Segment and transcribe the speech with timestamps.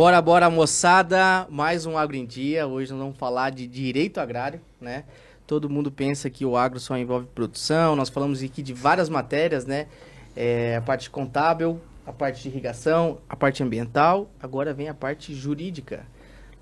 [0.00, 1.46] Bora, bora, moçada.
[1.50, 2.66] Mais um Agro em Dia.
[2.66, 5.04] Hoje nós vamos falar de direito agrário, né?
[5.46, 7.94] Todo mundo pensa que o agro só envolve produção.
[7.94, 9.88] Nós falamos aqui de várias matérias, né?
[10.34, 14.30] É, a parte contábil, a parte de irrigação, a parte ambiental.
[14.42, 16.06] Agora vem a parte jurídica.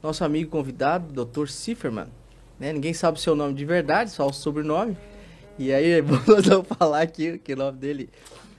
[0.03, 1.47] Nosso amigo convidado, Dr.
[1.47, 2.09] Zifferman.
[2.59, 2.73] Né?
[2.73, 4.97] Ninguém sabe o seu nome de verdade, só o sobrenome.
[5.57, 8.11] E aí, vamos falar aqui que o nome dele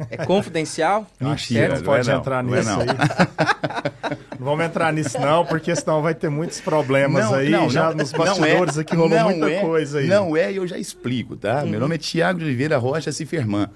[0.09, 1.05] é confidencial.
[1.19, 2.79] Mentira, não pode não, entrar não nisso não.
[2.81, 2.87] aí.
[4.39, 7.49] não vamos entrar nisso não, porque senão vai ter muitos problemas não, aí.
[7.49, 10.07] Não, já nos bastidores é, aqui rolou muita é, coisa aí.
[10.07, 11.65] Não é, e eu já explico, tá?
[11.65, 13.67] Meu nome é Tiago de Oliveira Rocha Ciferman.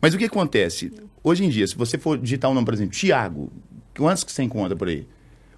[0.00, 0.92] Mas o que acontece?
[1.22, 3.52] Hoje em dia, se você for digitar um nome, por exemplo, Tiago,
[3.96, 5.06] quantos que você encontra por aí?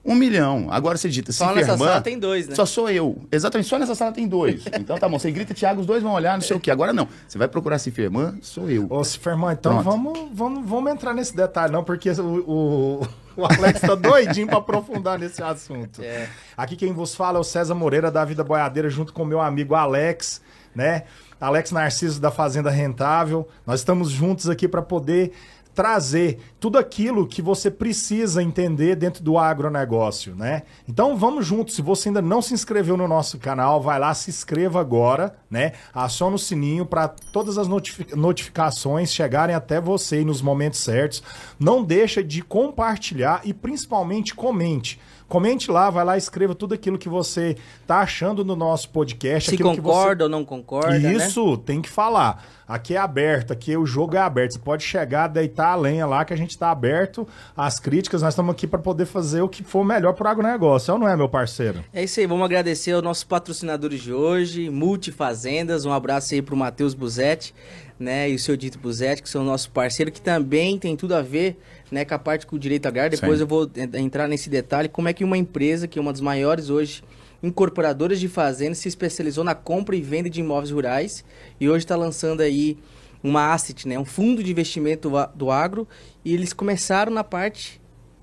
[0.05, 0.69] Um milhão.
[0.71, 2.55] Agora você digita Só nessa sala tem dois, né?
[2.55, 3.19] Só sou eu.
[3.31, 4.65] Exatamente, só nessa sala tem dois.
[4.79, 6.71] Então tá bom, você grita Tiago, os dois vão olhar, não sei o quê.
[6.71, 7.09] Agora não.
[7.27, 8.87] Você vai procurar Ciferman, sou eu.
[8.89, 13.81] Ô, Ciferman, então vamos, vamos, vamos entrar nesse detalhe, não, porque o, o, o Alex
[13.81, 16.03] tá doidinho para aprofundar nesse assunto.
[16.03, 16.29] É.
[16.57, 19.75] Aqui quem vos fala é o César Moreira da Vida Boiadeira, junto com meu amigo
[19.75, 20.41] Alex,
[20.75, 21.05] né?
[21.41, 23.47] Alex Narciso da Fazenda Rentável.
[23.67, 25.33] Nós estamos juntos aqui para poder
[25.79, 30.65] trazer tudo aquilo que você precisa entender dentro do agronegócio, né?
[30.89, 31.77] Então vamos juntos.
[31.77, 35.75] Se você ainda não se inscreveu no nosso canal, vai lá, se inscreva agora, né?
[35.95, 41.23] Aciona o sininho para todas as notific notificações chegarem até você nos momentos certos.
[41.61, 44.99] Não deixa de compartilhar e principalmente comente.
[45.29, 47.55] Comente lá, vai lá, escreva tudo aquilo que você
[47.87, 49.51] tá achando no nosso podcast.
[49.51, 50.23] Se concorda você...
[50.25, 50.99] ou não concorda.
[50.99, 51.13] Né?
[51.13, 51.63] Isso, né?
[51.67, 52.43] tem que falar.
[52.67, 54.53] Aqui é aberto, aqui o jogo é aberto.
[54.53, 58.23] Você pode chegar, deitar a lenha lá, que a gente está aberto às críticas.
[58.23, 60.91] Nós estamos aqui para poder fazer o que for melhor para o agronegócio.
[60.91, 61.85] É ou não é, meu parceiro?
[61.93, 62.27] É isso aí.
[62.27, 65.85] Vamos agradecer aos nossos patrocinadores de hoje, Multifazendas.
[65.85, 67.55] Um abraço aí para o Matheus Buzetti,
[67.99, 68.31] né?
[68.31, 71.59] E o seu Dito Buzetti, que são nossos parceiros, que também tem tudo a ver
[71.91, 73.19] né, com a parte com o direito agrário.
[73.19, 73.43] Depois Sim.
[73.43, 76.71] eu vou entrar nesse detalhe, como é que uma empresa, que é uma das maiores
[76.71, 77.03] hoje
[77.43, 81.25] incorporadoras de fazendas, se especializou na compra e venda de imóveis rurais
[81.61, 82.77] e hoje está lançando aí
[83.23, 85.87] uma asset, né, um fundo de investimento do agro
[86.25, 87.81] e eles começaram na parte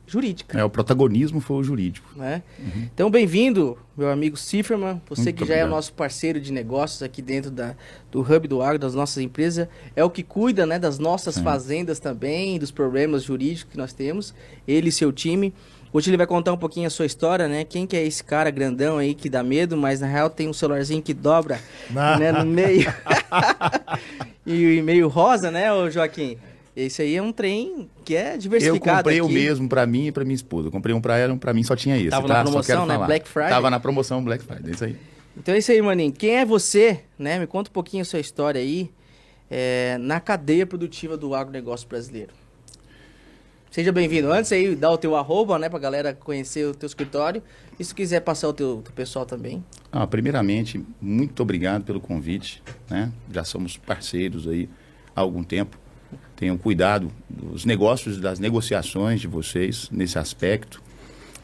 [0.07, 0.59] jurídica.
[0.59, 2.07] É, o protagonismo foi o jurídico.
[2.15, 2.43] Né?
[2.59, 2.89] Uhum.
[2.93, 5.65] Então, bem-vindo, meu amigo Cifferman, você Muito que já obrigado.
[5.65, 7.75] é o nosso parceiro de negócios aqui dentro da,
[8.11, 11.43] do Hub do Agro, das nossas empresas, é o que cuida né, das nossas Sim.
[11.43, 14.33] fazendas também, dos problemas jurídicos que nós temos,
[14.67, 15.53] ele e seu time.
[15.91, 17.63] Hoje ele vai contar um pouquinho a sua história, né?
[17.63, 20.51] Quem que é esse cara grandão aí que dá medo, mas na real tem um
[20.51, 21.57] celularzinho que dobra
[22.19, 22.93] né, no meio.
[24.45, 26.37] e meio rosa, né, Joaquim?
[26.75, 28.89] Esse aí é um trem que é diversificado.
[28.89, 29.25] Eu comprei aqui.
[29.25, 30.67] o mesmo para mim e para minha esposa.
[30.67, 32.09] Eu comprei um para ela, um para mim só tinha esse.
[32.09, 32.33] Tava tá?
[32.33, 32.97] na promoção, né?
[32.97, 33.49] Black Friday.
[33.49, 34.97] Tava na promoção Black Friday, isso aí.
[35.37, 36.11] Então é isso aí, maninho.
[36.11, 37.39] Quem é você, né?
[37.39, 38.91] Me conta um pouquinho a sua história aí
[39.49, 42.33] é, na cadeia produtiva do agronegócio brasileiro.
[43.71, 44.31] Seja bem-vindo.
[44.31, 47.43] Antes aí, dá o teu arroba, né, pra galera conhecer o teu escritório.
[47.77, 49.63] E se quiser passar o teu, teu pessoal também.
[49.91, 53.11] Ah, primeiramente, muito obrigado pelo convite, né?
[53.29, 54.69] Já somos parceiros aí
[55.13, 55.77] há algum tempo
[56.35, 60.81] tenham cuidado dos negócios, das negociações de vocês nesse aspecto.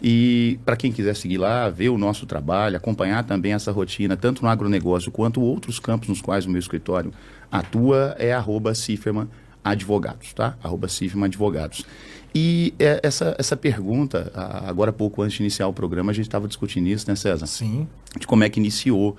[0.02, 4.42] E para quem quiser seguir lá, ver o nosso trabalho, acompanhar também essa rotina, tanto
[4.42, 7.14] no agronegócio quanto outros campos nos quais o meu escritório
[7.52, 9.28] atua, é arroba Ciferman
[9.64, 10.58] Advogados, tá?
[10.64, 11.86] Arroba Ciferman Advogados.
[12.34, 14.32] E é, essa, essa pergunta,
[14.66, 17.46] agora pouco antes de iniciar o programa, a gente estava discutindo isso, né, César?
[17.46, 17.88] Sim.
[18.18, 19.18] De como é que iniciou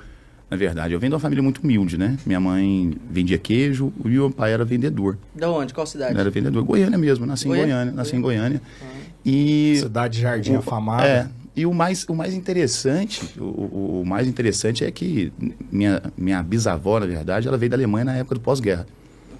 [0.53, 0.93] na verdade.
[0.93, 2.19] Eu venho de uma família muito humilde, né?
[2.27, 5.17] Minha mãe vendia queijo e meu pai era vendedor.
[5.35, 5.73] Da onde?
[5.73, 6.19] Qual cidade?
[6.19, 6.63] Era vendedor.
[6.63, 7.65] Goiânia mesmo, nasci Goiânia?
[7.65, 7.93] em Goiânia.
[7.95, 8.37] Nasci Goiânia.
[8.37, 8.63] em Goiânia.
[8.83, 9.03] Ah.
[9.25, 9.77] E...
[9.79, 11.07] Cidade Jardim afamada.
[11.07, 11.29] É.
[11.57, 15.33] E o mais, o mais interessante, o, o, mais interessante é que
[15.71, 18.87] minha, minha bisavó, na verdade, ela veio da Alemanha na época do pós-guerra.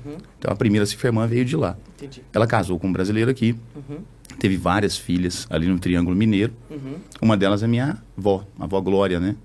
[0.07, 0.17] Uhum.
[0.39, 1.77] Então a primeira Ciferman veio de lá.
[1.99, 2.23] Entendi.
[2.33, 3.55] Ela casou com um brasileiro aqui.
[3.77, 3.99] Uhum.
[4.39, 6.55] Teve várias filhas ali no Triângulo Mineiro.
[6.71, 6.95] Uhum.
[7.21, 9.37] Uma delas é minha avó, a avó Glória, né?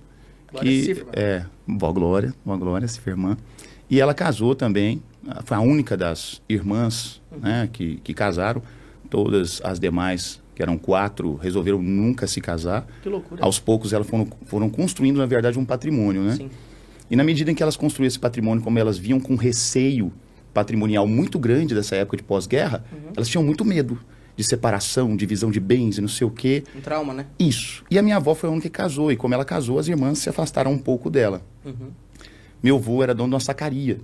[0.57, 1.05] Glória que Cifra.
[1.13, 3.37] é vó Glória, vó Glória, Ciferman.
[3.89, 5.01] E ela casou também,
[5.45, 7.39] foi a única das irmãs uhum.
[7.39, 8.61] né, que, que casaram.
[9.09, 12.85] Todas as demais, que eram quatro, resolveram nunca se casar.
[13.01, 13.41] Que loucura.
[13.41, 16.35] Aos poucos elas foram, foram construindo, na verdade, um patrimônio, né?
[16.35, 16.49] Sim.
[17.09, 20.11] E na medida em que elas construíam esse patrimônio, como elas viam com receio
[20.53, 23.11] patrimonial muito grande dessa época de pós-guerra, uhum.
[23.15, 23.97] elas tinham muito medo
[24.37, 26.63] de separação, divisão de bens e não sei o quê.
[26.77, 27.25] Um trauma, né?
[27.39, 27.83] Isso.
[27.89, 29.11] E a minha avó foi a única que casou.
[29.11, 31.41] E como ela casou, as irmãs se afastaram um pouco dela.
[31.65, 31.89] Uhum.
[32.61, 33.97] Meu avô era dono de uma sacaria.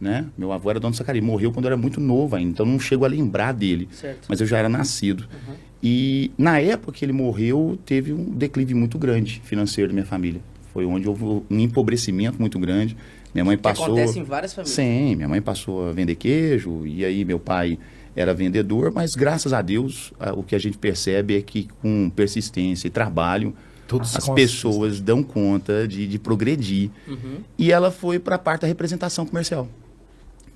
[0.00, 0.26] Né?
[0.36, 1.22] Meu avô era dono de sacaria.
[1.22, 2.50] Morreu quando eu era muito novo ainda.
[2.50, 3.88] Então não chego a lembrar dele.
[3.92, 4.26] Certo.
[4.28, 5.22] Mas eu já era nascido.
[5.22, 5.54] Uhum.
[5.80, 10.40] E na época que ele morreu, teve um declive muito grande financeiro da minha família.
[10.72, 12.96] Foi onde houve um empobrecimento muito grande.
[13.32, 13.84] Minha mãe que passou.
[13.84, 14.74] Acontece em várias famílias.
[14.74, 16.84] Sim, minha mãe passou a vender queijo.
[16.84, 17.78] E aí meu pai
[18.14, 22.10] era vendedor, mas graças a Deus, a, o que a gente percebe é que com
[22.10, 23.54] persistência e trabalho,
[23.86, 26.90] Tudo as pessoas dão conta de, de progredir.
[27.06, 27.38] Uhum.
[27.56, 29.68] E ela foi para a parte da representação comercial.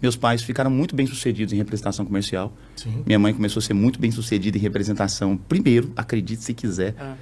[0.03, 2.53] Meus pais ficaram muito bem sucedidos em representação comercial.
[2.75, 3.05] Sim.
[3.07, 5.37] Minha mãe começou a ser muito bem sucedida em representação.
[5.37, 7.15] Primeiro, acredite se quiser, ah.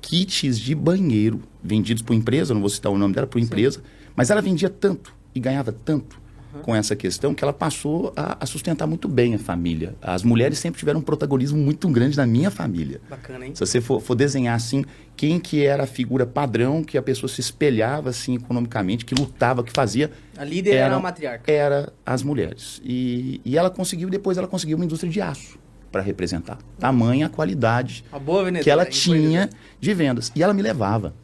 [0.00, 3.80] kits de banheiro vendidos por empresa, não vou citar o nome dela, por empresa,
[4.16, 6.23] mas ela vendia tanto e ganhava tanto
[6.62, 9.94] com essa questão que ela passou a, a, sustentar muito bem a família.
[10.00, 13.00] As mulheres sempre tiveram um protagonismo muito grande na minha família.
[13.08, 13.52] Bacana, hein?
[13.54, 14.84] Se você for, for desenhar assim,
[15.16, 19.62] quem que era a figura padrão que a pessoa se espelhava assim economicamente, que lutava,
[19.62, 20.10] que fazia...
[20.36, 21.50] A líder era, era a matriarca.
[21.50, 22.80] Era as mulheres.
[22.84, 25.58] E, e ela conseguiu, depois ela conseguiu uma indústria de aço
[25.90, 26.58] para representar.
[26.78, 29.48] Tamanha a qualidade a que ela tinha
[29.80, 30.32] de vendas.
[30.34, 31.14] E ela me levava.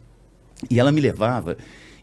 [0.70, 1.56] E ela me levava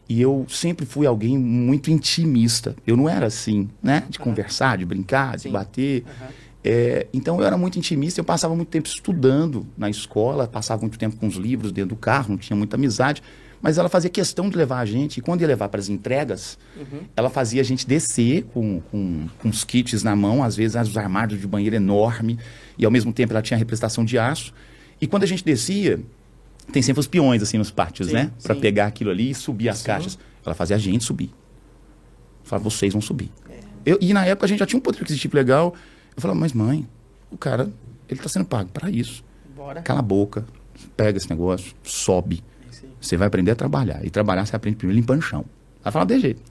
[0.08, 2.74] e eu sempre fui alguém muito intimista.
[2.86, 4.04] Eu não era assim, né?
[4.08, 4.24] De uhum.
[4.24, 5.50] conversar, de brincar, de Sim.
[5.50, 6.04] bater.
[6.04, 6.26] Uhum.
[6.64, 10.98] É, então eu era muito intimista, eu passava muito tempo estudando na escola, passava muito
[10.98, 13.22] tempo com os livros dentro do carro, não tinha muita amizade.
[13.60, 16.56] Mas ela fazia questão de levar a gente, e quando ia levar para as entregas,
[16.76, 17.00] uhum.
[17.16, 20.96] ela fazia a gente descer com, com, com, os kits na mão, às vezes os
[20.96, 22.38] armários de banheiro enorme,
[22.78, 24.54] e ao mesmo tempo ela tinha representação de aço.
[25.00, 26.00] E quando a gente descia,
[26.72, 28.30] tem sempre os peões assim nos pátios, sim, né?
[28.42, 29.86] Para pegar aquilo ali e subir as sim.
[29.86, 30.18] caixas.
[30.44, 31.30] Ela fazia a gente subir.
[32.44, 33.30] Falava, vocês vão subir.
[33.50, 33.58] É.
[33.84, 35.74] Eu, e na época a gente já tinha um poder aquisitivo legal.
[36.16, 36.86] Eu falava, mas mãe,
[37.30, 37.70] o cara,
[38.08, 39.24] ele está sendo pago para isso.
[39.54, 39.82] Bora.
[39.82, 40.46] Cala a boca,
[40.96, 42.42] pega esse negócio, sobe.
[43.00, 44.04] Você vai aprender a trabalhar.
[44.04, 45.44] E trabalhar você aprende primeiro limpando o chão.
[45.82, 46.42] Ela falava de jeito.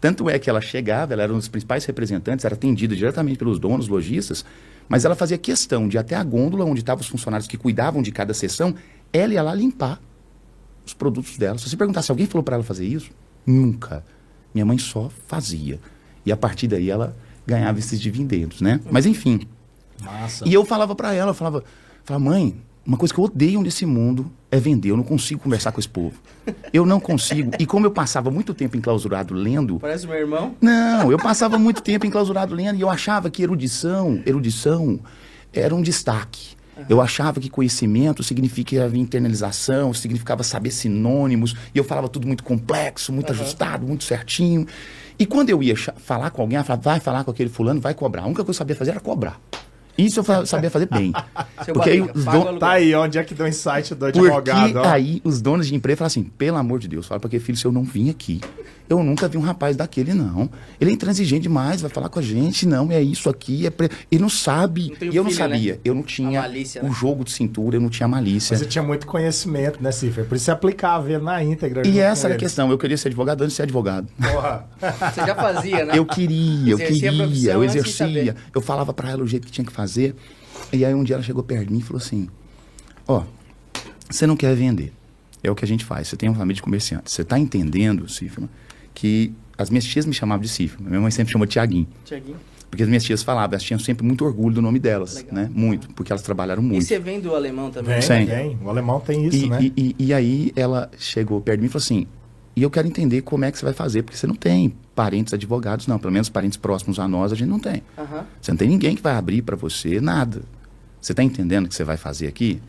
[0.00, 3.58] Tanto é que ela chegava, ela era um dos principais representantes, era atendida diretamente pelos
[3.58, 4.44] donos, lojistas,
[4.88, 8.10] mas ela fazia questão de até a gôndola onde estavam os funcionários que cuidavam de
[8.10, 8.74] cada sessão,
[9.12, 10.00] ela ia lá limpar
[10.84, 11.58] os produtos dela.
[11.58, 13.10] Se você perguntar se alguém falou para ela fazer isso,
[13.46, 14.04] nunca.
[14.54, 15.80] Minha mãe só fazia.
[16.24, 17.16] E a partir daí ela
[17.46, 18.80] ganhava esses dividendos, né?
[18.90, 19.40] Mas enfim.
[20.02, 20.48] Massa.
[20.48, 21.64] E eu falava para ela, eu falava,
[22.04, 24.90] falava, mãe, uma coisa que eu odeio nesse mundo é vender.
[24.90, 26.16] Eu não consigo conversar com esse povo.
[26.72, 27.52] Eu não consigo.
[27.58, 29.78] E como eu passava muito tempo enclausurado lendo.
[29.78, 30.56] Parece meu irmão?
[30.60, 34.98] Não, eu passava muito tempo enclausurado lendo e eu achava que erudição, erudição
[35.52, 36.56] era um destaque.
[36.88, 43.12] Eu achava que conhecimento significava internalização, significava saber sinônimos, e eu falava tudo muito complexo,
[43.12, 43.40] muito uhum.
[43.40, 44.66] ajustado, muito certinho.
[45.18, 47.92] E quando eu ia falar com alguém, ela falava, vai falar com aquele fulano, vai
[47.92, 48.22] cobrar.
[48.22, 49.38] A única coisa que eu sabia fazer era cobrar.
[49.98, 51.12] Isso eu sabia fazer bem.
[51.74, 52.58] porque aí os don...
[52.58, 54.72] Tá aí, onde é que deu insight do advogado?
[54.72, 57.38] Porque aí os donos de empresa falam assim, pelo amor de Deus, fala para que
[57.38, 58.40] filho, se eu não vim aqui,
[58.90, 60.50] eu nunca vi um rapaz daquele, não.
[60.80, 63.88] Ele é intransigente demais, vai falar com a gente, não, é isso aqui, é pre...
[64.10, 64.92] ele não sabe.
[65.00, 65.80] Não e eu não sabia, né?
[65.84, 66.92] eu não tinha malícia, o né?
[66.92, 68.56] jogo de cintura, eu não tinha malícia.
[68.56, 70.24] Você tinha muito conhecimento, né, Cifra?
[70.24, 71.86] Por isso você aplicava ele na íntegra.
[71.86, 74.08] E essa era a questão, eu queria ser advogado antes de ser advogado.
[74.20, 74.66] Porra.
[75.14, 75.96] você já fazia, né?
[75.96, 79.72] Eu queria, eu queria, eu exercia, eu falava para ela o jeito que tinha que
[79.72, 80.16] fazer.
[80.72, 82.28] E aí um dia ela chegou perto de mim e falou assim,
[83.06, 84.92] ó, oh, você não quer vender.
[85.44, 86.08] É o que a gente faz.
[86.08, 87.14] Você tem uma família de comerciantes.
[87.14, 88.48] Você está entendendo, Cifra?
[89.00, 90.78] Que as minhas tias me chamavam de Cifra.
[90.78, 91.88] Minha mãe sempre chamou Tiaguinho.
[92.04, 92.36] Tiaguinho.
[92.68, 95.34] Porque as minhas tias falavam, elas tinham sempre muito orgulho do nome delas, Legal.
[95.34, 95.50] né?
[95.54, 96.82] Muito, porque elas trabalharam muito.
[96.82, 97.98] E você vem do alemão também?
[97.98, 98.58] Vem, vem.
[98.62, 99.58] O alemão tem isso, e, né?
[99.62, 102.06] E, e, e, aí ela chegou perto de mim e falou assim,
[102.54, 105.32] e eu quero entender como é que você vai fazer, porque você não tem parentes
[105.32, 105.98] advogados, não.
[105.98, 107.82] Pelo menos parentes próximos a nós a gente não tem.
[107.96, 108.22] Uhum.
[108.38, 110.42] Você não tem ninguém que vai abrir para você nada.
[111.00, 112.60] Você está entendendo o que você vai fazer aqui?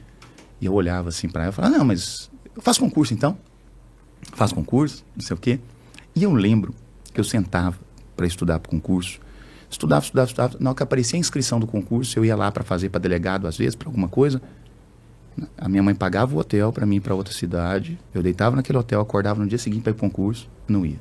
[0.62, 3.38] E eu olhava assim para ela e falava, não, mas eu faço concurso então.
[4.34, 5.60] Faço concurso, não sei o quê.
[6.16, 6.74] E eu lembro
[7.14, 7.78] que eu sentava
[8.16, 9.20] para estudar para o concurso.
[9.70, 10.58] Estudava, estudava, estudava.
[10.60, 13.48] Na hora que aparecia a inscrição do concurso, eu ia lá para fazer para delegado,
[13.48, 14.42] às vezes, para alguma coisa.
[15.58, 17.98] A minha mãe pagava o hotel para mim para outra cidade.
[18.14, 20.50] Eu deitava naquele hotel, acordava no dia seguinte para ir para o concurso.
[20.68, 21.00] Não ia.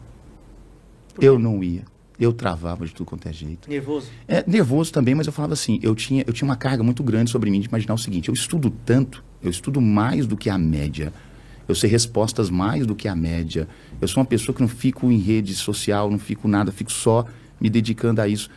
[1.21, 1.83] Eu não ia.
[2.19, 3.69] Eu travava de tudo quanto é jeito.
[3.69, 4.09] Nervoso?
[4.29, 7.31] É, nervoso também, mas eu falava assim, eu tinha, eu tinha uma carga muito grande
[7.31, 10.59] sobre mim de imaginar o seguinte, eu estudo tanto, eu estudo mais do que a
[10.59, 11.13] média.
[11.71, 13.69] Eu sei respostas mais do que a média.
[14.01, 17.25] Eu sou uma pessoa que não fico em rede social, não fico nada, fico só
[17.61, 18.51] me dedicando a isso.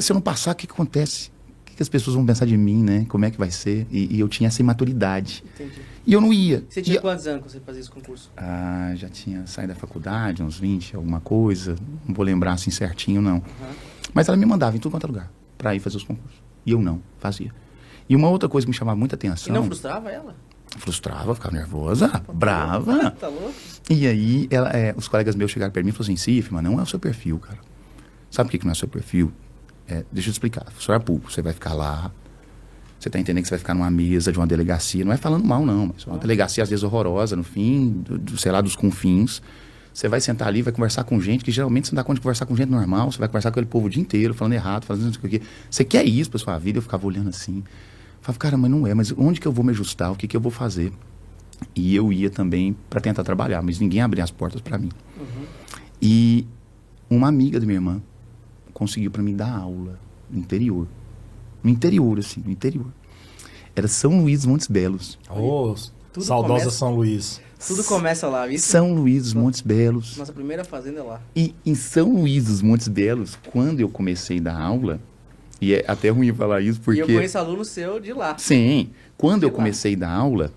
[0.00, 1.28] Se eu não passar, o que, que acontece?
[1.28, 3.04] O que, que, as pessoas vão pensar de mim, né?
[3.08, 3.86] Como é que vai ser?
[3.90, 5.44] E, e eu tinha essa imaturidade.
[5.54, 5.80] Entendi.
[6.06, 6.64] E eu não ia.
[6.68, 8.30] Você tinha e, quantos anos quando você fazia esse concurso?
[8.34, 11.76] Ah, já tinha saído da faculdade, uns 20, alguma coisa.
[12.06, 13.36] Não vou lembrar assim certinho, não.
[13.36, 13.42] Uhum.
[14.14, 16.40] Mas ela me mandava em tudo quanto é lugar para ir fazer os concursos.
[16.64, 17.52] E eu não, fazia.
[18.08, 19.54] E uma outra coisa que me chamava muita atenção.
[19.54, 20.34] E não frustrava ela?
[20.76, 23.10] Frustrava, ficava nervosa, tá brava.
[23.12, 23.54] tá louco?
[23.88, 26.62] E aí ela, é, os colegas meus chegaram perto mim e falaram assim, Cif, mas
[26.62, 27.58] não é o seu perfil, cara.
[28.30, 29.32] Sabe por que, que não é o seu perfil?
[29.86, 30.66] É, deixa eu te explicar.
[30.72, 32.10] Funcionário público, você vai ficar lá,
[32.98, 35.44] você está entendendo que você vai ficar numa mesa de uma delegacia, não é falando
[35.44, 38.74] mal, não, mas uma delegacia às vezes horrorosa, no fim, do, do, sei lá, dos
[38.74, 39.40] confins.
[39.94, 42.20] Você vai sentar ali, vai conversar com gente que geralmente você não dá conta de
[42.20, 43.10] conversar com gente normal.
[43.10, 45.42] Você vai conversar com aquele povo o dia inteiro, falando errado, fazendo isso aqui.
[45.68, 46.78] Você quer isso pra sua vida?
[46.78, 47.64] Eu ficava olhando assim.
[48.20, 48.94] Falava, cara, mas não é.
[48.94, 50.12] Mas onde que eu vou me ajustar?
[50.12, 50.92] O que que eu vou fazer?
[51.74, 54.90] E eu ia também para tentar trabalhar, mas ninguém abria as portas para mim.
[55.18, 55.44] Uhum.
[56.00, 56.46] E
[57.10, 58.02] uma amiga da minha irmã
[58.72, 59.98] conseguiu para mim dar aula
[60.30, 60.86] no interior.
[61.62, 62.86] No interior, assim, no interior.
[63.74, 65.18] Era São Luís Montes Belos.
[65.28, 65.74] Oh,
[66.20, 66.70] saudosa começa...
[66.70, 67.40] São Luís.
[67.66, 68.56] Tudo começa lá, viu?
[68.58, 70.16] São Luís dos Montes Belos.
[70.16, 71.20] Nossa primeira fazenda é lá.
[71.34, 75.00] E em São Luís dos Montes Belos, quando eu comecei a dar aula,
[75.60, 77.00] e é até ruim falar isso porque...
[77.00, 78.36] E eu conheço aluno seu de lá.
[78.38, 78.90] Sim.
[79.16, 79.56] Quando de eu lá.
[79.56, 80.52] comecei a dar aula,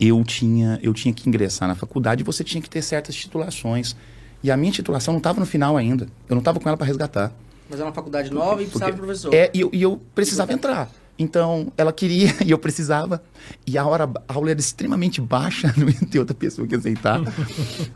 [0.00, 3.94] eu tinha, eu tinha que ingressar na faculdade e você tinha que ter certas titulações.
[4.42, 6.06] E a minha titulação não estava no final ainda.
[6.28, 7.32] Eu não estava com ela para resgatar.
[7.68, 9.34] Mas é uma faculdade nova e precisava de professor.
[9.34, 10.90] É, e eu, e eu precisava entrar.
[11.18, 13.22] Então, ela queria e eu precisava.
[13.66, 17.20] E a hora a aula era extremamente baixa, não ia ter outra pessoa que aceitar.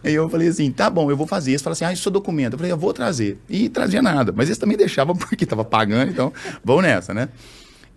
[0.03, 1.65] Aí eu falei assim: tá bom, eu vou fazer isso.
[1.65, 2.55] Falei assim: ah, isso é documento.
[2.55, 3.39] Eu falei: eu vou trazer.
[3.49, 4.33] E trazia nada.
[4.35, 6.33] Mas eles também deixavam porque estava pagando, então
[6.65, 7.29] vamos nessa, né?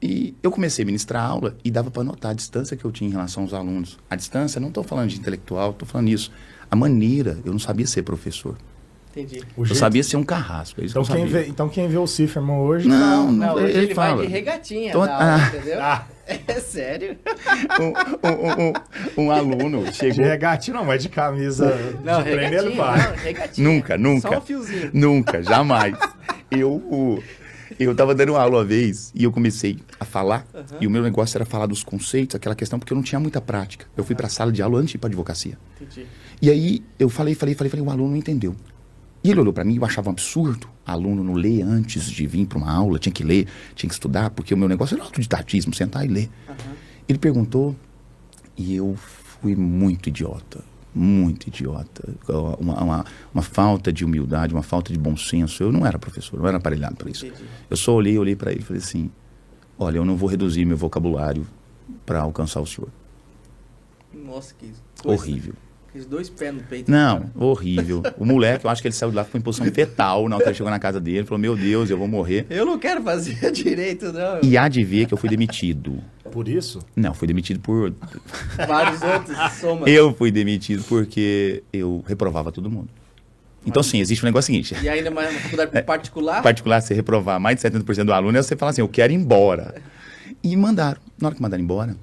[0.02, 3.10] E eu comecei a ministrar aula e dava para notar a distância que eu tinha
[3.10, 3.98] em relação aos alunos.
[4.10, 6.30] A distância, não estou falando de intelectual, estou falando isso.
[6.70, 8.58] A maneira, eu não sabia ser professor.
[9.16, 9.44] Entendi.
[9.56, 9.80] eu jeito...
[9.80, 10.82] sabia ser um carrasco.
[10.82, 12.88] É então, que quem vê, então quem vê o Ciferman hoje.
[12.88, 14.18] Não, não, não ele, ele fala.
[14.18, 15.82] vai de regatinha, então, aula, ah, entendeu?
[15.82, 16.08] Ah.
[16.48, 17.18] É sério?
[17.82, 20.16] Um, um, um, um, aluno chegou.
[20.16, 21.78] De regatinha não, mas de camisa.
[22.02, 22.98] Não, de ele vai.
[22.98, 23.70] Não, regatinha.
[23.70, 24.30] Nunca, nunca.
[24.30, 24.90] Só um fiozinho.
[24.94, 25.98] Nunca, jamais.
[26.50, 27.22] eu,
[27.78, 30.48] eu tava dando uma aula uma vez e eu comecei a falar.
[30.54, 30.78] Uhum.
[30.80, 33.42] E o meu negócio era falar dos conceitos, aquela questão, porque eu não tinha muita
[33.42, 33.86] prática.
[33.98, 34.18] Eu fui uhum.
[34.18, 35.58] para a sala de aula antes de ir para advocacia.
[35.82, 36.08] Entendi.
[36.42, 38.56] E aí eu falei, falei, falei, falei, o aluno não entendeu.
[39.24, 42.28] E ele olhou para mim e eu achava um absurdo aluno não ler antes de
[42.28, 45.04] vir para uma aula, tinha que ler, tinha que estudar, porque o meu negócio era
[45.04, 46.30] autodidatismo, sentar e ler.
[46.50, 46.76] Uhum.
[47.08, 47.76] Ele perguntou
[48.58, 50.62] e eu fui muito idiota,
[50.94, 52.14] muito idiota.
[52.60, 55.64] Uma, uma, uma, falta de humildade, uma falta de bom senso.
[55.64, 57.26] Eu não era professor, não era aparelhado para isso.
[57.26, 57.44] Entendi.
[57.70, 59.10] Eu só olhei, olhei para ele e falei assim:
[59.80, 61.48] olha, eu não vou reduzir meu vocabulário
[62.06, 62.90] para alcançar o senhor.
[64.14, 65.22] Nossa, que coisa.
[65.22, 65.56] horrível.
[65.94, 66.90] Fiz dois pés no peito.
[66.90, 68.02] Não, horrível.
[68.18, 70.44] O moleque, eu acho que ele saiu de lá, ficou em posição fetal na hora
[70.44, 71.24] que ele chegou na casa dele.
[71.24, 72.48] Falou, meu Deus, eu vou morrer.
[72.50, 74.40] Eu não quero fazer direito, não.
[74.42, 76.04] E há de ver que eu fui demitido.
[76.32, 76.80] Por isso?
[76.96, 77.94] Não, fui demitido por...
[78.68, 79.88] Vários outros, soma.
[79.88, 82.90] Eu fui demitido porque eu reprovava todo mundo.
[83.64, 84.76] Então, sim, existe um negócio seguinte.
[84.82, 86.42] E ainda mais uma faculdade é, particular?
[86.42, 89.76] Particular, você reprovar mais de 70% do aluno, você fala assim, eu quero ir embora.
[90.44, 91.00] E mandaram.
[91.22, 91.96] Na hora que mandaram embora,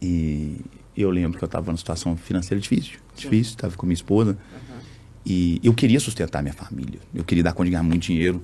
[0.00, 0.60] e
[1.02, 2.98] eu lembro que eu estava numa situação financeira difícil.
[3.14, 4.32] Difícil, estava com minha esposa.
[4.32, 4.78] Uhum.
[5.24, 7.00] E eu queria sustentar minha família.
[7.14, 8.42] Eu queria dar conta de ganhar muito dinheiro.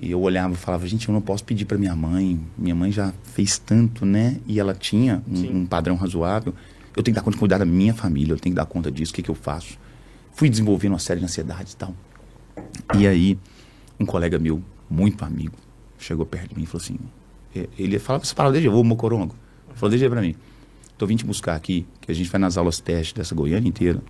[0.00, 2.40] E eu olhava e falava, gente, eu não posso pedir para minha mãe.
[2.56, 4.38] Minha mãe já fez tanto, né?
[4.46, 6.54] E ela tinha um, um, padrão razoável.
[6.96, 8.32] Eu tenho que dar conta de cuidar da minha família.
[8.32, 9.12] Eu tenho que dar conta disso.
[9.12, 9.78] O que, que eu faço?
[10.32, 11.94] Fui desenvolvendo uma série de ansiedades e tal.
[12.96, 13.38] E aí,
[13.98, 15.56] um colega meu, muito amigo,
[15.98, 16.98] chegou perto de mim e falou assim...
[17.78, 19.34] Ele falava essa palavra desde eu, Mocorongo.
[19.74, 20.36] Falou, deixa para mim.
[21.00, 24.02] Tô vindo te buscar aqui, que a gente vai nas aulas teste dessa Goiânia inteira.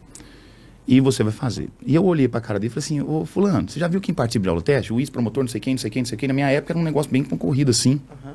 [0.88, 1.70] E você vai fazer.
[1.86, 4.12] E eu olhei pra cara dele e falei assim, ô fulano, você já viu quem
[4.12, 4.92] participa de aula teste?
[4.92, 6.26] O ex-promotor, não sei quem, não sei quem, não sei quem.
[6.26, 8.00] Na minha época era um negócio bem concorrido assim.
[8.24, 8.32] Uhum.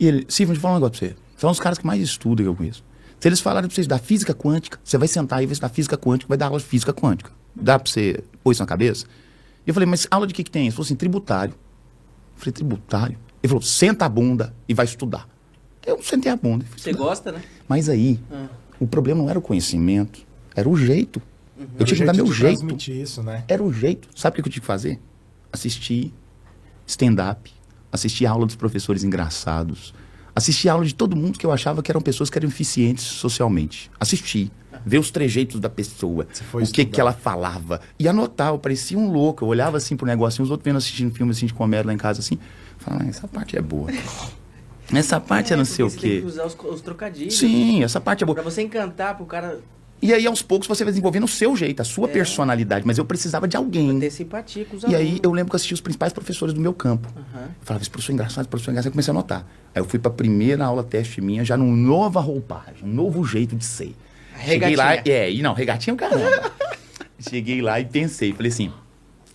[0.00, 1.16] E ele, Sim, vou te falar um negócio pra você.
[1.36, 2.82] São os caras que mais estudam que eu conheço.
[3.20, 5.98] Se eles falarem pra vocês da física quântica, você vai sentar e vai estudar física
[5.98, 7.30] quântica, vai dar aula de física quântica.
[7.54, 9.04] Dá pra você pôr isso na cabeça?
[9.66, 10.62] E eu falei, mas aula de que que tem?
[10.62, 11.52] Ele falou assim, tributário.
[11.52, 13.18] Eu falei, tributário?
[13.42, 15.28] Ele falou, senta a bunda e vai estudar.
[15.86, 16.64] Eu sentei a bunda.
[16.76, 17.42] Você gosta, né?
[17.68, 18.46] Mas aí, ah.
[18.80, 20.20] o problema não era o conhecimento,
[20.54, 21.20] era o jeito.
[21.58, 21.66] Uhum.
[21.78, 22.90] Eu tinha que dar meu jeito.
[22.90, 23.44] Isso, né?
[23.48, 24.08] Era o jeito.
[24.14, 24.98] Sabe o que eu tinha que fazer?
[25.52, 26.12] Assistir
[26.86, 27.50] stand-up,
[27.92, 29.94] assistir aula dos professores engraçados,
[30.34, 33.90] assistir aula de todo mundo que eu achava que eram pessoas que eram eficientes socialmente.
[33.98, 34.50] Assistir,
[34.84, 37.80] ver os trejeitos da pessoa, o que que ela falava.
[37.98, 39.44] E anotar, eu parecia um louco.
[39.44, 41.98] Eu olhava assim pro negócio, os outros vendo assistindo filme assim de comédia lá em
[41.98, 42.38] casa, assim.
[42.78, 43.90] Falava, ah, essa parte é boa.
[44.92, 46.08] Essa parte é, é não sei o quê.
[46.08, 47.38] Tem que usar os, os, trocadilhos.
[47.38, 48.34] Sim, essa parte é boa.
[48.34, 49.60] Pra você encantar pro cara.
[50.02, 52.12] E aí, aos poucos, você vai desenvolvendo o seu jeito, a sua é.
[52.12, 52.86] personalidade.
[52.86, 53.90] Mas eu precisava de alguém.
[53.90, 55.02] Pra ter simpatia com os E alunos.
[55.02, 57.08] aí, eu lembro que eu assisti os principais professores do meu campo.
[57.16, 57.42] Uhum.
[57.42, 58.90] Eu falava, esse professor é engraçado, esse professor é engraçado.
[58.90, 59.46] Eu comecei a notar.
[59.74, 63.56] Aí eu fui pra primeira aula teste minha, já numa nova roupagem, um novo jeito
[63.56, 63.94] de ser.
[64.44, 66.52] Cheguei lá, é, e não, regatinha é caramba.
[67.18, 68.72] Cheguei lá e pensei, falei assim,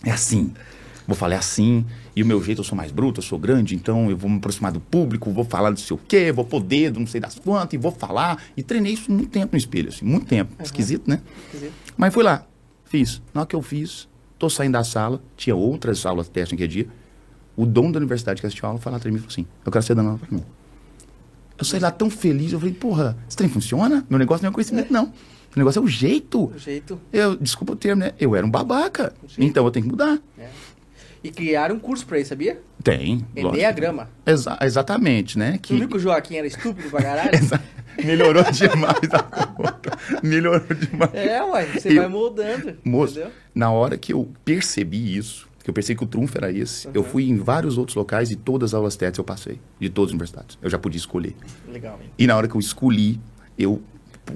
[0.04, 0.52] é assim.
[1.06, 1.84] Vou falar é assim,
[2.20, 4.36] e o meu jeito, eu sou mais bruto, eu sou grande, então eu vou me
[4.36, 7.38] aproximar do público, vou falar não sei o quê, vou pôr dedo, não sei das
[7.38, 8.42] quantas, e vou falar.
[8.54, 10.52] E treinei isso muito tempo no espelho, assim, muito tempo.
[10.58, 10.62] Uhum.
[10.62, 11.22] Esquisito, né?
[11.46, 11.72] Esquisito.
[11.96, 12.44] Mas fui lá,
[12.84, 13.22] fiz.
[13.32, 14.06] Na hora que eu fiz,
[14.38, 16.88] tô saindo da sala, tinha outras aulas teste naquele dia.
[17.56, 19.32] O dono da universidade que assistiu a aula foi lá atrás de mim e falou
[19.32, 20.44] assim: Eu quero ser dando aula pra mim.
[21.56, 24.04] Eu saí lá tão feliz, eu falei, porra, esse trem funciona?
[24.10, 25.12] Meu negócio não é conhecimento, não.
[25.54, 26.44] O negócio é o jeito.
[26.44, 27.00] O jeito.
[27.12, 28.12] Eu, desculpa o termo, né?
[28.20, 29.12] Eu era um babaca.
[29.36, 30.20] Então eu tenho que mudar.
[30.38, 30.48] É.
[31.22, 32.62] E criaram um curso pra isso, sabia?
[32.82, 33.26] Tem.
[33.36, 34.08] Enneagrama.
[34.24, 35.58] Exa exatamente, né?
[35.60, 35.74] Que...
[35.74, 37.30] Você viu que o Joaquim era estúpido pra caralho?
[38.02, 39.98] Melhorou demais a conta.
[40.22, 41.14] Melhorou demais.
[41.14, 42.78] É, ué, você eu, vai moldando.
[42.84, 43.32] Moço, entendeu?
[43.54, 46.92] na hora que eu percebi isso, que eu pensei que o trunfo era esse, uhum.
[46.96, 50.08] eu fui em vários outros locais e todas as aulas técnicas eu passei, de todas
[50.08, 50.58] as universidades.
[50.62, 51.34] Eu já podia escolher.
[51.68, 51.98] Legal.
[52.02, 52.10] Hein?
[52.18, 53.20] E na hora que eu escolhi,
[53.58, 53.82] eu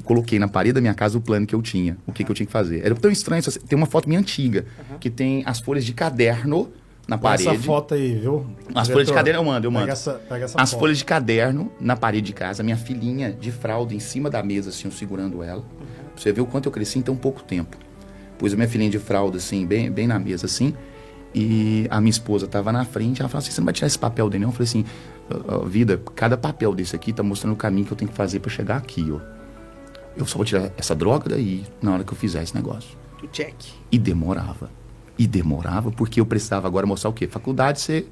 [0.03, 2.27] coloquei na parede da minha casa o plano que eu tinha, o que, uhum.
[2.27, 2.85] que eu tinha que fazer.
[2.85, 4.99] Era tão estranho, tem uma foto minha antiga, uhum.
[4.99, 6.73] que tem as folhas de caderno
[7.07, 7.49] na parede.
[7.49, 8.47] Essa foto aí, viu?
[8.75, 9.85] As Diretor, folhas de caderno eu mando, eu mando.
[9.85, 10.81] Pega essa, pega essa As foto.
[10.81, 14.71] folhas de caderno na parede de casa, minha filhinha de fralda em cima da mesa,
[14.71, 15.61] assim, eu segurando ela.
[15.61, 15.87] Uhum.
[16.15, 17.77] Pra você ver o quanto eu cresci em tão pouco tempo.
[18.39, 20.75] Pus a minha filhinha de fralda, assim, bem, bem na mesa, assim.
[21.35, 23.99] E a minha esposa tava na frente, ela falou assim, você não vai tirar esse
[23.99, 24.51] papel dele não?
[24.51, 24.85] Eu falei assim,
[25.67, 28.51] vida, cada papel desse aqui tá mostrando o caminho que eu tenho que fazer para
[28.51, 29.34] chegar aqui, ó.
[30.17, 32.97] Eu só vou tirar essa droga daí na hora que eu fizer esse negócio.
[33.23, 33.55] O check.
[33.91, 34.71] E demorava.
[35.19, 37.27] E demorava porque eu precisava agora mostrar o quê?
[37.27, 38.07] Faculdade você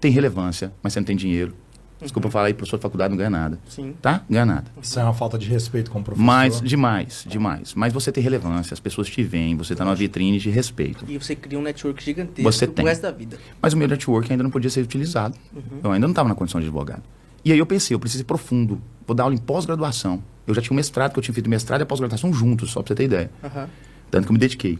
[0.00, 1.54] tem relevância, mas você não tem dinheiro.
[2.02, 2.32] Desculpa uhum.
[2.32, 3.58] falar aí, professor de faculdade não ganha nada.
[3.68, 3.94] Sim.
[4.02, 4.24] Tá?
[4.28, 4.64] Ganha nada.
[4.82, 6.24] Isso é uma falta de respeito com o professor.
[6.24, 7.74] Mas, demais, demais.
[7.74, 11.04] Mas você tem relevância, as pessoas te veem, você está numa vitrine de respeito.
[11.08, 12.74] E você cria um network gigantesco você tem.
[12.74, 13.38] pro resto da vida.
[13.60, 15.36] Mas o meu network ainda não podia ser utilizado.
[15.54, 15.80] Uhum.
[15.84, 17.02] Eu ainda não estava na condição de advogado.
[17.44, 18.80] E aí eu pensei, eu preciso ir profundo.
[19.06, 20.22] Vou dar aula em pós-graduação.
[20.46, 22.88] Eu já tinha um mestrado, que eu tinha feito mestrado e pós-graduação juntos, só para
[22.88, 23.30] você ter ideia.
[23.42, 23.66] Uhum.
[24.10, 24.78] Tanto que eu me dediquei.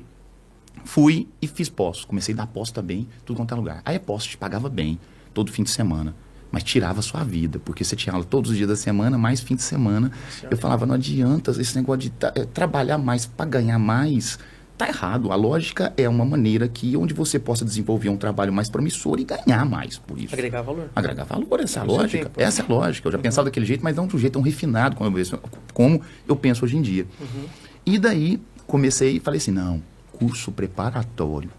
[0.84, 2.04] Fui e fiz pós.
[2.04, 3.82] Comecei a dar pós também, tudo quanto é lugar.
[3.84, 4.98] Aí a pós te pagava bem,
[5.32, 6.14] todo fim de semana.
[6.50, 9.40] Mas tirava a sua vida, porque você tinha aula todos os dias da semana, mais
[9.40, 10.12] fim de semana.
[10.50, 14.38] Eu falava, não adianta esse negócio de tra eh, trabalhar mais para ganhar mais.
[14.82, 15.30] Tá errado.
[15.30, 19.24] A lógica é uma maneira que onde você possa desenvolver um trabalho mais promissor e
[19.24, 20.34] ganhar mais por isso.
[20.34, 20.90] Agregar valor.
[20.96, 22.24] Agregar valor, essa é a lógica.
[22.24, 23.06] Tempo, essa é a lógica.
[23.06, 23.22] Eu já uhum.
[23.22, 25.40] pensava daquele jeito, mas não de um jeito tão refinado como eu,
[25.72, 27.06] como eu penso hoje em dia.
[27.20, 27.44] Uhum.
[27.86, 29.80] E daí comecei e falei assim, não,
[30.12, 31.50] curso preparatório.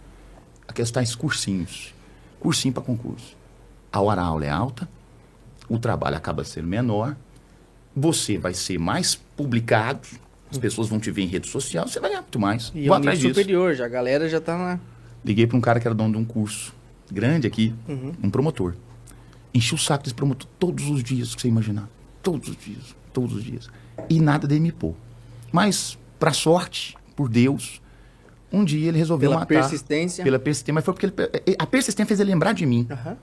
[0.67, 1.93] Aqui estão os cursinhos.
[2.41, 3.37] Cursinho para concurso.
[3.89, 4.89] A hora aula é alta,
[5.69, 7.15] o trabalho acaba sendo menor,
[7.95, 10.07] você vai ser mais publicado,
[10.53, 12.71] as pessoas vão te ver em rede social, você vai ganhar muito mais.
[12.73, 13.33] E Vou é um atrás disso.
[13.33, 14.79] superior, já a galera já está lá.
[15.25, 16.73] Liguei para um cara que era dono de um curso
[17.11, 18.13] grande aqui, uhum.
[18.23, 18.75] um promotor.
[19.53, 21.89] Enchi o saco desse promotor todos os dias que você imaginar.
[22.21, 23.69] Todos os dias, todos os dias.
[24.09, 24.95] E nada dele me pôr.
[25.51, 27.81] Mas, para sorte, por Deus,
[28.51, 29.47] um dia ele resolveu pela matar.
[29.47, 30.23] persistência.
[30.23, 30.73] Pela persistência.
[30.73, 32.87] Mas foi porque ele, a persistência fez ele lembrar de mim.
[32.89, 33.15] Uhum.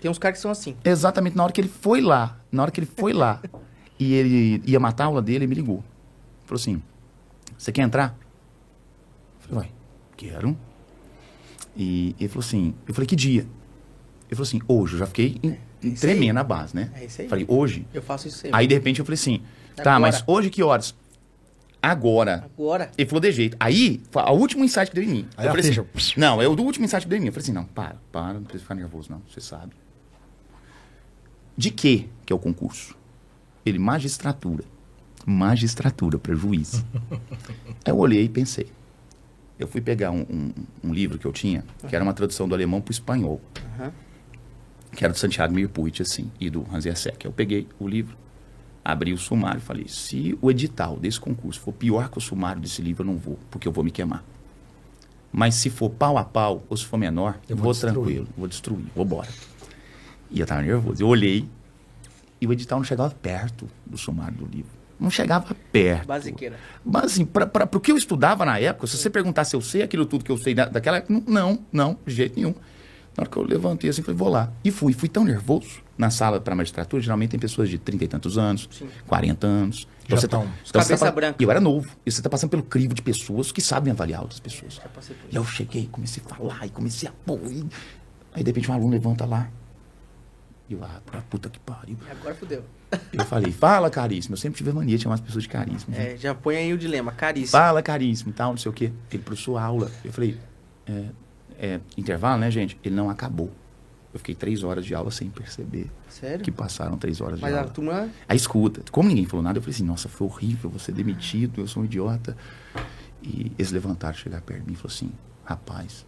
[0.00, 0.74] Tem uns caras que são assim.
[0.84, 1.36] Exatamente.
[1.36, 3.40] Na hora que ele foi lá, na hora que ele foi lá
[3.98, 5.84] e ele ia matar a aula dele, ele me ligou.
[6.50, 6.82] Falou assim:
[7.56, 8.18] Você quer entrar?
[9.40, 9.72] Eu falei: Vai,
[10.16, 10.58] quero.
[11.76, 13.42] E ele falou assim: Eu falei: Que dia?
[13.42, 14.94] Ele falou assim: Hoje.
[14.94, 16.90] Eu já fiquei em, é tremendo na base, né?
[16.96, 17.28] É isso aí.
[17.28, 17.86] Falei: Hoje.
[17.94, 18.58] Eu faço isso sempre.
[18.58, 19.42] Aí de repente eu falei assim:
[19.76, 20.00] Tá, Agora.
[20.00, 20.92] mas hoje que horas?
[21.80, 22.44] Agora.
[22.44, 22.90] Agora.
[22.98, 23.56] Ele falou de jeito.
[23.60, 25.28] Aí, o último insight que deu em mim.
[25.36, 27.28] Aí eu falei assim, não, é o do último insight que deu em mim.
[27.28, 29.22] Eu falei assim, não, para, para, não precisa ficar nervoso, não.
[29.30, 29.72] Você sabe.
[31.56, 32.94] De que que é o concurso?
[33.64, 34.64] Ele, magistratura.
[35.26, 36.84] Magistratura para juiz.
[37.84, 38.70] Eu olhei e pensei.
[39.58, 40.52] Eu fui pegar um, um,
[40.84, 43.42] um, livro que eu tinha, que era uma tradução do alemão para o espanhol.
[43.78, 43.90] Uhum.
[44.92, 47.26] Que era do Santiago Mirpuit, assim, e do Hans Jacek.
[47.26, 48.16] Eu peguei o livro,
[48.82, 52.62] abri o sumário e falei, se o edital desse concurso for pior que o sumário
[52.62, 54.24] desse livro, eu não vou, porque eu vou me queimar.
[55.30, 58.48] Mas se for pau a pau, ou se for menor, eu vou, vou tranquilo, vou
[58.48, 59.28] destruir, vou embora.
[60.30, 61.02] E eu tava nervoso.
[61.02, 61.46] Eu olhei
[62.40, 64.79] e o edital não chegava perto do sumário do livro.
[65.00, 66.06] Não chegava perto.
[66.06, 66.56] Basiqueira.
[66.84, 69.82] Mas assim, para o que eu estudava na época, se você perguntar se eu sei
[69.82, 72.54] aquilo tudo que eu sei da, daquela época, não, não, de jeito nenhum.
[73.16, 74.52] Na hora que eu levantei assim, falei, vou lá.
[74.62, 74.92] E fui.
[74.92, 75.82] Fui tão nervoso.
[75.96, 78.88] Na sala para magistratura, geralmente tem pessoas de 30 e tantos anos, Sim.
[79.06, 79.88] 40 anos.
[80.04, 81.36] Então Já você tá, então cabeça tá, branca.
[81.38, 81.90] E eu era novo.
[82.06, 84.80] E você está passando pelo crivo de pessoas que sabem avaliar outras pessoas.
[85.30, 87.40] E eu cheguei, comecei a falar, e comecei a pôr.
[87.50, 87.66] E...
[88.32, 89.50] Aí, de repente, um aluno levanta lá.
[90.68, 91.98] E eu, ah, pra puta que pariu.
[92.06, 92.64] E agora fudeu.
[93.12, 94.34] Eu falei, fala, caríssimo.
[94.34, 95.94] Eu sempre tive mania de chamar as pessoas de caríssimo.
[95.94, 97.52] É, já põe aí o dilema, caríssimo.
[97.52, 98.92] Fala, caríssimo, tal, não sei o quê.
[99.12, 99.90] Ele, professor, aula.
[100.04, 100.36] Eu falei,
[100.86, 101.04] é,
[101.58, 102.78] é, intervalo, né, gente?
[102.82, 103.50] Ele não acabou.
[104.12, 105.88] Eu fiquei três horas de aula sem perceber.
[106.08, 106.44] Sério?
[106.44, 107.62] Que passaram três horas Mas de aula.
[107.62, 108.08] Mas a turma...
[108.28, 108.82] A escuta.
[108.90, 111.82] Como ninguém falou nada, eu falei assim, nossa, foi horrível, vou ser demitido, eu sou
[111.82, 112.36] um idiota.
[113.22, 115.12] E eles levantaram, chegaram perto de mim e falaram assim,
[115.44, 116.06] rapaz,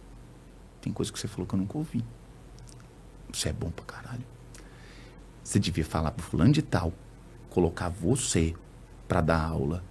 [0.81, 2.03] tem coisa que você falou que eu nunca ouvi.
[3.31, 4.32] Você é bom pra caralho.
[5.43, 6.93] Você devia falar pro fulano de tal,
[7.49, 8.53] colocar você
[9.07, 9.83] para dar aula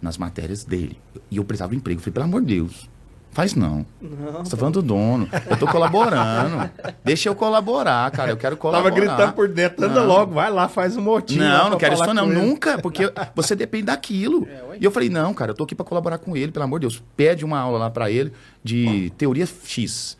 [0.00, 0.98] nas matérias dele.
[1.30, 1.98] E eu precisava de emprego.
[1.98, 2.88] Eu falei, pelo amor de Deus,
[3.32, 3.86] Faz não.
[3.98, 4.44] não.
[4.44, 5.26] Você tá falando do dono.
[5.48, 6.70] Eu tô colaborando.
[7.02, 8.30] Deixa eu colaborar, cara.
[8.30, 8.90] Eu quero colaborar.
[8.90, 9.86] Tava gritando por dentro.
[9.86, 11.38] Anda logo, vai lá, faz um motim.
[11.38, 12.26] Não, não quero isso não.
[12.26, 14.46] Nunca, porque você depende daquilo.
[14.46, 16.78] É, e eu falei, não, cara, eu tô aqui pra colaborar com ele, pelo amor
[16.78, 17.02] de Deus.
[17.16, 20.18] Pede uma aula lá pra ele de teoria X.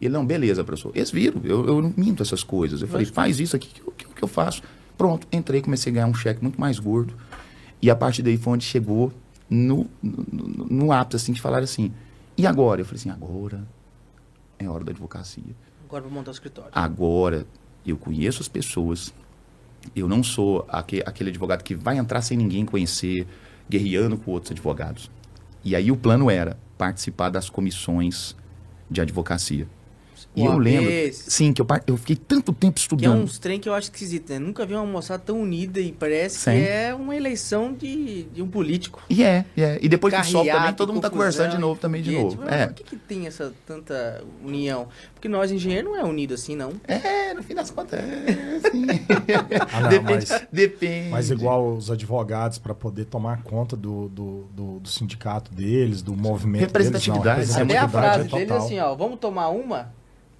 [0.00, 0.92] Ele, não, beleza, professor.
[0.94, 2.82] Eles viram, eu, eu não minto essas coisas.
[2.82, 4.62] Eu falei, faz isso aqui, o que, que, que eu faço?
[4.96, 7.14] Pronto, entrei, comecei a ganhar um cheque muito mais gordo.
[7.80, 9.12] E a partir daí foi onde chegou
[9.48, 11.92] no, no, no, no ápice, assim, de falar assim,
[12.36, 12.80] e agora?
[12.80, 13.66] Eu falei assim, agora
[14.58, 15.56] é hora da advocacia.
[15.84, 16.70] Agora vou montar o escritório.
[16.72, 17.46] Agora,
[17.86, 19.14] eu conheço as pessoas.
[19.94, 23.26] Eu não sou aquele, aquele advogado que vai entrar sem ninguém conhecer,
[23.68, 25.10] guerreando com outros advogados.
[25.64, 28.36] E aí o plano era participar das comissões
[28.90, 29.66] de advocacia.
[30.34, 30.90] E eu lembro.
[31.12, 33.12] Sim, que eu, eu fiquei tanto tempo estudando.
[33.12, 34.38] Que é uns trem que eu acho esquisito, né?
[34.38, 36.50] Nunca vi uma moçada tão unida e parece sim.
[36.50, 39.02] que é uma eleição de, de um político.
[39.08, 39.78] E é, é.
[39.80, 42.30] E depois Carreado, que sobe também, todo mundo tá conversando de novo também de novo.
[42.30, 42.66] Tipo, é.
[42.66, 44.88] Por que, que tem essa tanta união?
[45.14, 46.72] Porque nós, engenheiros, não é unido assim, não.
[46.86, 48.86] É, no fim das contas, é assim.
[49.72, 51.10] ah, não, depende, mas, depende.
[51.10, 56.14] Mas igual os advogados, para poder tomar conta do, do, do, do, sindicato deles, do
[56.14, 58.08] movimento representatividade, deles, não, representatividade.
[58.08, 59.92] Até a frase é dele assim, ó, vamos tomar uma?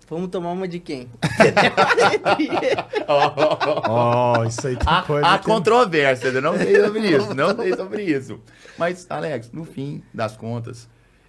[0.08, 1.06] Vamos tomar uma de quem?
[3.06, 5.26] oh, isso aí tem coisa.
[5.26, 5.44] Há que...
[5.44, 8.40] controvérsia, eu não sei sobre isso, não sei sobre isso.
[8.78, 10.88] Mas, Alex, no fim das contas,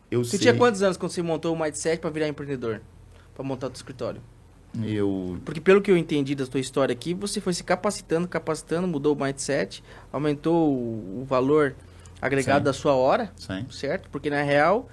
[0.10, 0.40] eu você sei...
[0.40, 2.82] Você tinha quantos anos quando você montou o Mindset para virar empreendedor?
[3.36, 4.22] Para montar o escritório?
[4.82, 5.38] Eu...
[5.44, 9.14] Porque pelo que eu entendi da sua história aqui, você foi se capacitando, capacitando, mudou
[9.14, 11.76] o Mindset, aumentou o, valor
[12.22, 12.66] agregado Sim.
[12.66, 13.66] da sua hora, Sim.
[13.70, 14.10] certo?
[14.10, 14.88] Porque na real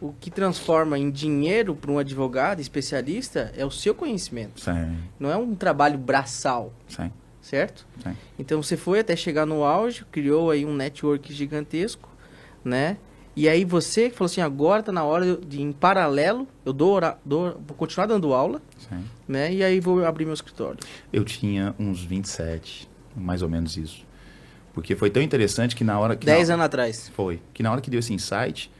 [0.00, 4.60] o que transforma em dinheiro para um advogado especialista é o seu conhecimento.
[4.60, 4.98] Sim.
[5.18, 6.72] Não é um trabalho braçal.
[6.88, 7.10] Sim.
[7.40, 7.86] Certo?
[8.02, 8.16] Sim.
[8.38, 12.08] Então você foi até chegar no auge, criou aí um network gigantesco,
[12.64, 12.96] né?
[13.36, 17.52] E aí você falou assim, agora está na hora de, em paralelo, eu dou, dou
[17.66, 18.62] vou continuar dando aula,
[19.28, 19.52] né?
[19.52, 20.78] E aí vou abrir meu escritório.
[21.12, 24.06] Eu tinha uns 27, mais ou menos isso.
[24.72, 26.26] Porque foi tão interessante que na hora que...
[26.26, 27.10] 10 anos atrás.
[27.14, 27.40] Foi.
[27.54, 28.70] Que na hora que deu esse insight,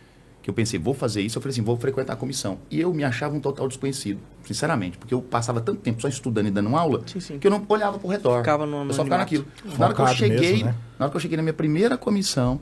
[0.46, 2.58] que eu pensei, vou fazer isso, eu falei assim, vou frequentar a comissão.
[2.70, 6.46] E eu me achava um total desconhecido, sinceramente, porque eu passava tanto tempo só estudando
[6.46, 7.38] e dando aula, sim, sim.
[7.40, 8.38] que eu não olhava pro redor.
[8.38, 9.44] Ficava no, no eu só ficava naquilo.
[9.76, 10.74] Na hora que eu cheguei, mesmo, né?
[10.96, 12.60] na hora que eu cheguei na minha primeira comissão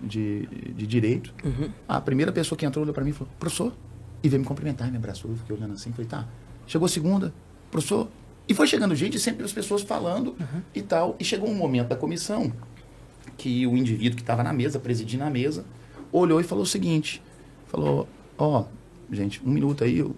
[0.00, 1.68] de, de direito, uhum.
[1.86, 3.74] a primeira pessoa que entrou olhou para mim e falou, professor,
[4.22, 6.26] e veio me cumprimentar, me abraçou, eu fiquei olhando assim, falei, tá.
[6.66, 7.30] Chegou a segunda,
[7.70, 8.08] professor,
[8.48, 10.62] e foi chegando gente, sempre as pessoas falando uhum.
[10.74, 11.14] e tal.
[11.20, 12.50] E chegou um momento da comissão
[13.36, 15.66] que o indivíduo que estava na mesa, presidindo a mesa,
[16.12, 17.22] olhou e falou o seguinte:
[17.66, 20.14] falou, ó, oh, gente, um minuto aí, o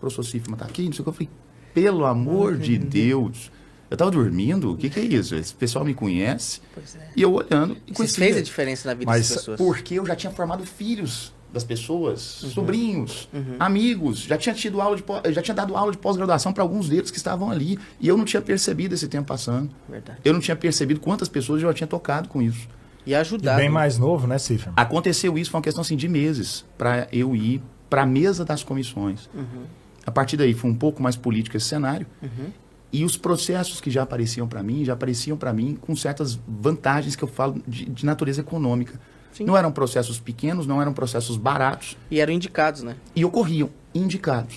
[0.00, 1.08] professor Cifma tá aqui, não sei o que.
[1.10, 1.30] Eu falei,
[1.74, 3.50] pelo amor de Deus.
[3.90, 5.34] Eu tava dormindo, o que, que é isso?
[5.34, 6.62] Esse pessoal me conhece.
[6.78, 7.10] É.
[7.14, 7.76] E eu olhando.
[7.86, 9.58] E Isso fez a diferença na vida Mas, das pessoas.
[9.58, 12.50] Porque eu já tinha formado filhos das pessoas, uhum.
[12.50, 13.56] sobrinhos, uhum.
[13.60, 17.10] amigos, já tinha tido aula de já tinha dado aula de pós-graduação para alguns deles
[17.10, 19.70] que estavam ali e eu não tinha percebido esse tempo passando.
[19.86, 20.18] Verdade.
[20.24, 22.66] Eu não tinha percebido quantas pessoas eu já tinha tocado com isso.
[23.04, 23.56] E ajudar.
[23.56, 24.72] bem mais novo, né, Cifra?
[24.76, 28.62] Aconteceu isso, foi uma questão assim, de meses para eu ir para a mesa das
[28.62, 29.28] comissões.
[29.34, 29.64] Uhum.
[30.06, 32.06] A partir daí foi um pouco mais político esse cenário.
[32.22, 32.50] Uhum.
[32.92, 37.16] E os processos que já apareciam para mim, já apareciam para mim com certas vantagens
[37.16, 39.00] que eu falo de, de natureza econômica.
[39.32, 39.44] Sim.
[39.44, 41.96] Não eram processos pequenos, não eram processos baratos.
[42.10, 42.96] E eram indicados, né?
[43.16, 44.56] E ocorriam, indicados.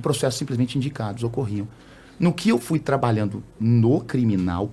[0.00, 1.68] Processos simplesmente indicados, ocorriam.
[2.18, 4.72] No que eu fui trabalhando no criminal,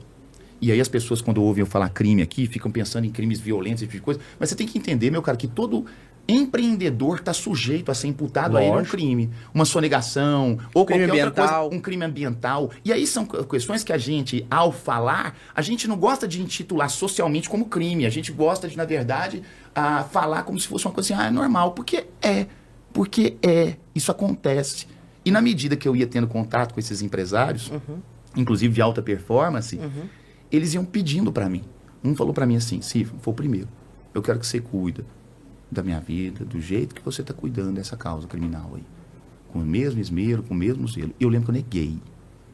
[0.62, 3.82] e aí as pessoas, quando ouvem eu falar crime aqui, ficam pensando em crimes violentos
[3.82, 4.20] e tipo de coisa.
[4.40, 5.86] Mas você tem que entender, meu cara, que todo
[6.28, 8.72] empreendedor está sujeito a ser imputado Lógico.
[8.72, 11.46] a ele um crime, uma sonegação ou crime qualquer ambiental.
[11.46, 12.72] outra coisa, um crime ambiental.
[12.86, 16.90] E aí são questões que a gente, ao falar, a gente não gosta de intitular
[16.90, 18.06] socialmente como crime.
[18.06, 19.42] A gente gosta de, na verdade,
[19.74, 22.46] a falar como se fosse uma coisa assim, ah, é normal, porque é,
[22.94, 24.88] porque é, isso acontece.
[25.26, 28.00] E na medida que eu ia tendo contato com esses empresários, uhum.
[28.36, 30.19] inclusive de alta performance, uhum
[30.52, 31.64] eles iam pedindo para mim.
[32.04, 33.68] Um falou para mim assim, Cif, foi o primeiro.
[34.14, 35.06] Eu quero que você cuida
[35.70, 38.84] da minha vida, do jeito que você está cuidando dessa causa criminal aí.
[39.52, 41.14] Com o mesmo esmero, com o mesmo zelo.
[41.20, 41.98] E eu lembro que eu neguei.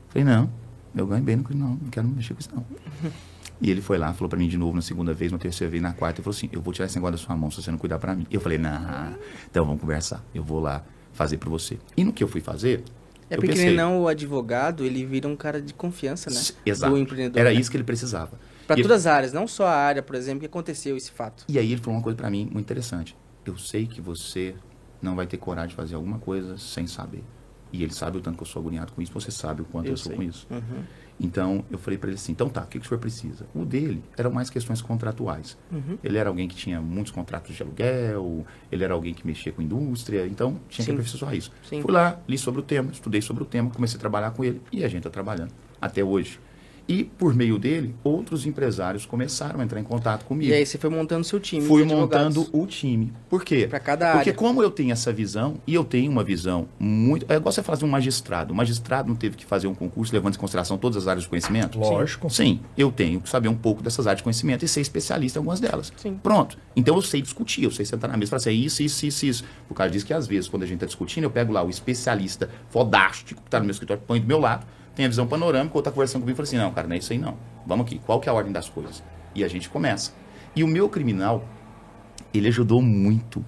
[0.10, 0.50] Falei, não,
[0.96, 2.66] eu ganho bem no criminal, não quero mexer com isso não.
[3.62, 5.82] E ele foi lá, falou para mim de novo na segunda vez, na terceira vez,
[5.82, 7.72] na quarta, e falou assim, eu vou tirar esse negócio da sua mão se você
[7.72, 8.28] não cuidar para mim.
[8.30, 9.16] Eu falei, não,
[9.50, 11.80] então vamos conversar, eu vou lá fazer para você.
[11.96, 12.84] E no que eu fui fazer,
[13.30, 16.42] é porque pensei, não o advogado, ele vira um cara de confiança, né?
[16.66, 16.94] Exato.
[16.94, 17.40] Do empreendedor.
[17.40, 17.60] Era né?
[17.60, 18.40] isso que ele precisava.
[18.68, 21.46] Para todas as áreas, não só a área, por exemplo, que aconteceu esse fato.
[21.48, 23.16] E aí ele falou uma coisa para mim muito interessante.
[23.46, 24.56] Eu sei que você
[25.02, 27.24] não vai ter coragem de fazer alguma coisa sem saber.
[27.72, 29.88] E ele sabe o tanto que eu sou agoniado com isso, você sabe o quanto
[29.88, 30.48] eu, eu sou com isso.
[30.50, 30.84] Uhum.
[31.20, 33.46] Então, eu falei para ele assim, então tá, o que, que o senhor precisa?
[33.56, 35.58] O dele eram mais questões contratuais.
[35.72, 35.98] Uhum.
[36.04, 39.62] Ele era alguém que tinha muitos contratos de aluguel, ele era alguém que mexia com
[39.62, 40.92] indústria, então tinha Sim.
[40.92, 41.52] que aperfeiçoar isso.
[41.68, 41.82] Sim.
[41.82, 44.62] Fui lá, li sobre o tema, estudei sobre o tema, comecei a trabalhar com ele
[44.72, 46.40] e a gente está trabalhando até hoje.
[46.88, 50.52] E, por meio dele, outros empresários começaram a entrar em contato comigo.
[50.52, 51.66] E aí você foi montando seu time.
[51.66, 53.12] Fui montando o time.
[53.30, 53.68] Por quê?
[53.68, 57.26] Para cada Porque como eu tenho essa visão, e eu tenho uma visão muito...
[57.28, 58.54] É igual você fazer um magistrado.
[58.54, 61.30] O magistrado não teve que fazer um concurso levando em consideração todas as áreas de
[61.30, 61.80] conhecimento?
[61.80, 62.30] Lógico.
[62.30, 65.42] Sim, eu tenho que saber um pouco dessas áreas de conhecimento e ser especialista em
[65.42, 65.92] algumas delas.
[65.98, 66.20] Sim.
[66.22, 66.58] Pronto.
[66.76, 69.26] Então eu sei discutir, eu sei sentar na mesa e falar assim, isso, isso, isso,
[69.26, 69.44] isso.
[69.70, 71.70] O cara diz que às vezes, quando a gente está discutindo, eu pego lá o
[71.70, 75.76] especialista fodástico que está no meu escritório, põe do meu lado, tem a visão panorâmica,
[75.76, 77.36] ou está conversando comigo e fala assim, não, cara, não é isso aí não.
[77.66, 79.04] Vamos aqui, qual que é a ordem das coisas?
[79.34, 80.12] E a gente começa.
[80.56, 81.44] E o meu criminal,
[82.34, 83.44] ele ajudou muito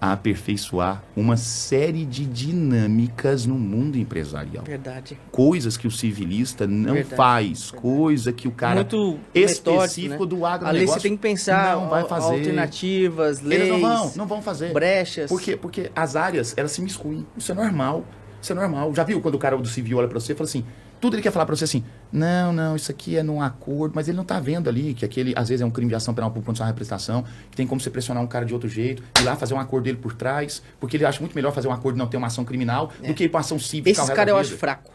[0.00, 4.62] a aperfeiçoar uma série de dinâmicas no mundo empresarial.
[4.64, 5.18] Verdade.
[5.32, 7.16] Coisas que o civilista não Verdade.
[7.16, 10.26] faz, coisa que o cara Muito específico metódico, né?
[10.26, 12.34] do agronegócio Ali você tem que pensar não vai fazer.
[12.34, 14.72] alternativas, leis, Eles não vão, não vão fazer.
[14.72, 15.28] brechas.
[15.30, 15.56] Por quê?
[15.56, 17.26] Porque as áreas, elas se miscuem.
[17.36, 18.04] Isso é normal.
[18.40, 18.94] Isso é normal.
[18.94, 20.64] Já viu quando o cara do civil olha para você e fala assim,
[21.00, 24.08] tudo ele quer falar para você assim, não, não, isso aqui é num acordo, mas
[24.08, 26.30] ele não tá vendo ali que aquele, às vezes, é um crime de ação penal
[26.30, 29.24] por condição de representação, que tem como você pressionar um cara de outro jeito, ir
[29.24, 31.96] lá fazer um acordo dele por trás, porque ele acha muito melhor fazer um acordo
[31.96, 33.08] e não ter uma ação criminal É.
[33.08, 33.56] do que ir pra ação.
[33.56, 34.92] Esses ao resto caras da eu acho fraco.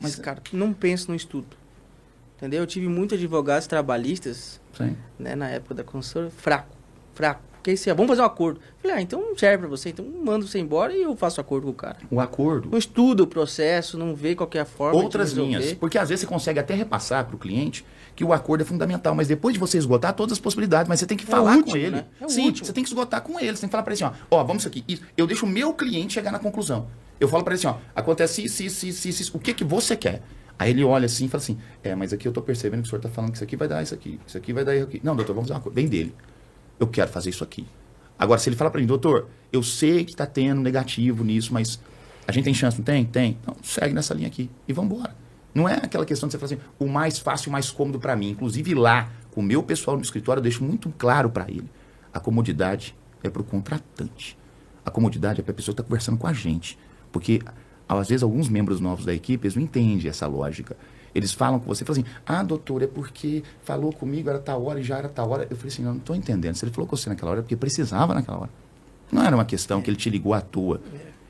[0.00, 1.56] Mas- Esse cara não pensa no estudo.
[2.36, 2.60] Entendeu?
[2.60, 4.96] Eu tive muitos advogados trabalhistas, Sim.
[5.18, 6.68] né, na época da construção, fraco,
[7.14, 7.42] fraco.
[7.74, 8.60] Assim, ah, vamos fazer um acordo.
[8.60, 11.40] Eu Falei, ah, então não serve pra você, então manda você embora e eu faço
[11.40, 11.96] acordo com o cara.
[12.10, 12.68] O acordo.
[12.70, 15.72] Não estuda o processo, não vê qual que é a forma Outras linhas.
[15.74, 19.14] Porque às vezes você consegue até repassar para o cliente que o acordo é fundamental,
[19.14, 21.70] mas depois de você esgotar todas as possibilidades, mas você tem que o falar último,
[21.72, 21.90] com ele.
[21.90, 22.04] né?
[22.20, 22.66] É Sim, último.
[22.66, 23.54] você tem que esgotar com ele.
[23.54, 24.84] Você tem que falar para ele assim, ó, ó, vamos isso aqui.
[24.88, 25.02] Isso.
[25.16, 26.88] Eu deixo o meu cliente chegar na conclusão.
[27.20, 29.36] Eu falo para ele assim, ó, acontece isso, isso, isso, isso, isso.
[29.36, 30.22] O que que você quer?
[30.58, 32.90] Aí ele olha assim e fala assim, é, mas aqui eu tô percebendo que o
[32.90, 34.86] senhor tá falando que isso aqui vai dar isso aqui, isso aqui vai dar isso
[34.86, 35.00] aqui.
[35.04, 35.76] Não, doutor, vamos fazer uma coisa.
[35.76, 36.12] Vem dele.
[36.78, 37.66] Eu quero fazer isso aqui.
[38.18, 41.80] Agora, se ele fala para mim, doutor, eu sei que tá tendo negativo nisso, mas
[42.26, 43.04] a gente tem chance, não tem?
[43.04, 43.38] Tem.
[43.40, 45.16] Então, segue nessa linha aqui e vamos embora.
[45.54, 48.14] Não é aquela questão de você falar assim, o mais fácil, o mais cômodo para
[48.14, 48.30] mim.
[48.30, 51.70] Inclusive lá, com o meu pessoal no escritório, eu deixo muito claro para ele.
[52.12, 54.36] A comodidade é para o contratante.
[54.84, 56.78] A comodidade é para a pessoa que está conversando com a gente.
[57.10, 57.40] Porque,
[57.88, 60.76] às vezes, alguns membros novos da equipe, eles não entendem essa lógica.
[61.18, 64.80] Eles falam com você, falam assim, ah, doutor, é porque falou comigo, era tal hora
[64.80, 65.46] e já era tal hora.
[65.50, 66.54] Eu falei assim, não, não estou entendendo.
[66.54, 68.50] Se ele falou com você naquela hora, é porque precisava naquela hora.
[69.10, 70.80] Não era uma questão que ele te ligou à toa.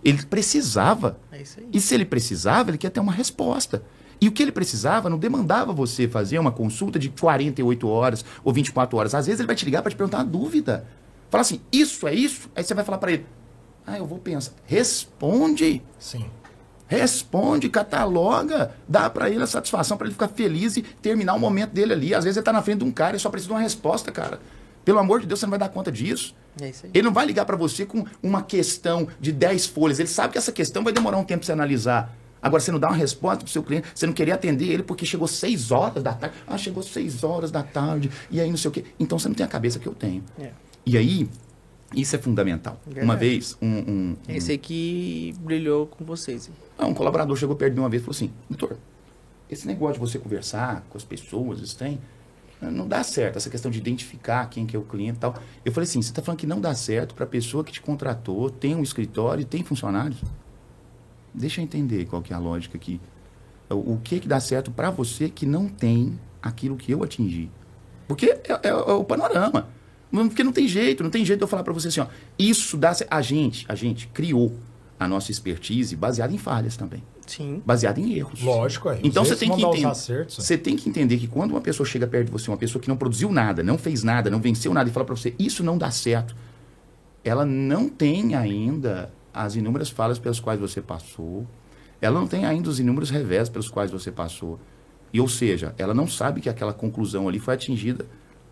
[0.04, 1.18] Ele precisava.
[1.32, 1.42] É.
[1.72, 3.82] E se ele precisava, ele quer ter uma resposta.
[4.20, 8.52] E o que ele precisava não demandava você fazer uma consulta de 48 horas ou
[8.52, 9.14] 24 horas.
[9.14, 10.86] Às vezes ele vai te ligar para te perguntar uma dúvida.
[11.30, 12.50] Fala assim, isso é isso?
[12.56, 13.26] Aí você vai falar para ele,
[13.86, 14.52] ah, eu vou pensar.
[14.66, 15.82] Responde.
[15.98, 16.26] Sim.
[16.88, 21.70] Responde, cataloga, dá para ele a satisfação para ele ficar feliz e terminar o momento
[21.70, 22.14] dele ali.
[22.14, 24.10] Às vezes ele tá na frente de um cara e só precisa de uma resposta,
[24.10, 24.40] cara.
[24.84, 26.34] Pelo amor de Deus, você não vai dar conta disso.
[26.60, 26.72] É.
[26.94, 29.98] Ele não vai ligar para você com uma questão de 10 folhas.
[29.98, 32.16] Ele sabe que essa questão vai demorar um tempo para você analisar.
[32.40, 35.04] Agora, você não dá uma resposta pro seu cliente, você não queria atender ele porque
[35.04, 36.36] chegou 6 horas da tarde.
[36.46, 38.84] Ah, chegou 6 horas da tarde, e aí não sei o quê.
[38.98, 40.24] Então você não tem a cabeça que eu tenho.
[40.38, 40.50] É.
[40.86, 41.28] E aí,
[41.94, 42.78] isso é fundamental.
[42.84, 43.04] Verdade.
[43.04, 46.48] Uma vez, um, um, um, Esse aí que brilhou com vocês.
[46.48, 46.54] hein?
[46.78, 48.76] ah, um colaborador chegou perto de mim uma vez e falou assim: Doutor,
[49.50, 51.98] esse negócio de você conversar com as pessoas, isso tem.
[52.60, 55.34] Não dá certo, essa questão de identificar quem que é o cliente e tal.
[55.64, 57.80] Eu falei assim: você está falando que não dá certo para a pessoa que te
[57.80, 60.20] contratou, tem um escritório, tem funcionários?
[61.32, 63.00] Deixa eu entender qual que é a lógica aqui.
[63.70, 67.48] O, o que que dá certo para você que não tem aquilo que eu atingi?
[68.08, 69.68] Porque é, é- é o panorama.
[70.10, 72.06] Porque não tem jeito, não tem jeito de eu falar para você assim, ó,
[72.38, 73.12] isso dá certo.
[73.12, 74.54] A gente, a gente criou
[74.98, 77.62] a nossa expertise baseada em falhas também, Sim.
[77.64, 78.42] baseada em erros.
[78.42, 78.98] Lógico, é.
[79.02, 79.86] Então você tem que entender.
[79.86, 80.36] acertos.
[80.36, 82.88] Você tem que entender que quando uma pessoa chega perto de você, uma pessoa que
[82.88, 85.78] não produziu nada, não fez nada, não venceu nada e fala para você, isso não
[85.78, 86.34] dá certo,
[87.22, 91.46] ela não tem ainda as inúmeras falhas pelas quais você passou.
[92.00, 94.58] Ela não tem ainda os inúmeros revés pelos quais você passou.
[95.12, 98.06] E ou seja, ela não sabe que aquela conclusão ali foi atingida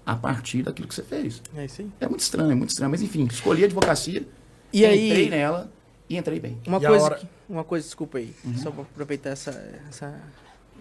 [0.07, 1.43] a partir daquilo que você fez.
[1.57, 1.91] É isso aí.
[2.01, 4.25] É muito estranho, é muito estranho, mas enfim, escolhi a advocacia,
[4.73, 5.71] E aí- entrei nela
[6.09, 6.59] e entrei bem.
[6.67, 8.57] Uma E coisa, hora- que- uma coisa, desculpa aí, Uhum.
[8.59, 9.51] só para aproveitar essa,
[9.89, 10.15] essa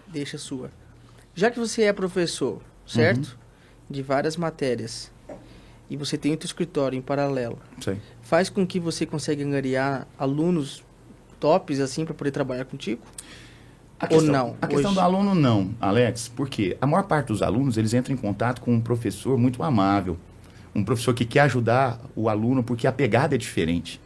[0.06, 0.70] deixa sua.
[1.34, 3.26] Já que você é professor, certo?
[3.26, 3.46] Uhum.
[3.90, 5.10] De várias matérias,
[5.90, 8.00] e você tem outro escritório em paralelo, Sei.
[8.22, 10.84] faz com que você consiga angariar alunos
[11.40, 13.02] tops assim para poder trabalhar contigo?
[13.98, 15.00] A Ou questão, não, A questão hoje?
[15.00, 18.72] do aluno não, Alex, porque a maior parte dos alunos, eles entram em contato com
[18.74, 20.18] um professor muito amável,
[20.74, 23.98] um professor que quer ajudar o aluno porque a pegada é diferente.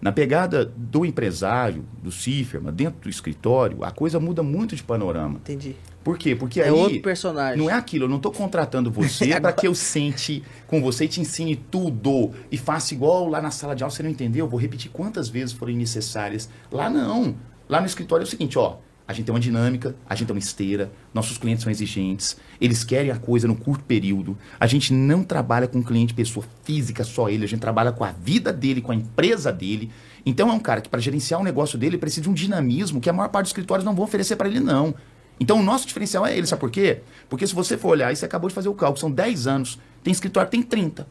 [0.00, 5.36] Na pegada do empresário, do CIFERMA, dentro do escritório, a coisa muda muito de panorama.
[5.36, 5.76] Entendi.
[6.02, 6.34] Por quê?
[6.34, 7.58] Porque é aí outro personagem.
[7.58, 11.08] não é aquilo, eu não estou contratando você para que eu sente com você e
[11.08, 14.46] te ensine tudo e faça igual lá na sala de aula, você não entendeu?
[14.46, 16.48] Eu vou repetir quantas vezes forem necessárias.
[16.72, 17.34] Lá não.
[17.68, 18.76] Lá no escritório é o seguinte, ó,
[19.10, 22.84] a gente tem uma dinâmica, a gente tem uma esteira, nossos clientes são exigentes, eles
[22.84, 24.38] querem a coisa no curto período.
[24.58, 28.12] A gente não trabalha com cliente pessoa física só ele, a gente trabalha com a
[28.12, 29.90] vida dele, com a empresa dele.
[30.24, 33.10] Então é um cara que para gerenciar o negócio dele precisa de um dinamismo que
[33.10, 34.94] a maior parte dos escritórios não vão oferecer para ele não.
[35.40, 37.00] Então o nosso diferencial é ele, sabe por quê?
[37.28, 39.80] Porque se você for olhar, e você acabou de fazer o cálculo, são 10 anos,
[40.04, 41.04] tem escritório que tem 30,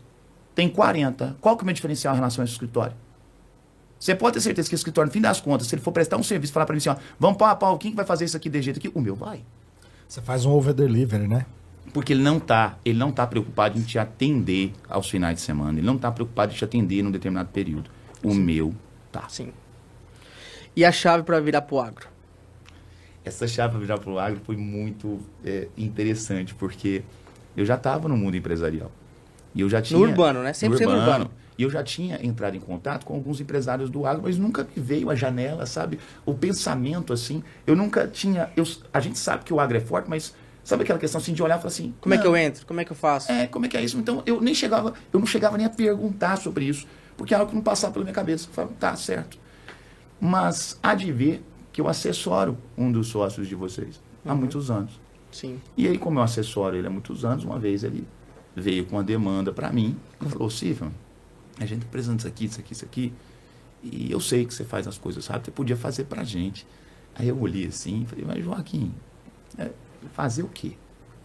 [0.56, 1.36] tem 40.
[1.42, 2.96] Qual que é o meu diferencial em relação a esse escritório?
[4.00, 6.18] Você pode ter certeza que o escritório, no fim das contas, se ele for prestar
[6.18, 8.26] um serviço, falar para mim assim, ó, vamos pau a pau, quem que vai fazer
[8.26, 8.90] isso aqui de jeito aqui?
[8.94, 9.44] O meu vai.
[10.08, 11.46] Você faz um over delivery, né?
[11.94, 15.80] Porque ele não tá, ele não tá preocupado em te atender aos finais de semana,
[15.80, 17.90] ele não tá preocupado em te atender num determinado período.
[18.24, 18.40] O Sim.
[18.40, 18.74] meu
[19.12, 19.28] tá.
[19.28, 19.52] Sim.
[20.76, 22.08] E a chave para virar pro agro?
[23.30, 27.04] essa chave para virar para o agro foi muito é, interessante, porque
[27.56, 28.92] eu já estava no mundo empresarial.
[29.56, 30.54] E eu já tinha, no urbano, né?
[30.54, 31.32] Sempre no urbano, urbano.
[31.60, 34.82] E eu já tinha entrado em contato com alguns empresários do agro, mas nunca me
[34.82, 36.00] veio a janela, sabe?
[36.26, 37.44] O pensamento, assim.
[37.68, 38.50] Eu nunca tinha.
[38.56, 41.44] Eu, a gente sabe que o agro é forte, mas sabe aquela questão assim de
[41.44, 41.94] olhar e falar assim.
[42.00, 42.66] Como é que eu entro?
[42.66, 43.30] Como é que eu faço?
[43.30, 43.98] É, como é que é isso?
[43.98, 47.50] Então eu nem chegava, eu não chegava nem a perguntar sobre isso, porque é algo
[47.50, 48.48] que não passava pela minha cabeça.
[48.48, 49.38] Eu falava, tá certo.
[50.18, 51.44] Mas há de ver
[51.74, 54.38] que eu assessoro um dos sócios de vocês há uhum.
[54.38, 54.98] muitos anos.
[55.30, 55.60] Sim.
[55.76, 58.08] E aí, como eu assessoro ele há muitos anos, uma vez ele
[58.56, 60.90] veio com uma demanda para mim e falou, Silvio,
[61.64, 63.14] a gente está precisando disso aqui, disso aqui, isso aqui,
[63.84, 66.66] e eu sei que você faz as coisas rápido, você podia fazer para a gente.
[67.16, 68.94] Aí eu olhei assim e falei, mas Joaquim,
[69.58, 69.72] é,
[70.14, 70.74] fazer o quê?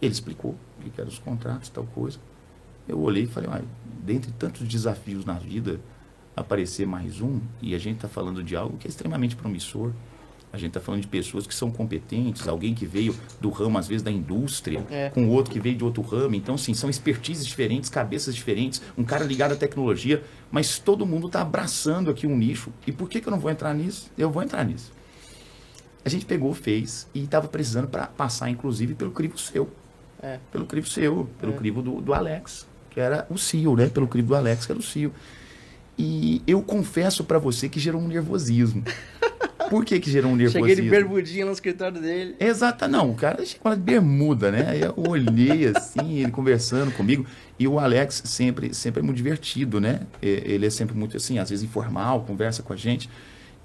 [0.01, 2.19] Ele explicou o que eram os contratos, tal coisa.
[2.87, 3.49] Eu olhei e falei,
[4.03, 5.79] dentre tantos desafios na vida,
[6.35, 9.91] aparecer mais um, e a gente está falando de algo que é extremamente promissor,
[10.55, 13.87] a gente está falando de pessoas que são competentes, alguém que veio do ramo, às
[13.87, 15.09] vezes, da indústria, é.
[15.09, 16.33] com outro que veio de outro ramo.
[16.35, 21.27] Então, sim, são expertises diferentes, cabeças diferentes, um cara ligado à tecnologia, mas todo mundo
[21.27, 22.71] está abraçando aqui um nicho.
[22.87, 24.09] E por que, que eu não vou entrar nisso?
[24.17, 24.91] Eu vou entrar nisso.
[26.03, 29.69] A gente pegou, fez e estava precisando para passar, inclusive, pelo crivo seu.
[30.21, 30.39] É.
[30.51, 31.57] Pelo crivo seu, pelo é.
[31.57, 33.89] crivo do, do Alex, que era o CEO, né?
[33.89, 35.11] Pelo crivo do Alex, que era o CEO.
[35.97, 38.83] E eu confesso para você que gerou um nervosismo.
[39.69, 40.67] Por que que gerou um nervosismo?
[40.67, 42.35] Cheguei de bermudinha no escritório dele.
[42.39, 44.65] Exato, não, o cara chegou de bermuda, né?
[44.69, 47.25] Aí eu olhei assim, ele conversando comigo.
[47.57, 50.01] E o Alex sempre, sempre é muito divertido, né?
[50.21, 53.09] Ele é sempre muito assim, às vezes informal, conversa com a gente.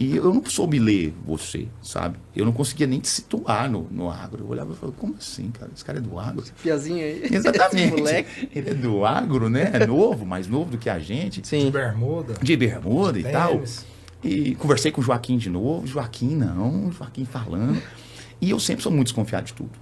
[0.00, 2.16] E eu não soube ler você, sabe?
[2.34, 4.44] Eu não conseguia nem te situar no, no agro.
[4.44, 5.70] Eu olhava e falava, como assim, cara?
[5.74, 6.42] Esse cara é do agro?
[6.42, 7.22] Esse piazinho aí.
[7.30, 7.98] Exatamente.
[7.98, 8.48] moleque.
[8.54, 9.70] Ele é do agro, né?
[9.74, 11.46] É novo, mais novo do que a gente.
[11.46, 11.66] Sim.
[11.66, 12.32] De bermuda.
[12.40, 13.62] De bermuda e tal.
[14.22, 15.86] E conversei com o Joaquim de novo.
[15.86, 17.82] Joaquim não, Joaquim falando.
[18.40, 19.72] E eu sempre sou muito desconfiado de tudo.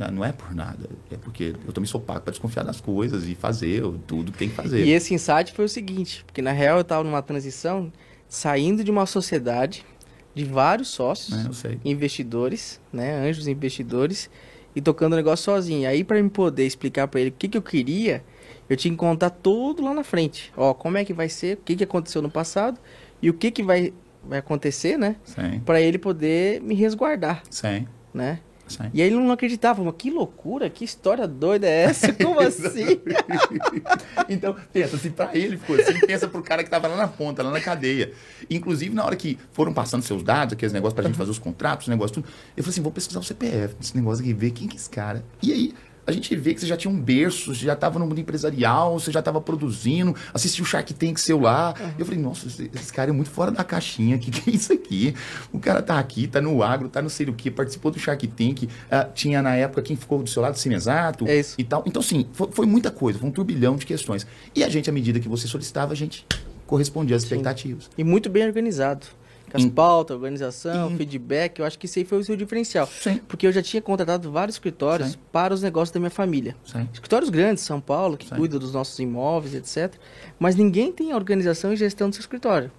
[0.00, 3.28] Ah, não é por nada, é porque eu também sou pago para desconfiar das coisas
[3.28, 4.84] e fazer tudo que tem que fazer.
[4.84, 7.92] E esse insight foi o seguinte, porque na real eu estava numa transição,
[8.28, 9.86] saindo de uma sociedade
[10.34, 14.28] de vários sócios, é, investidores, né, anjos investidores,
[14.74, 15.88] e tocando o negócio sozinho.
[15.88, 18.24] Aí para me poder explicar para ele o que, que eu queria,
[18.68, 20.52] eu tinha que contar tudo lá na frente.
[20.56, 22.76] Ó, como é que vai ser, o que, que aconteceu no passado
[23.20, 23.92] e o que, que vai,
[24.24, 25.16] vai acontecer, né?
[25.64, 27.42] Para ele poder me resguardar.
[27.50, 27.86] Sim.
[28.12, 28.40] Né?
[28.68, 28.90] Sim.
[28.92, 32.12] E aí ele não acreditava, mas que loucura, que história doida é essa?
[32.14, 33.00] Como assim?
[34.28, 37.42] então, pensa, assim, pra ele ficou assim, pensa pro cara que tava lá na ponta,
[37.42, 38.12] lá na cadeia.
[38.50, 41.86] Inclusive, na hora que foram passando seus dados, aqueles negócios pra gente fazer os contratos,
[41.86, 44.66] os negócios, tudo, eu falei assim, vou pesquisar o CPF desse negócio aqui, ver quem
[44.66, 45.24] que é esse cara.
[45.42, 45.74] E aí,
[46.06, 48.98] a gente vê que você já tinha um berço, você já estava no mundo empresarial,
[48.98, 51.74] você já estava produzindo, assistiu o Shark Tank seu lá.
[51.78, 51.90] Uhum.
[51.98, 54.52] Eu falei, nossa, esse, esse, cara é muito fora da caixinha, o que, que, é
[54.54, 55.14] isso aqui?
[55.52, 58.26] O cara tá aqui, tá no agro, tá no sei o que, participou do Shark
[58.28, 58.68] Tank, uh,
[59.14, 61.82] tinha na época quem ficou do seu lado, Cinesato é e tal.
[61.86, 64.26] Então, assim, foi, foi, muita coisa, foi um turbilhão de questões.
[64.54, 66.24] E a gente, à medida que você solicitava, a gente
[66.66, 67.84] correspondia às expectativas.
[67.84, 67.90] Sim.
[67.98, 69.06] E muito bem organizado
[69.52, 69.70] as em...
[69.70, 70.96] pautas, organização, em...
[70.96, 72.86] feedback, eu acho que isso aí foi o seu diferencial.
[72.86, 73.20] Sim.
[73.28, 75.18] Porque eu já tinha contratado vários escritórios Sim.
[75.30, 76.56] para os negócios da minha família.
[76.64, 76.88] Sim.
[76.92, 79.94] Escritórios grandes, São Paulo, que cuida dos nossos imóveis, etc.
[80.38, 82.70] Mas ninguém tem organização e gestão do seu escritório.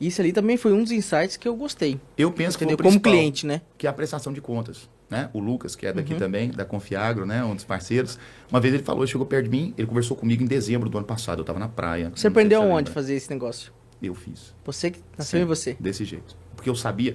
[0.00, 2.00] Isso ali também foi um dos insights que eu gostei.
[2.18, 2.76] Eu penso entendeu?
[2.76, 3.60] que como cliente, né?
[3.78, 4.88] Que é a prestação de contas.
[5.08, 5.28] Né?
[5.32, 6.18] O Lucas, que é daqui uhum.
[6.18, 7.44] também, da Confiagro, né?
[7.44, 8.18] um dos parceiros.
[8.50, 11.06] Uma vez ele falou, chegou perto de mim, ele conversou comigo em dezembro do ano
[11.06, 11.38] passado.
[11.38, 12.10] Eu estava na praia.
[12.14, 13.72] Você aprendeu onde fazer esse negócio?
[14.08, 14.54] Eu fiz.
[14.64, 15.76] Você que nasceu Sim, em você?
[15.80, 17.14] Desse jeito porque eu sabia.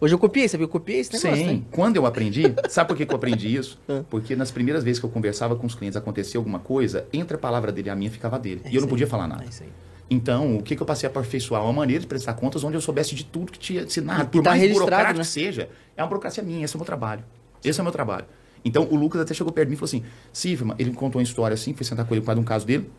[0.00, 0.64] Hoje eu copiei, sabia?
[0.64, 1.56] Eu copiei esse negócio, Sim.
[1.56, 1.62] Né?
[1.70, 3.80] Quando eu aprendi, sabe por que, que eu aprendi isso?
[3.88, 4.02] Ah.
[4.08, 7.38] Porque nas primeiras vezes que eu conversava com os clientes, acontecia alguma coisa, entre a
[7.38, 8.60] palavra dele e a minha ficava dele.
[8.64, 9.44] É e eu não podia falar nada.
[9.44, 9.64] É
[10.10, 11.62] Então, o que, que eu passei a aperfeiçoar?
[11.64, 14.28] Uma maneira de prestar contas onde eu soubesse de tudo que tinha ensinado.
[14.28, 15.24] Por tá mais burocrático né?
[15.24, 17.24] que seja, é uma burocracia minha, esse é o meu trabalho.
[17.64, 18.26] Esse é o meu trabalho.
[18.64, 21.18] Então, o Lucas até chegou perto de mim e falou assim, Cifra, ele me contou
[21.18, 22.90] uma história assim, foi sentar com ele por causa de um caso dele.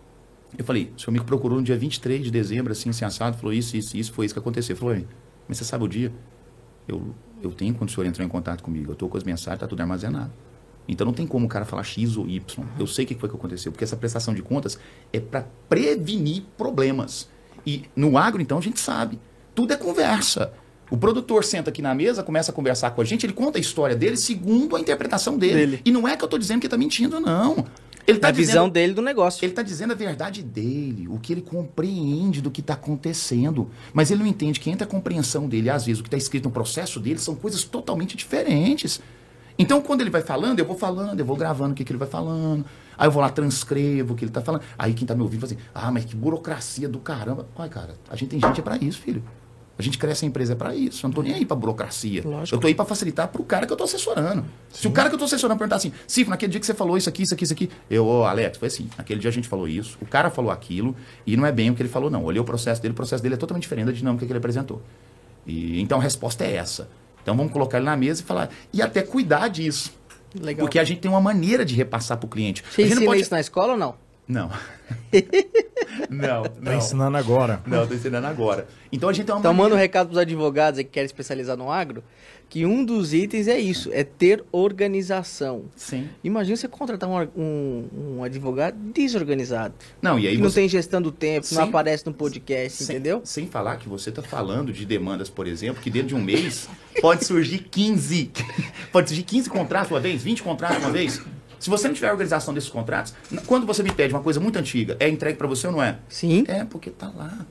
[0.58, 3.54] Eu falei, o seu amigo procurou no dia 23 de dezembro, assim, assim, assado, falou
[3.54, 4.74] isso, isso, isso, foi isso que aconteceu.
[4.74, 4.96] Ele falou,
[5.48, 6.12] mas você sabe o dia?
[6.88, 9.56] Eu, eu tenho quando o senhor entrou em contato comigo, eu estou com as mensagens,
[9.56, 10.32] está tudo armazenado.
[10.88, 12.66] Então não tem como o cara falar X ou Y.
[12.80, 14.78] Eu sei o que foi que aconteceu, porque essa prestação de contas
[15.12, 17.28] é para prevenir problemas.
[17.66, 19.20] E no agro, então, a gente sabe.
[19.56, 20.54] Tudo é conversa.
[20.92, 23.62] O produtor senta aqui na mesa, começa a conversar com a gente, ele conta a
[23.62, 25.54] história dele segundo a interpretação dele.
[25.54, 25.82] dele.
[25.84, 27.66] E não é que eu estou dizendo que está mentindo, não.
[28.08, 29.44] Ele tá a dizendo, visão dele do negócio.
[29.44, 33.70] Ele está dizendo a verdade dele, o que ele compreende do que está acontecendo.
[33.94, 36.46] Mas ele não entende que entre a compreensão dele, às vezes, o que está escrito
[36.46, 39.02] no processo dele, são coisas totalmente diferentes.
[39.58, 41.98] Então, quando ele vai falando, eu vou falando, eu vou gravando o que, que ele
[41.98, 42.66] vai falando.
[42.98, 44.62] Aí eu vou lá, transcrevo o que ele está falando.
[44.78, 47.48] Aí quem está me ouvindo fala assim, ah, mas que burocracia do caramba.
[47.56, 49.24] Olha, cara, a gente tem gente é para isso, filho.
[49.78, 51.00] A gente cresce a empresa para isso.
[51.00, 52.22] Eu não estou nem aí para burocracia.
[52.24, 52.56] Lógico.
[52.56, 54.44] Eu estou aí para facilitar para o cara que eu estou assessorando.
[54.70, 54.82] Sim.
[54.82, 56.98] Se o cara que eu estou assessorando perguntar assim, Cifra, naquele dia que você falou
[56.98, 58.90] isso aqui, isso aqui, isso aqui, eu, oh, Alex, foi assim.
[58.98, 60.96] Naquele dia a gente falou isso, o cara falou aquilo,
[61.28, 62.24] e não é bem o que ele falou, não.
[62.24, 64.82] olhei o processo dele, o processo dele é totalmente diferente da dinâmica que ele apresentou.
[65.46, 66.88] E, então a resposta é essa.
[67.22, 69.92] Então vamos colocar ele na mesa e falar, e até cuidar disso.
[70.40, 70.66] Legal.
[70.66, 72.64] Porque a gente tem uma maneira de repassar para o cliente.
[72.70, 73.22] Você ensina pode...
[73.22, 73.96] isso na escola ou não?
[74.28, 74.50] Não.
[76.10, 76.72] não, tá não.
[76.72, 77.62] Tá ensinando agora.
[77.66, 78.68] Não, tô ensinando agora.
[78.92, 79.70] Então a gente tem uma Então maneira...
[79.70, 82.04] manda um recado pros advogados que querem especializar no agro,
[82.50, 85.66] que um dos itens é isso, é ter organização.
[85.76, 86.08] Sim.
[86.24, 87.88] Imagina você contratar um, um,
[88.18, 89.74] um advogado desorganizado.
[90.02, 90.44] Não, e aí que você...
[90.44, 93.22] não tem gestão do tempo, não aparece no podcast, sem, entendeu?
[93.24, 96.70] Sem falar que você está falando de demandas, por exemplo, que dentro de um mês
[97.02, 98.32] pode surgir 15.
[98.92, 101.22] pode surgir 15 contratos uma vez, 20 contratos uma vez.
[101.60, 103.14] Se você não tiver organização desses contratos,
[103.46, 105.98] quando você me pede uma coisa muito antiga, é entregue para você ou não é?
[106.10, 106.44] Sim.
[106.48, 107.46] É, porque tá lá.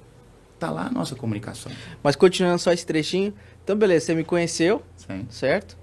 [0.59, 1.71] Tá lá a nossa comunicação.
[2.03, 5.27] Mas continuando só esse trechinho, então beleza, você me conheceu, Sim.
[5.29, 5.77] certo?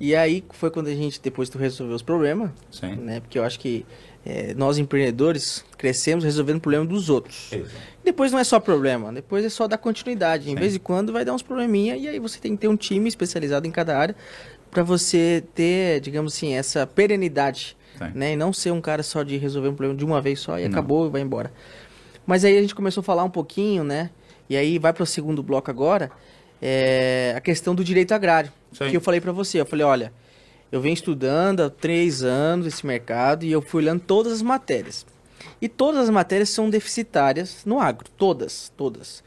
[0.00, 2.96] E aí foi quando a gente, depois tu resolveu os problemas, Sim.
[2.96, 3.20] né?
[3.20, 3.86] Porque eu acho que
[4.26, 7.52] é, nós empreendedores crescemos resolvendo o problema dos outros.
[7.52, 7.74] Exato.
[8.02, 10.46] Depois não é só problema, depois é só dar continuidade.
[10.46, 10.56] Em Sim.
[10.56, 13.08] vez de quando vai dar uns probleminha e aí você tem que ter um time
[13.08, 14.16] especializado em cada área
[14.74, 17.76] para você ter, digamos assim, essa perenidade,
[18.12, 18.32] né?
[18.32, 20.62] E não ser um cara só de resolver um problema de uma vez só e
[20.62, 20.70] não.
[20.70, 21.52] acabou e vai embora.
[22.26, 24.10] Mas aí a gente começou a falar um pouquinho, né?
[24.50, 26.10] E aí vai para o segundo bloco agora,
[26.60, 28.52] é a questão do direito agrário.
[28.72, 28.90] Sim.
[28.90, 30.12] Que eu falei para você, eu falei, olha,
[30.72, 35.06] eu venho estudando há três anos esse mercado e eu fui olhando todas as matérias.
[35.62, 39.22] E todas as matérias são deficitárias no agro, todas, todas.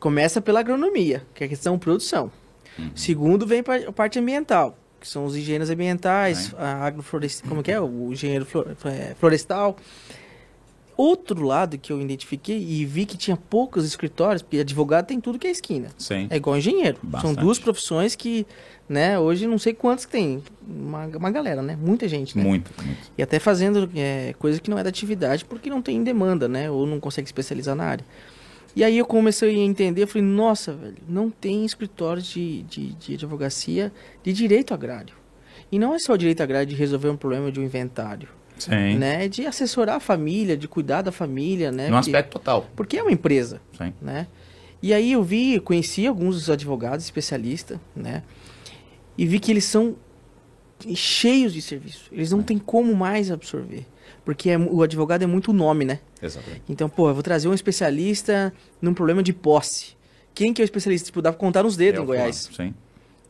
[0.00, 2.32] Começa pela agronomia, que é a questão produção.
[2.78, 2.90] Uhum.
[2.94, 6.62] Segundo vem a parte ambiental que são os engenheiros ambientais, é.
[6.62, 7.80] a agroflorestal, como que é?
[7.80, 8.46] O engenheiro
[8.84, 9.76] é, florestal.
[10.96, 15.38] Outro lado que eu identifiquei e vi que tinha poucos escritórios, porque advogado tem tudo
[15.38, 15.88] que é esquina.
[15.98, 16.26] Sim.
[16.30, 16.96] É igual engenheiro.
[17.02, 17.34] Bastante.
[17.34, 18.46] São duas profissões que,
[18.88, 20.42] né, hoje não sei quantos que tem.
[20.66, 21.76] Uma, uma galera, né?
[21.78, 22.42] Muita gente, né?
[22.42, 23.12] Muito, muito.
[23.18, 26.70] E até fazendo é, coisa que não é da atividade porque não tem demanda, né?
[26.70, 28.04] Ou não consegue especializar na área.
[28.76, 32.92] E aí eu comecei a entender, eu falei, nossa, velho, não tem escritório de, de,
[32.92, 33.90] de advocacia
[34.22, 35.14] de direito agrário.
[35.72, 38.28] E não é só o direito agrário de resolver um problema de um inventário.
[38.58, 38.98] Sim.
[38.98, 39.28] Né?
[39.28, 41.88] De assessorar a família, de cuidar da família, né?
[41.88, 42.66] No aspecto total.
[42.76, 43.94] Porque é uma empresa, Sim.
[44.00, 44.26] né?
[44.82, 48.22] E aí eu vi, conheci alguns advogados especialistas, né?
[49.16, 49.96] E vi que eles são
[50.94, 52.10] cheios de serviço.
[52.12, 53.86] Eles não têm como mais absorver.
[54.26, 56.00] Porque é, o advogado é muito nome, né?
[56.20, 56.62] Exatamente.
[56.68, 58.52] Então, pô, eu vou trazer um especialista
[58.82, 59.96] num problema de posse.
[60.34, 61.06] Quem que é o especialista?
[61.06, 62.50] Tipo, dá pra contar nos dedos é em Goiás.
[62.54, 62.74] Sim.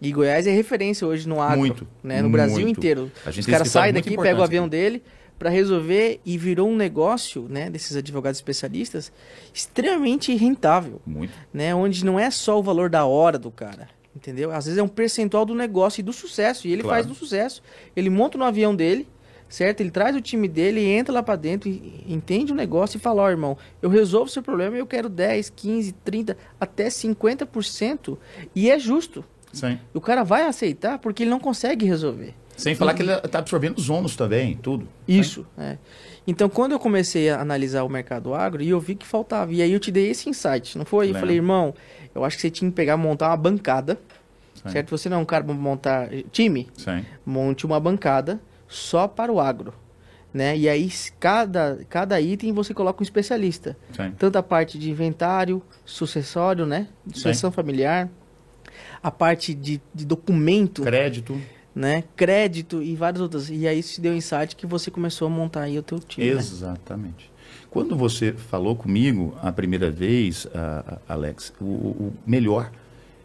[0.01, 1.59] E Goiás é referência hoje no agro.
[1.59, 1.87] Muito.
[2.03, 2.23] Né?
[2.23, 2.79] No Brasil muito.
[2.79, 3.13] inteiro.
[3.27, 4.71] Os caras saem daqui, pegam o avião aqui.
[4.71, 5.03] dele
[5.39, 9.13] para resolver e virou um negócio, né, desses advogados especialistas
[9.53, 11.03] extremamente rentável.
[11.07, 11.35] Muito.
[11.53, 14.51] Né, onde não é só o valor da hora do cara, entendeu?
[14.51, 16.97] Às vezes é um percentual do negócio e do sucesso, e ele claro.
[16.97, 17.63] faz do sucesso.
[17.95, 19.07] Ele monta no avião dele,
[19.49, 19.81] certo?
[19.81, 21.69] Ele traz o time dele, entra lá para dentro,
[22.07, 25.09] entende o negócio e fala, ó, oh, irmão, eu resolvo o seu problema, eu quero
[25.09, 28.19] 10, 15, 30, até 50%
[28.55, 29.25] e é justo.
[29.53, 29.79] Sim.
[29.95, 32.35] O cara vai aceitar porque ele não consegue resolver.
[32.57, 34.89] Sem falar que ele está absorvendo os ônus também, tudo.
[35.07, 35.77] Isso, é.
[36.27, 39.63] Então, quando eu comecei a analisar o mercado agro, e eu vi que faltava, e
[39.63, 41.11] aí eu te dei esse insight, não foi?
[41.11, 41.75] Eu falei, irmão,
[42.15, 43.99] eu acho que você tinha que pegar, montar uma bancada,
[44.55, 44.71] Sim.
[44.71, 44.91] certo?
[44.91, 46.67] Você não é um cara para montar time?
[46.75, 47.05] Sim.
[47.25, 49.73] Monte uma bancada, só para o agro.
[50.33, 50.57] Né?
[50.57, 53.77] E aí, cada, cada item você coloca um especialista.
[53.93, 54.13] Sim.
[54.19, 56.89] Tanto a parte de inventário, sucessório, né?
[57.11, 58.11] Sucessão familiar,
[59.03, 60.83] a parte de, de documento.
[60.83, 61.41] Crédito.
[61.75, 62.05] Né?
[62.15, 63.49] Crédito e várias outras.
[63.49, 66.27] E aí isso te deu insight que você começou a montar aí o teu time.
[66.27, 66.39] Né?
[66.39, 67.31] Exatamente.
[67.31, 67.37] Né?
[67.71, 70.47] Quando você falou comigo a primeira vez,
[71.09, 72.71] Alex, o, o, melhor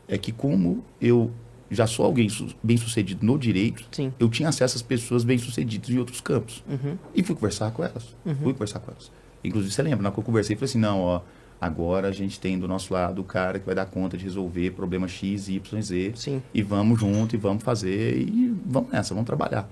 [0.08, 1.32] é que como eu
[1.72, 2.28] já sou alguém
[2.62, 4.14] bem sucedido no direito, Sim.
[4.20, 6.64] eu tinha acesso às pessoas bem sucedidas em outros campos.
[6.70, 6.98] Uhum.
[7.16, 8.16] E fui conversar com elas.
[8.26, 8.36] Uhum.
[8.36, 9.12] Fui conversar com elas.
[9.44, 11.22] Inclusive, você lembra, na que eu conversei, falei assim, não, ó,
[11.60, 14.72] agora a gente tem do nosso lado o cara que vai dar conta de resolver
[14.72, 16.12] problema X, Y, Z.
[16.16, 16.44] Sim.
[16.54, 19.70] E vamos junto, e vamos fazer, e vamos nessa, vamos trabalhar.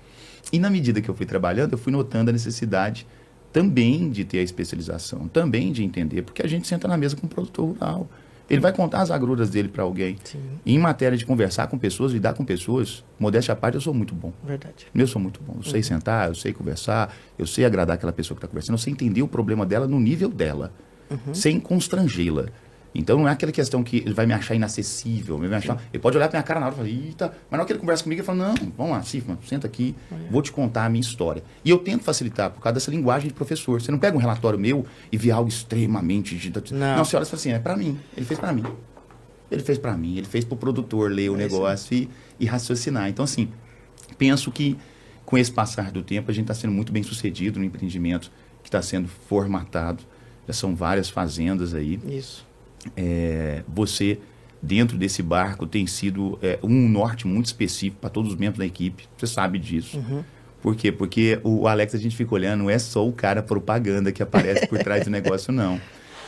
[0.54, 3.06] E na medida que eu fui trabalhando, eu fui notando a necessidade
[3.52, 7.28] também de ter a especialização, também de entender, porque a gente senta na mesa com
[7.28, 8.10] o produtor rural.
[8.50, 10.18] Ele vai contar as agruras dele para alguém.
[10.24, 10.40] Sim.
[10.66, 13.94] E em matéria de conversar com pessoas, lidar com pessoas, modéstia à parte, eu sou
[13.94, 14.34] muito bom.
[14.44, 14.88] Verdade.
[14.94, 15.54] Eu sou muito bom.
[15.54, 15.64] Eu uhum.
[15.64, 18.94] sei sentar, eu sei conversar, eu sei agradar aquela pessoa que está conversando, eu sei
[18.94, 20.74] entender o problema dela no nível dela,
[21.10, 21.34] uhum.
[21.34, 22.48] sem constrangê-la.
[22.94, 26.02] Então não é aquela questão que ele vai me achar inacessível, vai me achar, ele
[26.02, 27.80] pode olhar pra minha cara na hora e falar, eita, mas na hora que ele
[27.80, 29.96] conversa comigo, ele fala, não, vamos lá, Cifra, senta aqui,
[30.32, 31.44] vou te contar a minha história.
[31.64, 33.80] E eu tento facilitar por causa dessa linguagem de professor.
[33.80, 36.36] Você não pega um relatório meu e vê algo extremamente...
[36.72, 38.64] Não, não você olha e fala assim, é para mim, ele fez para mim.
[39.52, 42.10] Ele fez para mim, ele fez para o produtor ler o é negócio e,
[42.40, 43.10] e, raciocinar.
[43.10, 43.50] Então, assim,
[44.18, 44.78] penso que
[45.26, 48.32] com esse passar do tempo, a gente está sendo muito bem sucedido no empreendimento
[48.64, 50.04] que está sendo formatado.
[50.48, 52.00] Já são várias fazendas aí.
[52.08, 52.49] Isso.
[52.96, 54.20] É, você,
[54.62, 58.66] dentro desse barco, tem sido é, um norte muito específico para todos os membros da
[58.66, 59.08] equipe.
[59.18, 59.98] Você sabe disso.
[59.98, 60.24] Uhum.
[60.62, 60.92] Por quê?
[60.92, 64.68] Porque o Alex, a gente fica olhando, não é só o cara propaganda que aparece
[64.68, 65.80] por trás do negócio, não.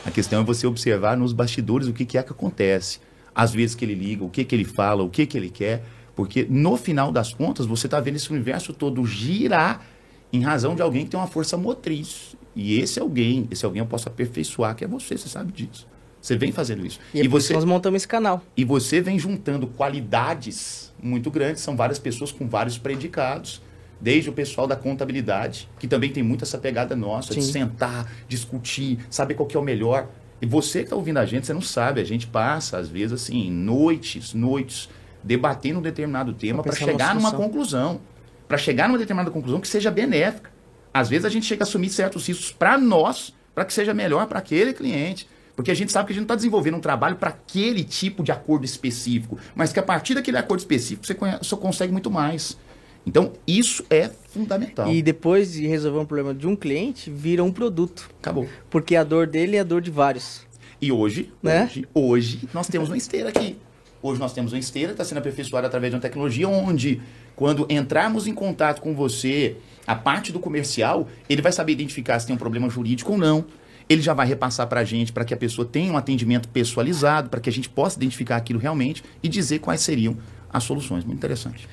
[0.04, 2.98] A questão é você observar nos bastidores o que, que é que acontece
[3.34, 5.84] às vezes que ele liga, o que, que ele fala, o que, que ele quer,
[6.14, 9.84] porque no final das contas você está vendo esse universo todo girar
[10.32, 12.36] em razão de alguém que tem uma força motriz.
[12.54, 15.86] E esse alguém, esse alguém eu posso aperfeiçoar, que é você, você sabe disso.
[16.22, 17.00] Você vem fazendo isso.
[17.12, 18.40] E, é e você, nós montamos esse canal.
[18.56, 23.60] E você vem juntando qualidades muito grandes, são várias pessoas com vários predicados,
[24.00, 27.40] desde o pessoal da contabilidade, que também tem muito essa pegada nossa, Sim.
[27.40, 30.08] de sentar, discutir, saber qual que é o melhor.
[30.40, 33.12] E você que está ouvindo a gente, você não sabe, a gente passa, às vezes,
[33.12, 34.88] assim, noites, noites,
[35.24, 38.00] debatendo um determinado tema para chegar numa conclusão.
[38.46, 40.50] Para chegar numa determinada conclusão que seja benéfica.
[40.94, 44.26] Às vezes a gente chega a assumir certos riscos para nós, para que seja melhor
[44.26, 45.26] para aquele cliente.
[45.54, 48.22] Porque a gente sabe que a gente não está desenvolvendo um trabalho para aquele tipo
[48.22, 52.10] de acordo específico, mas que a partir daquele acordo específico você, conhece, você consegue muito
[52.10, 52.56] mais.
[53.04, 54.90] Então, isso é fundamental.
[54.90, 58.08] E depois de resolver um problema de um cliente, vira um produto.
[58.20, 58.48] Acabou.
[58.70, 60.46] Porque a dor dele é a dor de vários.
[60.80, 61.64] E hoje, né?
[61.64, 63.56] hoje, hoje nós temos uma esteira aqui.
[64.00, 67.00] Hoje nós temos uma esteira que está sendo aperfeiçoada através de uma tecnologia onde,
[67.36, 72.26] quando entrarmos em contato com você, a parte do comercial, ele vai saber identificar se
[72.26, 73.44] tem um problema jurídico ou não.
[73.92, 77.28] Ele já vai repassar para a gente para que a pessoa tenha um atendimento pessoalizado,
[77.28, 80.16] para que a gente possa identificar aquilo realmente e dizer quais seriam
[80.52, 81.04] as soluções.
[81.04, 81.68] Muito interessante.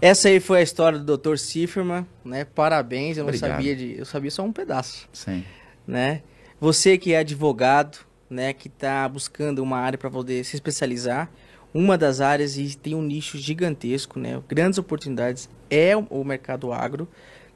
[0.00, 1.36] Essa aí foi a história do Dr.
[1.36, 2.44] Cifferman, né?
[2.44, 3.50] Parabéns, eu Obrigado.
[3.50, 5.08] não sabia de, eu sabia só um pedaço.
[5.12, 5.44] Sim.
[5.86, 6.22] Né?
[6.58, 7.98] Você que é advogado,
[8.28, 11.30] né, que está buscando uma área para poder se especializar,
[11.74, 14.40] uma das áreas e tem um nicho gigantesco, né?
[14.48, 17.08] Grandes oportunidades é o mercado agro,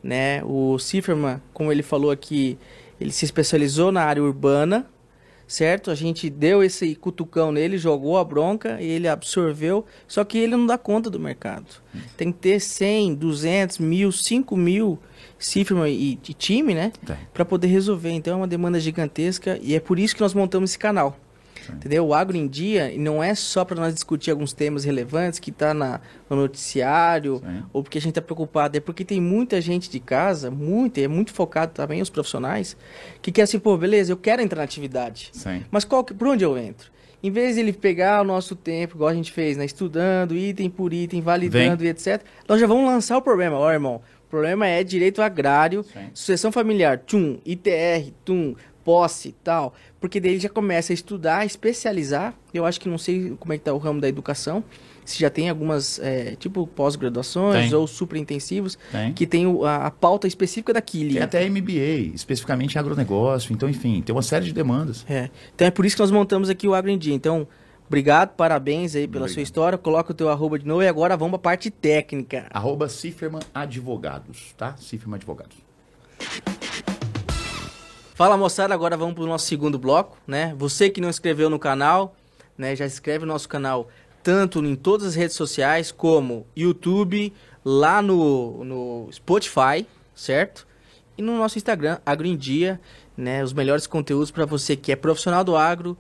[0.03, 0.43] né?
[0.45, 2.59] O Cifferman, como ele falou aqui,
[3.05, 4.86] ele se especializou na área urbana,
[5.46, 5.90] certo?
[5.90, 10.57] A gente deu esse cutucão nele, jogou a bronca e ele absorveu, só que ele
[10.57, 11.66] não dá conta do mercado.
[12.16, 14.98] Tem que ter 100, 200, mil, 5 mil
[15.38, 16.92] cifra e, e time, né?
[17.34, 18.11] Para poder resolver.
[18.11, 21.18] Então é uma demanda gigantesca e é por isso que nós montamos esse canal.
[21.73, 22.07] Entendeu?
[22.07, 25.73] O Agro em Dia não é só para nós discutir alguns temas relevantes que está
[25.73, 27.62] no noticiário Sim.
[27.73, 28.77] ou porque a gente está preocupado.
[28.77, 32.77] É porque tem muita gente de casa, muito, é muito focado também os profissionais,
[33.23, 35.31] que quer assim, pô, beleza, eu quero entrar na atividade.
[35.33, 35.62] Sim.
[35.71, 36.93] Mas qual, por onde eu entro?
[37.23, 39.65] Em vez de ele pegar o nosso tempo, igual a gente fez, né?
[39.65, 41.87] Estudando, item por item, validando Vem.
[41.87, 42.23] e etc.
[42.47, 43.57] Nós já vamos lançar o problema.
[43.57, 46.11] Ó, irmão, o problema é direito agrário, Sim.
[46.12, 48.55] sucessão familiar, TUM, ITR, TUM,
[48.85, 52.35] posse e tal, porque daí ele já começa a estudar, especializar.
[52.53, 54.62] Eu acho que não sei como é que tá o ramo da educação,
[55.05, 59.12] se já tem algumas, é, tipo pós-graduações ou super intensivos, tem.
[59.12, 61.12] que tem a, a, pauta específica daquilo.
[61.12, 63.53] Tem até MBA, especificamente em agronegócio.
[63.53, 65.05] Então, enfim, tem uma série de demandas.
[65.09, 65.28] É.
[65.55, 67.14] Então é por isso que nós montamos aqui o Agro em Dia.
[67.14, 67.47] Então,
[67.87, 69.35] Obrigado, parabéns aí pela Obrigado.
[69.35, 69.76] sua história.
[69.76, 72.47] Coloca o teu arroba de novo e agora vamos para a parte técnica.
[72.51, 74.74] Arroba Ciferman Advogados, tá?
[74.78, 75.59] Ciferman Advogados.
[78.15, 80.55] Fala moçada, agora vamos para o nosso segundo bloco, né?
[80.57, 82.15] Você que não inscreveu no canal,
[82.57, 82.77] né?
[82.77, 83.89] Já inscreve no nosso canal
[84.23, 87.33] tanto em todas as redes sociais como YouTube,
[87.65, 89.85] lá no, no Spotify,
[90.15, 90.65] certo?
[91.19, 92.81] E no nosso Instagram, Agro em Dia,
[93.17, 93.43] né?
[93.43, 95.99] Os melhores conteúdos para você que é profissional do agro,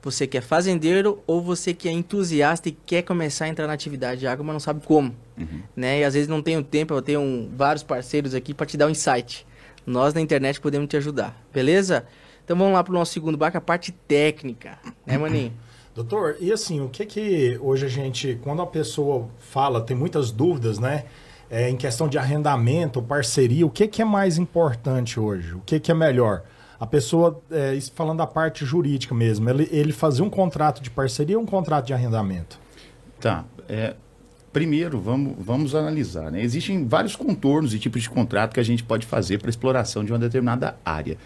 [0.00, 3.74] você que é fazendeiro ou você que é entusiasta e quer começar a entrar na
[3.74, 5.60] atividade de agro, mas não sabe como, uhum.
[5.76, 6.00] né?
[6.00, 8.78] E às vezes não tem o tempo, eu tenho um, vários parceiros aqui para te
[8.78, 9.46] dar um insight
[9.90, 12.06] Nós na internet podemos te ajudar, beleza?
[12.44, 15.52] Então vamos lá para o nosso segundo barco, a parte técnica, né, Maninho?
[15.94, 20.30] Doutor, e assim, o que que hoje a gente, quando a pessoa fala, tem muitas
[20.30, 21.04] dúvidas, né?
[21.50, 25.54] É, em questão de arrendamento, parceria, o que que é mais importante hoje?
[25.54, 26.44] O que que é melhor?
[26.78, 31.36] A pessoa, é, falando da parte jurídica mesmo, ele, ele fazia um contrato de parceria
[31.36, 32.58] ou um contrato de arrendamento?
[33.20, 33.44] Tá.
[33.68, 33.96] É,
[34.52, 36.30] primeiro, vamos, vamos analisar.
[36.30, 36.42] Né?
[36.42, 40.12] Existem vários contornos e tipos de contrato que a gente pode fazer para exploração de
[40.12, 41.16] uma determinada área.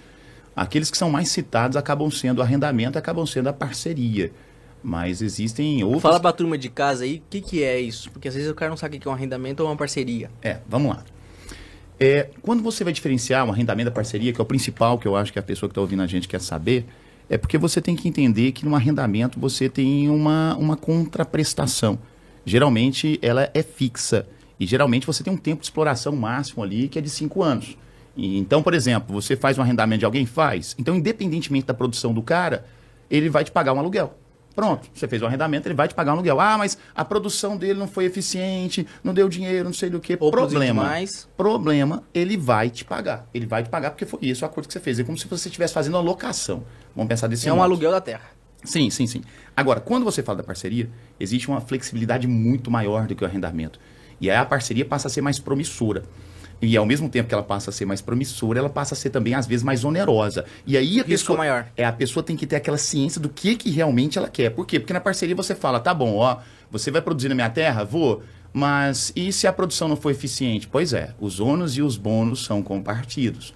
[0.55, 4.31] Aqueles que são mais citados acabam sendo arrendamento, acabam sendo a parceria.
[4.83, 6.03] Mas existem outros.
[6.03, 8.11] Fala pra turma de casa aí, o que, que é isso?
[8.11, 10.31] Porque às vezes o cara não sabe o que é um arrendamento ou uma parceria.
[10.43, 11.03] É, vamos lá.
[11.99, 15.17] É, quando você vai diferenciar um arrendamento da parceria, que é o principal que eu
[15.17, 16.85] acho que a pessoa que está ouvindo a gente quer saber,
[17.31, 21.99] é porque você tem que entender que no arrendamento você tem uma, uma contraprestação.
[22.45, 24.27] Geralmente ela é fixa.
[24.59, 27.77] E geralmente você tem um tempo de exploração máximo ali que é de cinco anos.
[28.17, 30.25] E, então, por exemplo, você faz um arrendamento de alguém?
[30.25, 30.75] Faz.
[30.79, 32.65] Então, independentemente da produção do cara,
[33.11, 34.17] ele vai te pagar um aluguel.
[34.55, 36.39] Pronto, você fez o arrendamento, ele vai te pagar um aluguel.
[36.39, 40.17] Ah, mas a produção dele não foi eficiente, não deu dinheiro, não sei do que.
[40.21, 40.85] Ou problema.
[40.85, 41.29] Mais.
[41.37, 43.29] Problema, ele vai te pagar.
[43.35, 45.01] Ele vai te pagar porque foi isso o acordo que você fez.
[45.01, 46.63] É como se você estivesse fazendo uma locação.
[46.95, 48.31] Vamos pensar desse É um aluguel da terra.
[48.65, 49.23] Sim, sim, sim.
[49.57, 50.89] Agora, quando você fala da parceria,
[51.21, 53.79] existe uma flexibilidade muito maior do que o arrendamento.
[54.21, 56.05] E aí a parceria passa a ser mais promissora.
[56.63, 59.11] E ao mesmo tempo que ela passa a ser mais promissora, ela passa a ser
[59.11, 60.45] também, às vezes, mais onerosa.
[60.67, 61.39] E aí a Risco pessoa.
[61.39, 61.67] maior.
[61.77, 64.51] É, a pessoa tem que ter aquela ciência do que, que realmente ela quer.
[64.51, 64.81] Por quê?
[64.81, 66.39] Porque na parceria você fala, tá bom, ó,
[66.71, 67.85] você vai produzir na minha terra?
[67.85, 68.23] Vou.
[68.53, 70.69] Mas e se a produção não for eficiente?
[70.69, 73.53] Pois é, os ônus e os bônus são compartidos.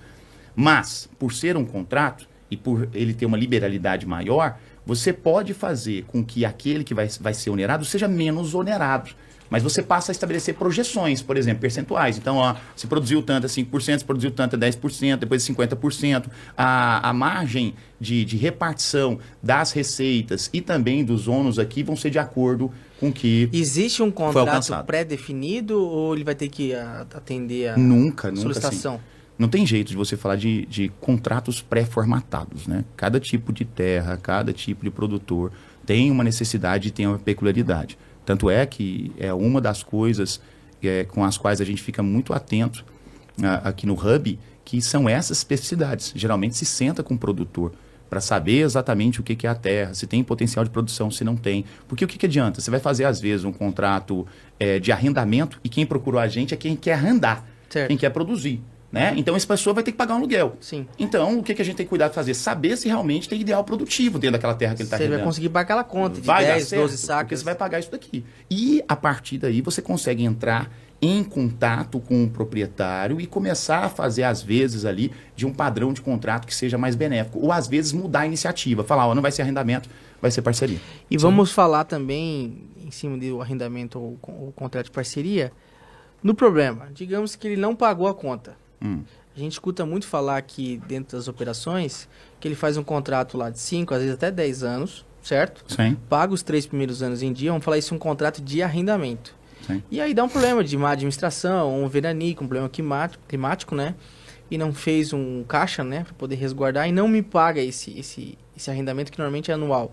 [0.54, 4.59] Mas, por ser um contrato e por ele ter uma liberalidade maior,
[4.89, 9.11] você pode fazer com que aquele que vai, vai ser onerado seja menos onerado.
[9.51, 12.16] Mas você passa a estabelecer projeções, por exemplo, percentuais.
[12.16, 16.26] Então, ó, se produziu tanto é 5%, se produziu tanto é 10%, depois 50%.
[16.57, 22.11] A, a margem de, de repartição das receitas e também dos ônus aqui vão ser
[22.11, 27.76] de acordo com que Existe um contrato pré-definido ou ele vai ter que atender a
[27.76, 29.01] nunca, nunca, solicitação?
[29.39, 32.84] Não tem jeito de você falar de, de contratos pré-formatados, né?
[32.97, 35.53] Cada tipo de terra, cada tipo de produtor
[35.86, 37.97] tem uma necessidade e tem uma peculiaridade.
[38.26, 40.41] Tanto é que é uma das coisas
[40.82, 42.84] é, com as quais a gente fica muito atento
[43.43, 46.12] a, aqui no Hub, que são essas especificidades.
[46.14, 47.72] Geralmente se senta com o produtor
[48.11, 51.22] para saber exatamente o que, que, é a terra, se tem potencial de produção, se
[51.22, 51.64] não tem.
[51.86, 52.61] Porque o que, que adianta?
[52.61, 54.26] Você vai fazer, às vezes, um contrato
[54.59, 57.89] é, de arrendamento e quem procurou a gente é quem quer arrendar, certo.
[57.89, 58.61] quem quer produzir.
[58.91, 59.12] Né?
[59.16, 60.57] Então, essa pessoa vai ter que pagar um aluguel.
[60.61, 60.86] Sim.
[60.99, 62.32] Então, o que, que a gente tem que cuidar de fazer?
[62.32, 65.51] Saber se realmente tem ideal produtivo dentro daquela terra que ele está Você vai conseguir
[65.51, 67.22] pagar aquela conta de vai 10, certo, 12 sacos.
[67.24, 68.24] Porque você vai pagar isso daqui.
[68.51, 70.70] E, a partir daí, você consegue entrar
[71.03, 75.93] em contato com o proprietário e começar a fazer, às vezes, ali, de um padrão
[75.93, 77.39] de contrato que seja mais benéfico.
[77.41, 78.82] Ou, às vezes, mudar a iniciativa.
[78.82, 79.86] Falar, ó, não vai ser arrendamento,
[80.20, 80.78] vai ser parceria.
[81.11, 81.22] E Sim.
[81.22, 85.53] vamos falar também, em cima do arrendamento ou, ou contrato de parceria,
[86.22, 86.89] no problema.
[86.95, 88.57] Digamos que ele não pagou a conta.
[88.83, 89.03] Hum.
[89.35, 92.09] A gente escuta muito falar aqui dentro das operações
[92.41, 95.64] que ele faz um contrato lá de 5, às vezes até 10 anos, certo?
[95.72, 95.97] Sim.
[96.09, 99.35] Paga os três primeiros anos em dia, vamos falar isso um contrato de arrendamento.
[99.64, 99.81] Sim.
[99.91, 102.68] E aí dá um problema de má administração, um veranico, um problema
[103.29, 103.95] climático, né?
[104.51, 108.37] E não fez um caixa, né, para poder resguardar e não me paga esse, esse,
[108.57, 109.93] esse arrendamento que normalmente é anual.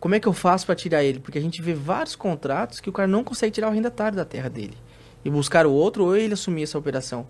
[0.00, 1.20] Como é que eu faço para tirar ele?
[1.20, 4.24] Porque a gente vê vários contratos que o cara não consegue tirar o arrendatário da
[4.24, 4.76] terra dele
[5.24, 7.26] e buscar o outro ou ele assumir essa operação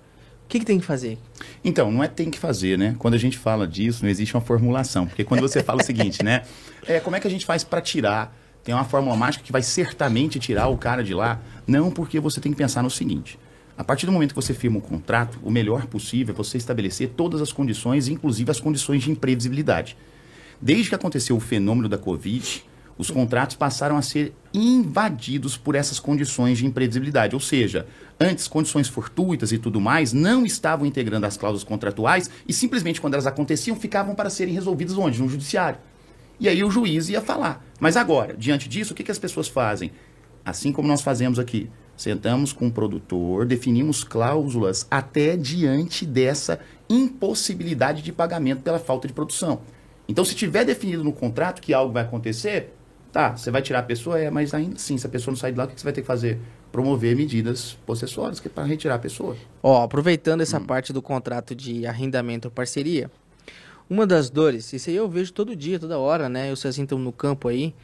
[0.52, 1.18] que, que tem que fazer?
[1.64, 2.94] Então, não é tem que fazer, né?
[2.98, 5.06] Quando a gente fala disso, não existe uma formulação.
[5.06, 6.42] Porque quando você fala o seguinte, né?
[6.84, 8.36] É, como é que a gente faz para tirar?
[8.64, 11.40] Tem uma fórmula mágica que vai certamente tirar o cara de lá?
[11.64, 13.38] Não, porque você tem que pensar no seguinte.
[13.78, 17.10] A partir do momento que você firma um contrato, o melhor possível é você estabelecer
[17.10, 19.96] todas as condições, inclusive as condições de imprevisibilidade.
[20.60, 22.64] Desde que aconteceu o fenômeno da Covid,
[22.98, 27.34] os contratos passaram a ser invadidos por essas condições de imprevisibilidade.
[27.34, 27.86] Ou seja,
[28.20, 33.14] antes condições fortuitas e tudo mais não estavam integrando as cláusulas contratuais e simplesmente quando
[33.14, 35.20] elas aconteciam ficavam para serem resolvidas onde?
[35.20, 35.78] No judiciário.
[36.38, 37.64] E aí o juiz ia falar.
[37.78, 39.92] Mas agora, diante disso, o que, que as pessoas fazem?
[40.44, 41.70] Assim como nós fazemos aqui.
[41.96, 49.14] Sentamos com o produtor, definimos cláusulas até diante dessa impossibilidade de pagamento pela falta de
[49.14, 49.60] produção.
[50.08, 52.74] Então, se tiver definido no contrato que algo vai acontecer,
[53.12, 55.52] Tá, você vai tirar a pessoa, é, mas ainda assim, se a pessoa não sair
[55.52, 56.38] de lá, o que você vai ter que fazer?
[56.72, 59.36] Promover medidas possessórias que é para retirar a pessoa.
[59.62, 60.64] Ó, aproveitando essa hum.
[60.64, 63.10] parte do contrato de arrendamento ou parceria,
[63.88, 66.48] uma das dores, isso aí eu vejo todo dia, toda hora, né?
[66.48, 67.74] Eu assim, estão no campo aí.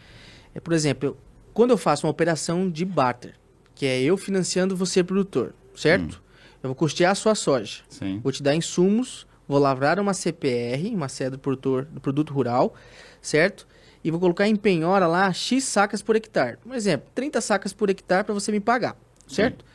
[0.55, 1.17] É, por exemplo, eu,
[1.53, 3.35] quando eu faço uma operação de barter,
[3.75, 6.15] que é eu financiando você produtor, certo?
[6.17, 6.29] Hum.
[6.63, 7.83] Eu vou custear a sua soja.
[7.91, 8.21] Sim.
[8.23, 12.75] Vou te dar insumos, vou lavrar uma CPR, uma sede do produtor do produto rural,
[13.21, 13.67] certo?
[14.03, 16.59] E vou colocar em penhora lá X sacas por hectare.
[16.65, 18.97] Um exemplo, 30 sacas por hectare para você me pagar,
[19.27, 19.65] certo?
[19.65, 19.71] Sim.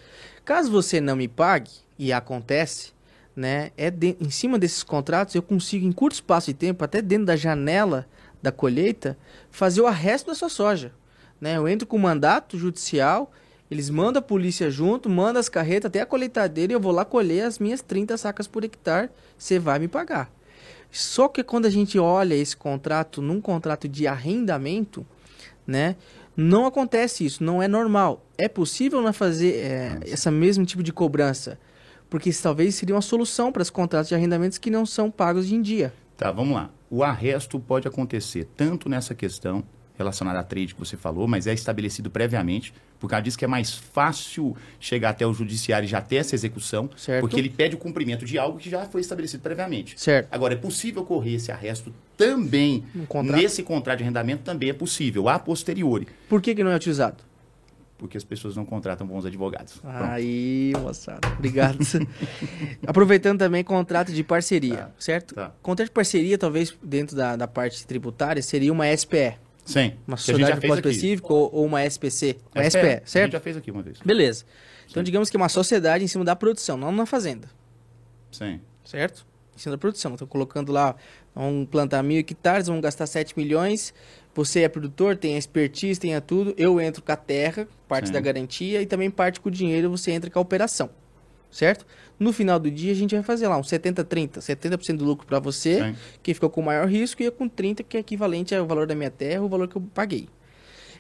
[0.46, 2.92] Caso você não me pague, e acontece,
[3.36, 7.02] né, é de, em cima desses contratos eu consigo em curto espaço de tempo, até
[7.02, 8.06] dentro da janela
[8.42, 9.18] da colheita,
[9.50, 10.92] fazer o arresto da sua soja.
[11.40, 11.56] Né?
[11.56, 13.32] Eu entro com mandato judicial,
[13.72, 17.06] eles mandam a polícia junto, mandam as carretas até a colheitadeira e eu vou lá
[17.06, 20.30] colher as minhas 30 sacas por hectare, você vai me pagar.
[20.94, 25.04] Só que quando a gente olha esse contrato num contrato de arrendamento,
[25.66, 25.96] né,
[26.38, 28.24] não acontece isso, não é normal.
[28.38, 31.60] É possível não fazer é, essa mesmo tipo de cobrança,
[32.12, 35.52] porque isso talvez seria uma solução para os contratos de arrendamentos que não são pagos
[35.52, 35.91] em dia.
[36.16, 36.70] Tá, vamos lá.
[36.91, 39.64] O arresto pode acontecer tanto nessa questão
[39.98, 43.48] relacionada à trade que você falou, mas é estabelecido previamente, por causa disso que é
[43.48, 47.22] mais fácil chegar até o judiciário e já ter essa execução, certo.
[47.22, 50.00] porque ele pede o cumprimento de algo que já foi estabelecido previamente.
[50.00, 50.28] Certo.
[50.32, 53.41] Agora, é possível ocorrer esse arresto também, um contrato?
[53.41, 56.08] nesse contrato de arrendamento também é possível, a posteriori.
[56.30, 57.24] Por que, que não é utilizado?
[58.04, 59.80] porque as pessoas não contratam bons advogados.
[59.82, 61.26] Aí, moçada.
[61.38, 61.78] Obrigado.
[62.86, 65.36] Aproveitando também contrato de parceria, tá, certo?
[65.36, 65.54] Tá.
[65.62, 69.38] Contrato de parceria, talvez dentro da, da parte tributária, seria uma SPE.
[69.66, 69.93] Sim.
[70.07, 72.38] Uma sociedade de específico ou, ou, uma SPC.
[72.53, 73.16] Uma SPE, certo?
[73.16, 73.99] A gente já fez aqui uma vez.
[74.03, 74.45] Beleza.
[74.89, 75.05] Então, Sim.
[75.05, 77.49] digamos que é uma sociedade em cima da produção, não na fazenda.
[78.32, 78.59] Sim.
[78.84, 79.26] Certo?
[79.55, 80.14] Em cima da produção.
[80.14, 80.95] Estou colocando lá,
[81.34, 83.93] vamos plantar mil hectares, vamos gastar 7 milhões
[84.36, 86.53] você é produtor, tem a expertise, tem a tudo.
[86.57, 88.14] Eu entro com a terra, parte Sim.
[88.14, 90.89] da garantia, e também parte com o dinheiro você entra com a operação.
[91.54, 91.86] Certo?
[92.20, 94.39] No final do dia, a gente vai fazer lá um 70-30.
[94.39, 95.95] 70%, do lucro para você, Sim.
[96.24, 98.95] que ficou com maior risco, e eu com 30%, que é equivalente ao valor da
[98.95, 100.28] minha terra, o valor que eu paguei.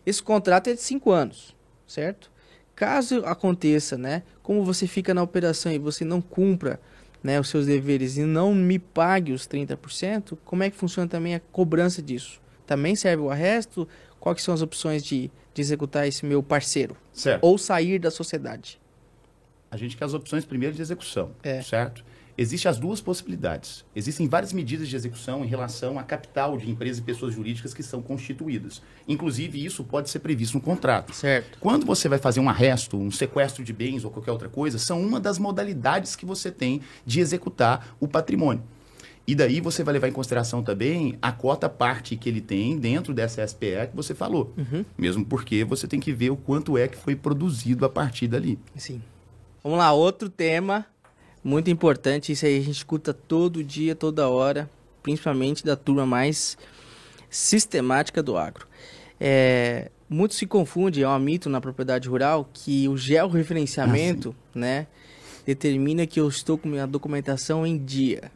[0.05, 1.55] Esse contrato é de 5 anos,
[1.87, 2.31] certo?
[2.75, 4.21] Caso aconteça, né?
[4.43, 6.79] Como você fica na operação e você não cumpra
[7.23, 11.33] né, os seus deveres e não me pague os 30%, como é que funciona também
[11.33, 12.43] a cobrança disso?
[12.65, 13.87] também serve o arresto?
[14.19, 16.95] Quais são as opções de, de executar esse meu parceiro?
[17.11, 17.43] Certo.
[17.43, 18.79] Ou sair da sociedade?
[19.73, 21.59] A gente quer as opções primeiro de execução, é.
[21.63, 22.05] certo?
[22.37, 23.83] Existem as duas possibilidades.
[23.95, 27.81] Existem várias medidas de execução em relação a capital de empresas e pessoas jurídicas que
[27.81, 28.83] são constituídas.
[29.07, 31.11] Inclusive, isso pode ser previsto no contrato.
[31.11, 31.57] Certo.
[31.59, 35.01] Quando você vai fazer um arresto, um sequestro de bens ou qualquer outra coisa, são
[35.01, 38.61] uma das modalidades que você tem de executar o patrimônio.
[39.25, 43.11] E daí você vai levar em consideração também a cota parte que ele tem dentro
[43.11, 44.53] dessa SPE que você falou.
[44.55, 44.85] Uhum.
[44.95, 48.59] Mesmo porque você tem que ver o quanto é que foi produzido a partir dali.
[48.75, 49.01] Sim.
[49.63, 50.85] Vamos lá, outro tema
[51.41, 52.31] muito importante.
[52.31, 54.69] Isso aí a gente escuta todo dia, toda hora,
[55.01, 56.57] principalmente da turma mais
[57.29, 58.67] sistemática do agro.
[59.19, 64.87] É, muito se confunde, é um mito na propriedade rural, que o georreferenciamento ah, né,
[65.45, 68.31] determina que eu estou com minha documentação em dia.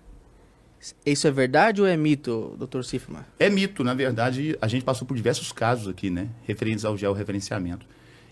[1.06, 3.26] Isso é verdade ou é mito, doutor Sifma?
[3.38, 7.86] É mito, na verdade, a gente passou por diversos casos aqui, né, referentes ao georreferenciamento.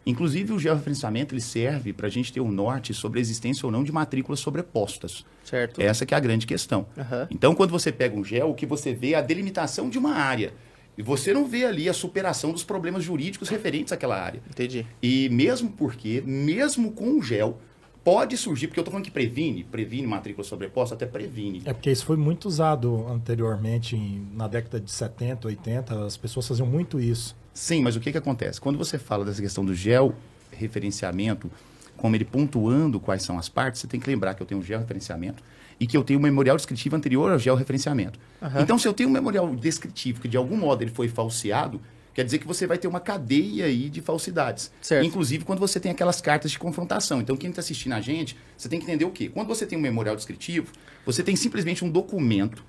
[0.06, 3.72] Inclusive, o georreferenciamento ele serve para a gente ter um norte sobre a existência ou
[3.72, 5.26] não de matrículas sobrepostas.
[5.44, 5.82] Certo.
[5.82, 6.86] Essa que é a grande questão.
[6.96, 7.28] Uhum.
[7.32, 10.14] Então, quando você pega um gel, o que você vê é a delimitação de uma
[10.14, 10.54] área.
[10.98, 14.42] E você não vê ali a superação dos problemas jurídicos referentes àquela área.
[14.50, 14.86] Entendi.
[15.02, 17.60] E mesmo porque, mesmo com o gel,
[18.04, 21.64] pode surgir, porque eu estou falando que previne, previne matrícula sobreposta, até previne.
[21.66, 23.98] É porque isso foi muito usado anteriormente,
[24.32, 27.36] na década de 70, 80, as pessoas faziam muito isso.
[27.56, 28.60] Sim, mas o que, que acontece?
[28.60, 31.50] Quando você fala dessa questão do georreferenciamento,
[31.96, 34.64] como ele pontuando quais são as partes, você tem que lembrar que eu tenho um
[34.64, 35.42] georreferenciamento
[35.80, 38.20] e que eu tenho um memorial descritivo anterior ao georreferenciamento.
[38.42, 38.60] Uhum.
[38.60, 41.80] Então, se eu tenho um memorial descritivo que de algum modo ele foi falseado,
[42.16, 44.72] Quer dizer que você vai ter uma cadeia aí de falsidades.
[44.82, 45.06] Certo.
[45.06, 47.20] Inclusive quando você tem aquelas cartas de confrontação.
[47.20, 49.28] Então, quem está assistindo a gente, você tem que entender o quê?
[49.28, 50.72] Quando você tem um memorial descritivo,
[51.06, 52.64] você tem simplesmente um documento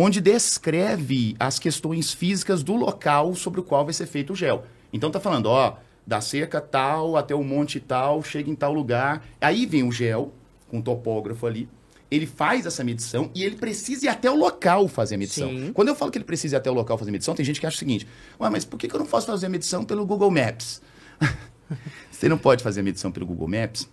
[0.00, 4.64] onde descreve as questões físicas do local sobre o qual vai ser feito o gel.
[4.92, 5.76] Então, está falando, ó,
[6.06, 9.22] da cerca tal até o monte tal, chega em tal lugar.
[9.40, 10.32] Aí vem o gel,
[10.68, 11.68] com o topógrafo ali,
[12.10, 15.50] ele faz essa medição e ele precisa ir até o local fazer a medição.
[15.50, 15.72] Sim.
[15.72, 17.60] Quando eu falo que ele precisa ir até o local fazer a medição, tem gente
[17.60, 18.06] que acha o seguinte:
[18.40, 20.82] Ué, mas por que eu não posso fazer a medição pelo Google Maps?
[22.10, 23.88] você não pode fazer a medição pelo Google Maps,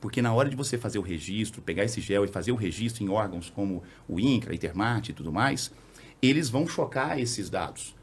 [0.00, 3.02] porque na hora de você fazer o registro, pegar esse gel e fazer o registro
[3.02, 5.72] em órgãos como o INCRA, Intermate e tudo mais,
[6.22, 7.94] eles vão chocar esses dados.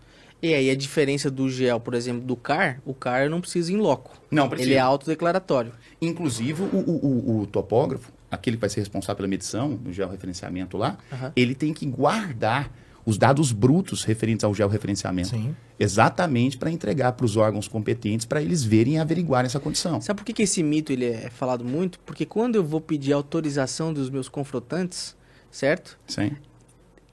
[0.42, 3.78] E aí a diferença do gel, por exemplo, do CAR, o CAR não precisa em
[3.78, 4.12] loco.
[4.30, 4.72] Não precisa.
[4.72, 5.72] Ele é autodeclaratório.
[6.02, 10.98] Inclusive, o, o, o, topógrafo, aquele que vai ser responsável pela medição, no georreferenciamento lá,
[11.10, 11.32] uhum.
[11.34, 12.70] ele tem que guardar
[13.06, 15.30] os dados brutos referentes ao georreferenciamento.
[15.30, 15.56] Sim.
[15.80, 20.00] Exatamente para entregar para os órgãos competentes para eles verem e averiguarem essa condição.
[20.00, 22.00] Sabe por que, que esse mito ele é falado muito?
[22.00, 25.16] Porque quando eu vou pedir autorização dos meus confrontantes,
[25.52, 26.00] certo?
[26.08, 26.32] Sim.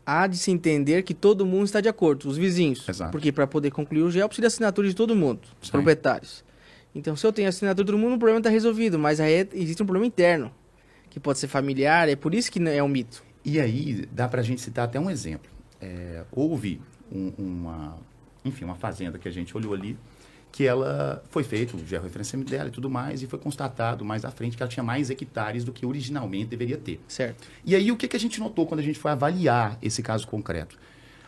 [0.07, 2.89] Há de se entender que todo mundo está de acordo, os vizinhos.
[2.89, 3.13] Exato.
[3.13, 5.73] Porque para poder concluir o GEL precisa de assinatura de todo mundo, os Sim.
[5.73, 6.45] proprietários.
[6.95, 8.99] Então, se eu tenho assinatura de todo mundo, o problema está resolvido.
[8.99, 10.51] Mas aí existe um problema interno,
[11.09, 13.23] que pode ser familiar, é por isso que é um mito.
[13.45, 15.51] E aí, dá para a gente citar até um exemplo.
[15.81, 17.97] É, houve um, uma,
[18.45, 19.97] enfim, uma fazenda que a gente olhou ali,
[20.53, 24.31] que ela foi feito o georreferenciamento dela e tudo mais, e foi constatado mais à
[24.31, 27.01] frente que ela tinha mais hectares do que originalmente deveria ter.
[27.07, 27.47] Certo.
[27.65, 30.27] E aí, o que, que a gente notou quando a gente foi avaliar esse caso
[30.27, 30.77] concreto?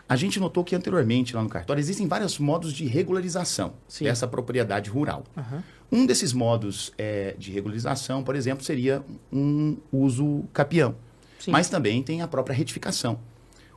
[0.09, 4.05] A gente notou que anteriormente, lá no cartório, existem vários modos de regularização Sim.
[4.05, 5.25] dessa propriedade rural.
[5.37, 5.63] Uhum.
[5.91, 10.95] Um desses modos é, de regularização, por exemplo, seria um uso capião.
[11.39, 11.51] Sim.
[11.51, 13.19] Mas também tem a própria retificação.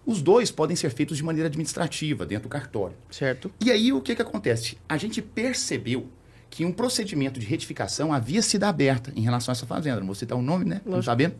[0.06, 2.96] Os dois podem ser feitos de maneira administrativa, dentro do cartório.
[3.10, 3.52] Certo.
[3.60, 4.78] E aí, o que, que acontece?
[4.88, 6.08] A gente percebeu
[6.50, 10.00] que um procedimento de retificação havia sido aberto em relação a essa fazenda.
[10.00, 10.76] Não vou citar o nome, né?
[10.76, 10.92] Lógico.
[10.92, 11.36] Não sabendo.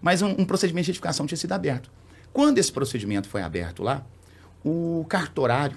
[0.00, 1.90] Mas um, um procedimento de retificação tinha sido aberto.
[2.32, 4.06] Quando esse procedimento foi aberto lá,
[4.64, 5.76] o cartorário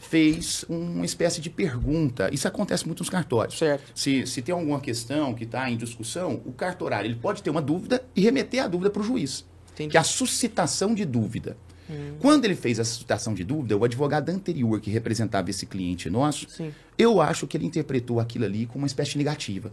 [0.00, 2.28] fez uma espécie de pergunta.
[2.32, 3.58] Isso acontece muito nos cartórios.
[3.58, 3.90] Certo.
[3.94, 7.62] Se, se tem alguma questão que está em discussão, o cartorário ele pode ter uma
[7.62, 9.44] dúvida e remeter a dúvida para o juiz.
[9.74, 9.90] Entendi.
[9.90, 11.56] Que é a suscitação de dúvida.
[11.90, 12.14] Hum.
[12.18, 16.48] Quando ele fez a suscitação de dúvida, o advogado anterior que representava esse cliente nosso,
[16.48, 16.72] Sim.
[16.96, 19.72] eu acho que ele interpretou aquilo ali como uma espécie negativa.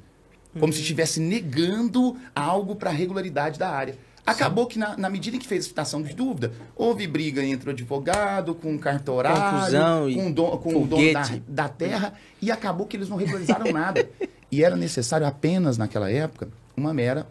[0.54, 0.72] Como hum.
[0.72, 3.96] se estivesse negando algo para a regularidade da área.
[4.26, 7.70] Acabou que, na, na, medida em que fez a citação de dúvida, houve briga entre
[7.70, 12.52] o advogado, com o cartorário, Confusão com, do, com o dono da, da, terra, e
[12.52, 14.08] acabou que eles não regularizaram nada.
[14.52, 17.28] E era necessário apenas, naquela época, uma mera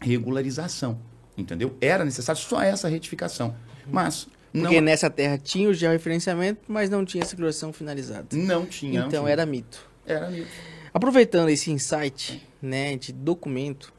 [0.00, 0.98] regularização.
[1.40, 1.76] Entendeu?
[1.80, 3.54] Era necessário só essa retificação.
[3.86, 4.28] Mas.
[4.52, 4.62] Não...
[4.62, 8.26] Porque nessa terra tinha o georreferenciamento, mas não tinha essa regulação finalizada.
[8.32, 9.00] Não tinha.
[9.00, 9.32] Então não tinha.
[9.32, 9.88] era mito.
[10.04, 10.50] Era mito.
[10.92, 13.92] Aproveitando esse insight né, de documento,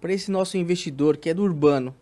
[0.00, 1.94] para esse nosso investidor que é do urbano,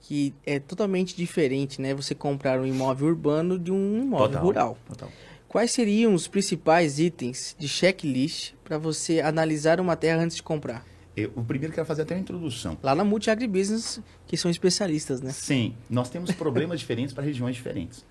[0.00, 1.94] que é totalmente diferente, né?
[1.94, 4.78] Você comprar um imóvel urbano de um imóvel total, rural.
[4.86, 5.12] Total.
[5.48, 10.84] Quais seriam os principais itens de checklist para você analisar uma terra antes de comprar?
[11.16, 12.76] Eu, o primeiro quero fazer até uma introdução.
[12.82, 15.30] Lá na Multi Agribusiness, que são especialistas, né?
[15.30, 18.04] Sim, nós temos problemas diferentes para regiões diferentes.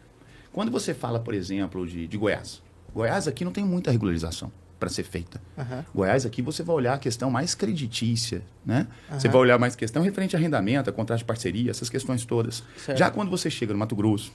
[0.52, 2.62] Quando você fala, por exemplo, de, de Goiás,
[2.94, 5.42] Goiás aqui não tem muita regularização para ser feita.
[5.58, 5.84] Uhum.
[5.96, 8.88] Goiás, aqui você vai olhar a questão mais creditícia, né?
[9.10, 9.20] Uhum.
[9.20, 12.64] Você vai olhar mais questão referente a arrendamento, a contrato de parceria, essas questões todas.
[12.78, 12.98] Certo.
[12.98, 14.32] Já quando você chega no Mato Grosso,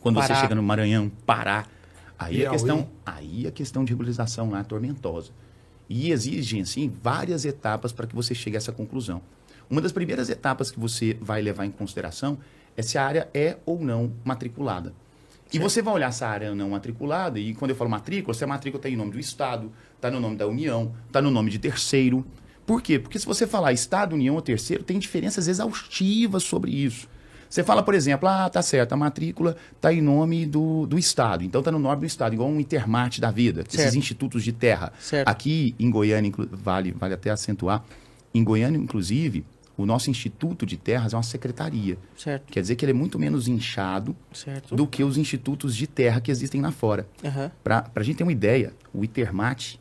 [0.00, 0.34] quando Pará.
[0.34, 1.64] você chega no Maranhão, Pará,
[2.18, 5.32] aí a questão, aí a questão de regularização lá é tormentosa.
[5.94, 9.20] E exigem, assim, várias etapas para que você chegue a essa conclusão.
[9.68, 12.38] Uma das primeiras etapas que você vai levar em consideração
[12.74, 14.94] é se a área é ou não matriculada.
[15.52, 18.46] E você vai olhar essa área não matriculada, e quando eu falo matrícula, se a
[18.46, 21.58] matrícula está em nome do Estado, está no nome da União, está no nome de
[21.58, 22.24] terceiro.
[22.64, 22.98] Por quê?
[22.98, 27.06] Porque se você falar Estado, União ou terceiro, tem diferenças exaustivas sobre isso.
[27.52, 31.44] Você fala, por exemplo, ah, tá certo, a matrícula está em nome do, do Estado,
[31.44, 33.74] então está no nome do Estado, igual um intermate da vida, certo.
[33.74, 34.90] esses institutos de terra.
[34.98, 35.28] Certo.
[35.28, 37.84] Aqui em Goiânia, vale, vale até acentuar,
[38.32, 39.44] em Goiânia, inclusive,
[39.76, 41.98] o nosso Instituto de Terras é uma secretaria.
[42.16, 42.50] Certo.
[42.50, 44.74] Quer dizer que ele é muito menos inchado certo.
[44.74, 47.06] do que os institutos de terra que existem lá fora.
[47.22, 47.50] Uhum.
[47.62, 49.78] Para a gente ter uma ideia, o ITERMAT,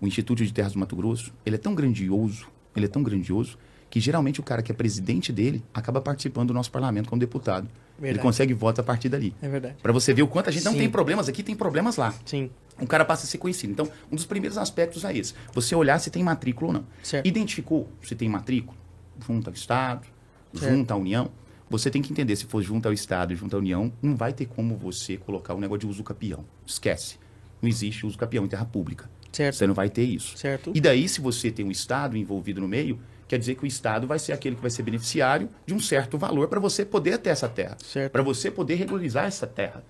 [0.00, 3.58] o Instituto de Terras do Mato Grosso, ele é tão grandioso, ele é tão grandioso,
[3.92, 7.68] que geralmente o cara que é presidente dele acaba participando do nosso parlamento como deputado.
[7.98, 8.14] Verdade.
[8.14, 9.36] Ele consegue votos a partir dali.
[9.42, 9.76] É verdade.
[9.82, 10.70] Para você ver o quanto a gente Sim.
[10.70, 12.14] não tem problemas aqui, tem problemas lá.
[12.24, 12.50] Sim.
[12.80, 13.70] Um cara passa a ser conhecido.
[13.70, 15.34] Então, um dos primeiros aspectos é esse.
[15.52, 16.86] Você olhar se tem matrícula ou não.
[17.02, 17.26] Certo.
[17.26, 18.82] Identificou se tem matrícula?
[19.26, 20.06] junto ao Estado,
[20.54, 20.74] certo.
[20.74, 21.30] junto à União,
[21.68, 24.32] você tem que entender, se for junto ao Estado e junto à União, não vai
[24.32, 26.46] ter como você colocar o um negócio de uso capião.
[26.66, 27.18] Esquece.
[27.60, 29.10] Não existe uso capião em terra pública.
[29.30, 29.56] Certo.
[29.56, 30.36] Você não vai ter isso.
[30.36, 30.72] Certo.
[30.74, 32.98] E daí, se você tem um Estado envolvido no meio,
[33.32, 36.18] quer dizer que o Estado vai ser aquele que vai ser beneficiário de um certo
[36.18, 37.78] valor para você poder ter essa terra.
[38.12, 39.82] Para você poder regularizar essa terra.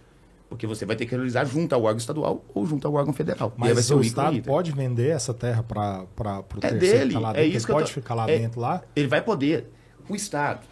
[0.49, 3.53] Porque você vai ter que realizar junto ao órgão estadual ou junto ao órgão federal.
[3.57, 7.72] Mas o Estado pode vender essa terra para o é dele, lá É isso ele
[7.72, 7.95] pode tô...
[7.95, 8.80] ficar lá é, dentro lá?
[8.95, 9.68] Ele vai poder.
[10.09, 10.64] O Estado,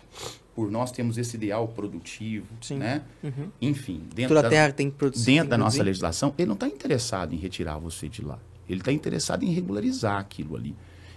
[0.54, 2.78] por nós temos esse ideal produtivo, Sim.
[2.78, 3.02] né?
[3.20, 3.48] Uhum.
[3.60, 5.26] Enfim, dentro Toda da, terra tem que produzir.
[5.26, 8.38] Dentro da nossa legislação, ele não está interessado em retirar você de lá.
[8.68, 10.76] Ele está interessado em regularizar aquilo ali.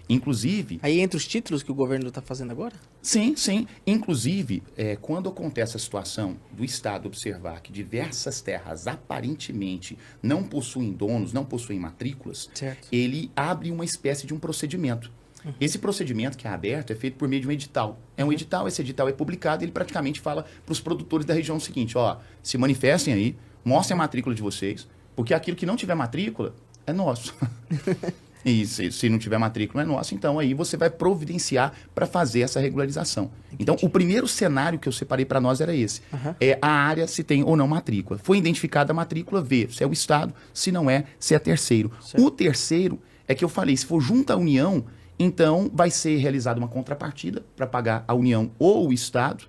[0.09, 0.79] Inclusive.
[0.81, 2.73] Aí entre os títulos que o governo está fazendo agora?
[3.01, 3.67] Sim, sim.
[3.85, 10.91] Inclusive, é, quando acontece a situação do Estado observar que diversas terras aparentemente não possuem
[10.91, 12.87] donos, não possuem matrículas, certo.
[12.91, 15.11] ele abre uma espécie de um procedimento.
[15.45, 15.53] Uhum.
[15.59, 17.99] Esse procedimento que é aberto é feito por meio de um edital.
[18.15, 18.33] É um uhum.
[18.33, 21.61] edital, esse edital é publicado e ele praticamente fala para os produtores da região o
[21.61, 25.95] seguinte, ó, se manifestem aí, mostrem a matrícula de vocês, porque aquilo que não tiver
[25.95, 27.33] matrícula é nosso.
[28.45, 32.41] E se, se, não tiver matrícula é nosso, então aí você vai providenciar para fazer
[32.41, 33.31] essa regularização.
[33.47, 33.63] Entendi.
[33.63, 36.01] Então, o primeiro cenário que eu separei para nós era esse.
[36.11, 36.35] Uhum.
[36.41, 38.19] É a área se tem ou não matrícula.
[38.21, 41.91] Foi identificada a matrícula, vê se é o Estado, se não é, se é terceiro.
[42.01, 42.25] Certo.
[42.25, 44.83] O terceiro é que eu falei, se for junto à União,
[45.17, 49.45] então vai ser realizada uma contrapartida para pagar a União ou o Estado.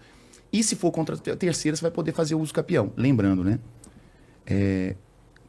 [0.53, 2.92] E se for contra a terceira, você vai poder fazer o uso capião.
[2.97, 3.59] Lembrando, né?
[4.47, 4.95] É,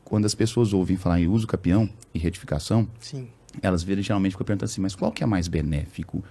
[0.03, 3.27] quando as pessoas ouvem falar em uso capião e retificação, Sim.
[3.61, 6.23] Elas viram, geralmente ficam perguntando assim, mas qual que é mais benéfico?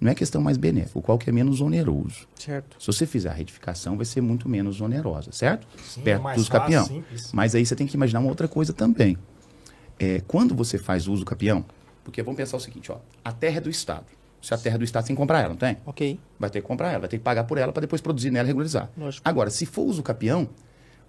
[0.00, 2.28] Não é questão mais benéfico, qual que é menos oneroso.
[2.34, 2.76] Certo.
[2.78, 5.66] Se você fizer a retificação, vai ser muito menos onerosa, certo?
[5.82, 6.84] Sim, Perto do uso capião.
[6.84, 7.32] Simples.
[7.32, 9.16] Mas aí você tem que imaginar uma outra coisa também.
[9.98, 11.64] É, quando você faz uso capião,
[12.04, 14.04] porque vamos pensar o seguinte, ó, a terra é do Estado.
[14.42, 15.78] Se a terra é do Estado, você tem que comprar ela, não tem?
[15.86, 16.20] Ok.
[16.38, 18.46] Vai ter que comprar ela, vai ter que pagar por ela para depois produzir nela
[18.46, 18.90] e regularizar.
[18.96, 19.26] Lógico.
[19.28, 20.48] Agora, se for uso capião,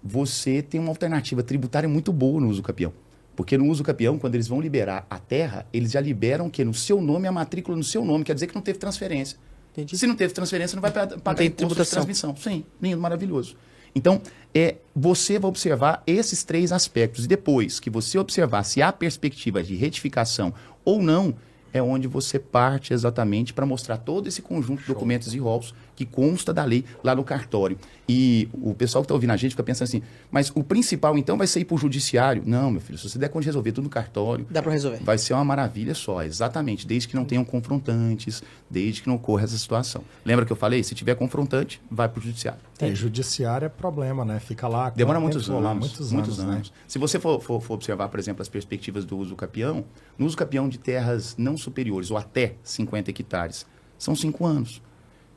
[0.02, 2.92] você tem uma alternativa tributária muito boa no uso capião.
[3.38, 6.74] Porque no uso capião, quando eles vão liberar a terra, eles já liberam que no
[6.74, 9.38] seu nome, a matrícula no seu nome, quer dizer que não teve transferência.
[9.70, 9.96] Entendi.
[9.96, 12.34] Se não teve transferência, não vai pagar não imposto de transmissão.
[12.34, 13.54] Sim, lindo, maravilhoso.
[13.94, 14.20] Então,
[14.52, 17.26] é, você vai observar esses três aspectos.
[17.26, 20.52] E depois que você observar se há perspectiva de retificação
[20.84, 21.32] ou não,
[21.72, 26.06] é onde você parte exatamente para mostrar todo esse conjunto de documentos e rolos que
[26.06, 27.76] consta da lei lá no cartório.
[28.08, 31.36] E o pessoal que está ouvindo a gente fica pensando assim, mas o principal então
[31.36, 32.40] vai ser ir para o judiciário?
[32.46, 34.46] Não, meu filho, se você der conta de resolver tudo no cartório...
[34.48, 35.02] Dá para resolver.
[35.02, 39.42] Vai ser uma maravilha só, exatamente, desde que não tenham confrontantes, desde que não ocorra
[39.42, 40.04] essa situação.
[40.24, 40.84] Lembra que eu falei?
[40.84, 42.60] Se tiver confrontante, vai para o judiciário.
[42.78, 44.38] É, judiciário é problema, né?
[44.38, 44.90] Fica lá...
[44.90, 46.54] Demora muitos anos, lá, muitos, muitos anos.
[46.54, 46.70] anos.
[46.70, 46.76] Né?
[46.86, 49.84] Se você for, for, for, observar, por exemplo, as perspectivas do uso capião,
[50.16, 53.66] no uso capião de terras não superiores ou até 50 hectares,
[53.98, 54.80] são cinco anos.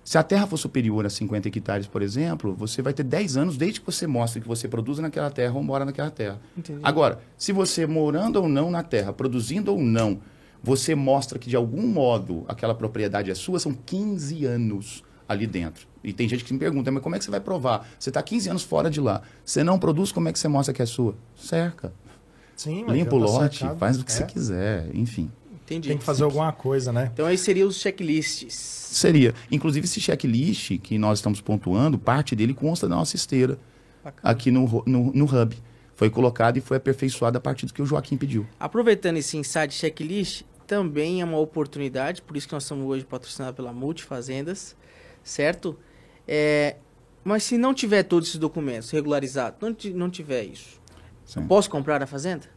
[0.03, 3.57] Se a terra for superior a 50 hectares, por exemplo, você vai ter 10 anos
[3.57, 6.39] desde que você mostre que você produz naquela terra ou mora naquela terra.
[6.57, 6.79] Entendi.
[6.83, 10.19] Agora, se você morando ou não na terra, produzindo ou não,
[10.63, 15.87] você mostra que de algum modo aquela propriedade é sua, são 15 anos ali dentro.
[16.03, 17.87] E tem gente que me pergunta, mas como é que você vai provar?
[17.97, 19.21] Você está 15 anos fora de lá.
[19.45, 21.15] Você não produz, como é que você mostra que é sua?
[21.35, 21.93] Cerca.
[22.55, 24.15] Sim, Limpa o tá lote, faz o que é.
[24.15, 25.31] você quiser, enfim.
[25.71, 25.89] Entendi.
[25.89, 27.09] Tem que fazer alguma coisa, né?
[27.13, 28.53] Então aí seriam os checklists.
[28.53, 29.33] Seria.
[29.49, 33.57] Inclusive esse checklist que nós estamos pontuando, parte dele consta da nossa esteira
[34.03, 34.33] Bacana.
[34.33, 35.55] aqui no, no, no Hub.
[35.95, 38.45] Foi colocado e foi aperfeiçoado a partir do que o Joaquim pediu.
[38.59, 43.55] Aproveitando esse insight checklist, também é uma oportunidade, por isso que nós estamos hoje patrocinados
[43.55, 44.75] pela Multifazendas,
[45.23, 45.77] certo?
[46.27, 46.77] É,
[47.23, 50.81] mas se não tiver todos esses documentos regularizados, não, não tiver isso,
[51.47, 52.47] posso comprar a fazenda?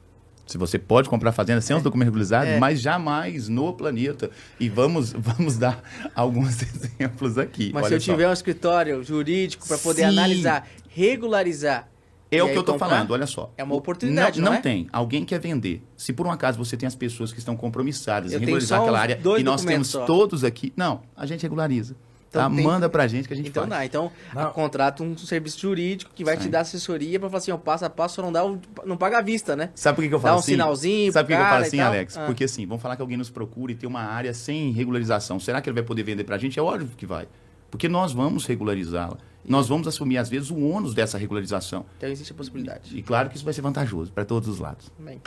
[0.46, 1.76] Se você pode comprar fazenda sem é.
[1.76, 2.58] os documentos regularizados, é.
[2.58, 4.30] mas jamais no planeta.
[4.60, 5.82] E vamos, vamos dar
[6.14, 7.70] alguns exemplos aqui.
[7.72, 8.12] Mas Olha se eu só.
[8.12, 10.08] tiver um escritório jurídico para poder Sim.
[10.08, 11.88] analisar, regularizar.
[12.30, 13.52] É o que eu estou falando, olha só.
[13.56, 14.62] É uma oportunidade, não, não, não é?
[14.62, 14.88] tem.
[14.92, 15.82] Alguém quer vender.
[15.96, 18.98] Se por um acaso você tem as pessoas que estão compromissadas eu em regularizar aquela
[18.98, 20.04] área e nós temos só.
[20.04, 21.94] todos aqui, não, a gente regulariza.
[22.34, 22.56] Então, tá?
[22.56, 22.64] tem...
[22.64, 23.86] Manda pra gente que a gente então, faz.
[23.86, 24.50] Então, não.
[24.52, 26.44] contrata um serviço jurídico que vai Sim.
[26.44, 28.42] te dar assessoria pra falar assim, ó, passo a passo, não dá,
[28.84, 29.70] não paga a vista, né?
[29.74, 30.52] Sabe por que, que eu falo dá um assim?
[30.52, 32.16] sinalzinho Sabe por que, que eu falo assim, Alex?
[32.16, 32.26] Ah.
[32.26, 35.38] Porque assim, vamos falar que alguém nos procura e tem uma área sem regularização.
[35.38, 36.58] Será que ele vai poder vender pra gente?
[36.58, 37.28] É óbvio que vai.
[37.70, 39.18] Porque nós vamos regularizá-la.
[39.46, 41.84] Nós vamos assumir, às vezes, o ônus dessa regularização.
[41.98, 42.94] Então existe a possibilidade.
[42.94, 44.90] E, e claro que isso vai ser vantajoso para todos os lados.
[44.98, 45.20] Bem.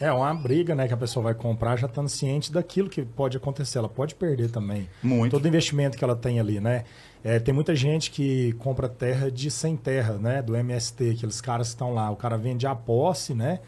[0.00, 3.36] É uma briga, né, que a pessoa vai comprar já estando ciente daquilo que pode
[3.36, 3.78] acontecer.
[3.78, 4.88] Ela pode perder também.
[5.02, 5.32] Muito.
[5.32, 6.84] Todo investimento que ela tem ali, né?
[7.24, 10.40] É, tem muita gente que compra terra de sem terra, né?
[10.40, 12.10] Do MST, aqueles caras estão lá.
[12.10, 13.58] O cara vende a posse, né?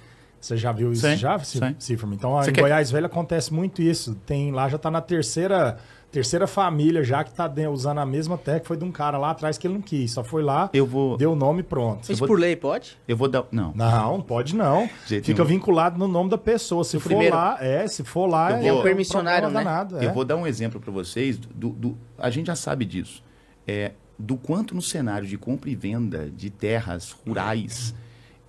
[0.40, 2.08] Você já viu isso sim, já, Cifra?
[2.14, 2.62] Então, Você em quer...
[2.62, 4.14] Goiás Velho acontece muito isso.
[4.24, 5.76] Tem lá já está na terceira
[6.10, 9.56] terceira família já que está usando a mesma que foi de um cara lá atrás
[9.56, 10.12] que ele não quis.
[10.12, 11.16] Só foi lá, eu vou...
[11.16, 12.10] deu o nome pronto.
[12.10, 12.28] Isso vou...
[12.28, 12.98] por lei pode?
[13.06, 13.44] Eu vou dar.
[13.50, 13.72] Não.
[13.74, 14.88] Não, pode não.
[15.06, 16.84] Fica vinculado no nome da pessoa.
[16.84, 17.34] Se for primeiro...
[17.34, 18.66] lá, é, se for lá, vou...
[18.66, 19.54] é um permissionário, né?
[19.54, 20.06] Danado, é.
[20.06, 21.38] Eu vou dar um exemplo para vocês.
[21.38, 23.22] Do, do, a gente já sabe disso
[23.70, 27.94] é, do quanto no cenário de compra e venda de terras rurais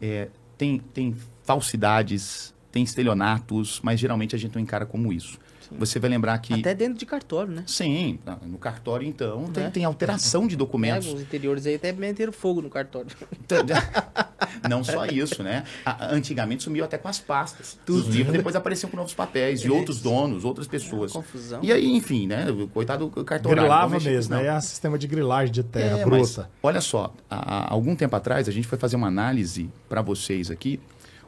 [0.01, 5.39] é, tem, tem falsidades, tem estelionatos, mas geralmente a gente não encara como isso.
[5.78, 6.53] Você vai lembrar que.
[6.53, 7.63] Até dentro de cartório, né?
[7.65, 9.69] Sim, no cartório, então, tem, é.
[9.69, 11.07] tem alteração de documentos.
[11.07, 13.09] É, os interiores aí até meteram fogo no cartório.
[14.69, 15.63] Não só isso, né?
[15.99, 17.80] Antigamente sumiu até com as pastas.
[17.86, 17.99] Tudo.
[17.99, 19.72] Os livros depois apareciam com novos papéis, de é.
[19.72, 21.11] outros donos, outras pessoas.
[21.11, 21.59] É confusão.
[21.63, 22.45] E aí, enfim, né?
[22.74, 23.57] Coitado do cartório.
[23.57, 24.47] Grilava mesmo, né?
[24.47, 26.49] É um sistema de grilagem de terra é, bruta.
[26.61, 30.80] olha só, há algum tempo atrás a gente foi fazer uma análise para vocês aqui,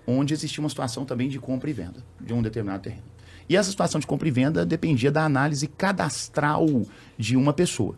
[0.05, 3.12] onde existia uma situação também de compra e venda de um determinado terreno.
[3.49, 6.65] E essa situação de compra e venda dependia da análise cadastral
[7.17, 7.95] de uma pessoa.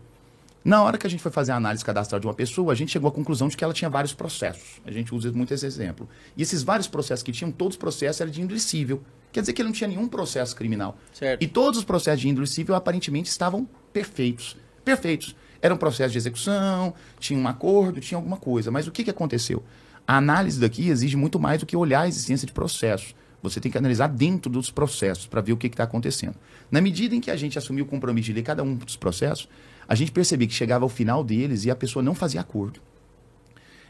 [0.66, 2.92] Na hora que a gente foi fazer a análise cadastral de uma pessoa, a gente
[2.92, 4.82] chegou à conclusão de que ela tinha vários processos.
[4.84, 6.10] A gente usa muito esse exemplo.
[6.36, 9.04] E esses vários processos que tinham, todos os processos eram de índole civil.
[9.32, 10.98] Quer dizer que ele não tinha nenhum processo criminal.
[11.14, 11.44] Certo.
[11.44, 14.58] E todos os processos de índole civil aparentemente estavam perfeitos.
[14.84, 15.36] Perfeitos.
[15.62, 18.72] Era um processo de execução, tinha um acordo, tinha alguma coisa.
[18.72, 19.64] Mas o que, que aconteceu?
[20.08, 23.14] A análise daqui exige muito mais do que olhar a existência de processos.
[23.50, 26.36] Você tem que analisar dentro dos processos para ver o que está acontecendo.
[26.72, 29.48] Na medida em que a gente assumiu o compromisso de ler cada um dos processos,
[29.88, 32.82] a gente percebia que chegava ao final deles e a pessoa não fazia acordo.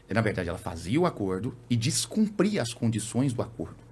[0.08, 3.85] Na verdade, ela fazia o acordo e descumpria as condições do acordo.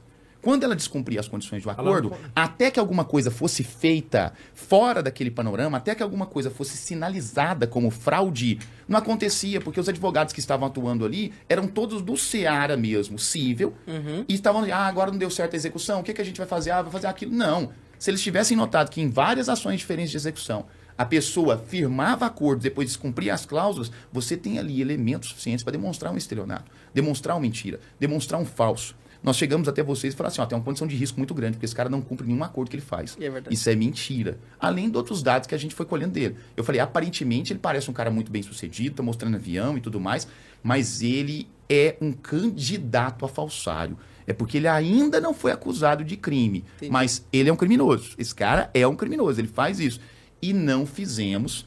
[0.45, 5.31] Quando ela descumpria as condições do acordo, até que alguma coisa fosse feita fora daquele
[5.31, 10.41] panorama, até que alguma coisa fosse sinalizada como fraude, não acontecia, porque os advogados que
[10.41, 14.27] estavam atuando ali eram todos do Seara mesmo, cível, uhum.
[14.29, 16.37] e estavam ali, ah, agora não deu certo a execução, o que, que a gente
[16.37, 16.73] vai fazer?
[16.73, 17.33] Ah, vai fazer aquilo.
[17.33, 17.71] Não.
[17.99, 20.67] Se eles tivessem notado que em várias ações diferentes de execução,
[20.99, 26.13] a pessoa firmava acordos, depois descumpria as cláusulas, você tem ali elementos suficientes para demonstrar
[26.13, 28.95] um estelionato, demonstrar uma mentira, demonstrar um falso
[29.25, 31.55] nós chegamos até vocês e falamos assim, ó, tem uma condição de risco muito grande,
[31.55, 33.17] porque esse cara não cumpre nenhum acordo que ele faz.
[33.19, 34.39] É Isso é mentira.
[34.61, 36.37] Além de outros dados que a gente foi colhendo dele.
[36.55, 39.99] Eu falei, aparentemente ele parece um cara muito bem sucedido, tá mostrando avião e tudo
[39.99, 40.29] mais,
[40.63, 43.97] mas ele é um candidato a falsário.
[44.27, 46.93] É porque ele ainda não foi acusado de crime, Entendi.
[46.93, 48.15] mas ele é um criminoso.
[48.19, 50.01] Esse cara é um criminoso, ele faz isso.
[50.43, 51.67] E não fizemos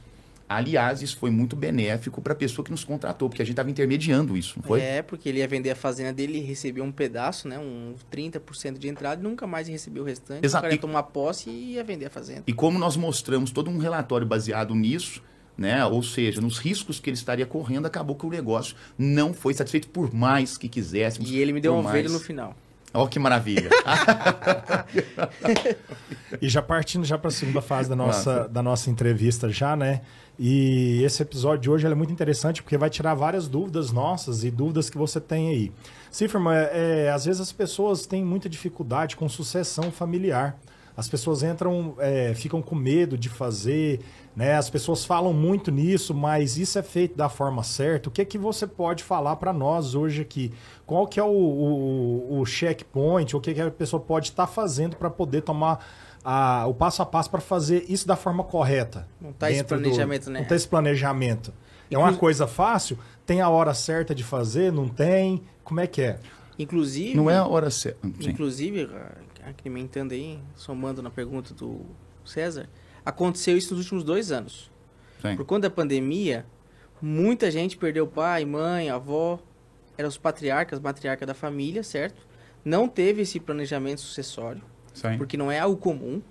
[0.50, 3.70] Aliás, isso foi muito benéfico para a pessoa que nos contratou, porque a gente estava
[3.70, 4.80] intermediando isso, não foi?
[4.80, 8.78] É, porque ele ia vender a fazenda dele e recebeu um pedaço, né, um 30%
[8.78, 10.46] de entrada e nunca mais recebeu o restante.
[10.46, 10.62] Exato.
[10.62, 12.44] O cara ia tomar posse e ia vender a fazenda.
[12.48, 15.22] E como nós mostramos todo um relatório baseado nisso,
[15.58, 19.54] né, ou seja, nos riscos que ele estaria correndo, acabou que o negócio não foi
[19.54, 21.30] satisfeito por mais que quiséssemos.
[21.30, 22.56] E ele me deu um ovelha no final.
[23.00, 23.70] Oh, que maravilha.
[26.42, 30.02] e já partindo já para a segunda fase da nossa, da nossa entrevista já, né?
[30.40, 34.50] E esse episódio de hoje é muito interessante porque vai tirar várias dúvidas nossas e
[34.50, 35.72] dúvidas que você tem aí.
[36.10, 40.58] Cifra, é, é, às vezes as pessoas têm muita dificuldade com sucessão familiar.
[40.98, 44.00] As pessoas entram, é, ficam com medo de fazer,
[44.36, 44.56] né?
[44.56, 48.10] As pessoas falam muito nisso, mas isso é feito da forma certa.
[48.10, 50.52] O que é que você pode falar para nós hoje aqui?
[50.88, 53.36] Qual que é o, o, o checkpoint?
[53.36, 55.86] O que, é que a pessoa pode estar tá fazendo para poder tomar
[56.24, 59.08] a, o passo a passo para fazer isso da forma correta.
[59.22, 60.40] Não tá esse planejamento, do, né?
[60.40, 61.54] Não tá esse planejamento.
[61.92, 62.98] É uma coisa fácil?
[63.26, 64.72] Tem a hora certa de fazer?
[64.72, 65.44] Não tem?
[65.64, 66.20] Como é que é?
[66.60, 67.16] Inclusive.
[67.16, 68.08] Não é a hora certa.
[68.20, 68.90] Inclusive,
[69.50, 71.86] acrementando aí, somando na pergunta do
[72.26, 72.70] César,
[73.06, 74.72] aconteceu isso nos últimos dois anos.
[75.22, 75.36] Sim.
[75.36, 76.46] Por conta da pandemia,
[77.02, 79.40] muita gente perdeu pai, mãe, avó,
[79.98, 82.26] eram os patriarcas, matriarca da família, certo?
[82.64, 84.62] Não teve esse planejamento sucessório.
[84.98, 85.18] Sim.
[85.18, 86.22] porque não é algo comum,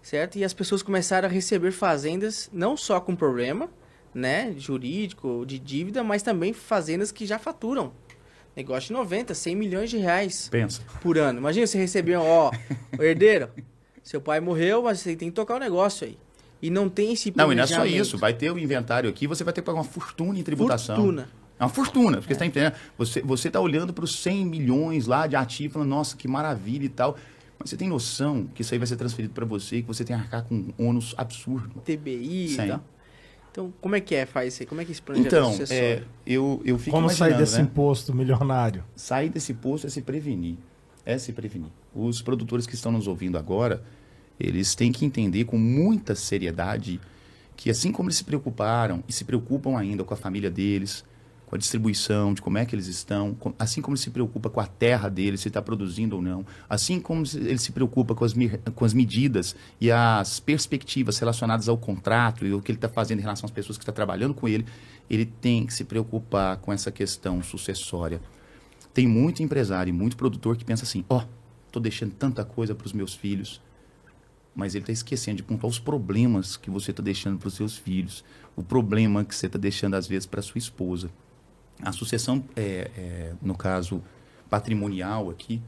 [0.00, 0.38] certo?
[0.38, 3.68] E as pessoas começaram a receber fazendas não só com problema,
[4.14, 7.92] né, jurídico, de dívida, mas também fazendas que já faturam.
[8.58, 10.82] Negócio de 90, 100 milhões de reais Pensa.
[11.00, 11.38] por ano.
[11.38, 12.50] Imagina você receber, ó,
[12.98, 13.50] herdeiro,
[14.02, 16.18] seu pai morreu, mas você tem que tocar o negócio aí.
[16.60, 18.18] E não tem esse Não, e não é só isso.
[18.18, 20.96] Vai ter o inventário aqui, você vai ter que pagar uma fortuna em tributação.
[20.96, 21.28] Fortuna.
[21.56, 22.36] É uma fortuna, porque é.
[22.36, 22.74] você está entendendo.
[22.98, 26.88] Você está olhando para os 100 milhões lá de ativos, falando, nossa, que maravilha e
[26.88, 27.16] tal.
[27.60, 30.04] Mas você tem noção que isso aí vai ser transferido para você e que você
[30.04, 31.80] tem que arcar com um ônus absurdo?
[31.84, 32.66] TBI Sim.
[32.66, 32.84] tal.
[33.58, 34.66] Então, como é que é, faz isso aí?
[34.68, 37.62] Como é que esse planejamento Então, é, eu, eu fico Como sair desse né?
[37.62, 38.84] imposto milionário?
[38.94, 40.56] Sair desse imposto é se prevenir.
[41.04, 41.70] É se prevenir.
[41.92, 43.82] Os produtores que estão nos ouvindo agora,
[44.38, 47.00] eles têm que entender com muita seriedade
[47.56, 51.04] que assim como eles se preocuparam e se preocupam ainda com a família deles,
[51.48, 54.60] com a distribuição, de como é que eles estão, assim como ele se preocupa com
[54.60, 58.34] a terra dele, se está produzindo ou não, assim como ele se preocupa com as,
[58.74, 63.20] com as medidas e as perspectivas relacionadas ao contrato e o que ele está fazendo
[63.20, 64.66] em relação às pessoas que estão trabalhando com ele,
[65.08, 68.20] ele tem que se preocupar com essa questão sucessória.
[68.92, 71.28] Tem muito empresário e muito produtor que pensa assim: ó, oh,
[71.66, 73.62] estou deixando tanta coisa para os meus filhos,
[74.54, 77.74] mas ele está esquecendo de pontuar os problemas que você está deixando para os seus
[77.74, 78.22] filhos,
[78.54, 81.08] o problema que você está deixando às vezes para sua esposa.
[81.82, 84.02] A sucessão, é, é, no caso
[84.50, 85.62] patrimonial aqui,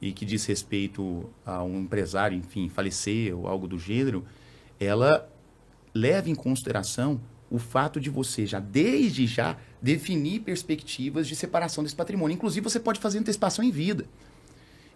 [0.00, 4.24] e que diz respeito a um empresário, enfim, falecer ou algo do gênero,
[4.80, 5.28] ela
[5.94, 7.20] leva em consideração
[7.50, 12.34] o fato de você já, desde já, definir perspectivas de separação desse patrimônio.
[12.34, 14.06] Inclusive, você pode fazer antecipação em vida.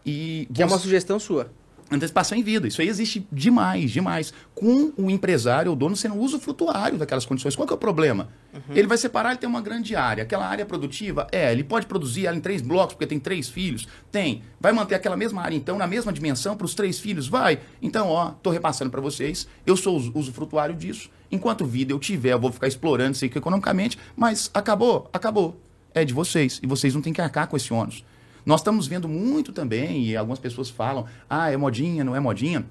[0.04, 0.62] E que você...
[0.62, 1.52] é uma sugestão sua.
[1.88, 2.66] Antecipação em vida.
[2.66, 4.34] Isso aí existe demais, demais.
[4.54, 7.54] Com o empresário, o dono sendo usufrutuário daquelas condições.
[7.54, 8.28] Qual que é o problema?
[8.52, 8.74] Uhum.
[8.74, 10.24] Ele vai separar, ele tem uma grande área.
[10.24, 13.86] Aquela área produtiva, é, ele pode produzir ela em três blocos, porque tem três filhos.
[14.10, 14.42] Tem.
[14.60, 17.28] Vai manter aquela mesma área, então, na mesma dimensão, para os três filhos?
[17.28, 17.60] Vai.
[17.80, 19.46] Então, ó, tô repassando para vocês.
[19.64, 21.08] Eu sou usufrutuário disso.
[21.30, 25.60] Enquanto vida eu tiver, eu vou ficar explorando isso economicamente, mas acabou, acabou.
[25.94, 26.58] É de vocês.
[26.62, 28.04] E vocês não têm que arcar com esse ônus.
[28.46, 32.64] Nós estamos vendo muito também, e algumas pessoas falam, ah, é modinha, não é modinha,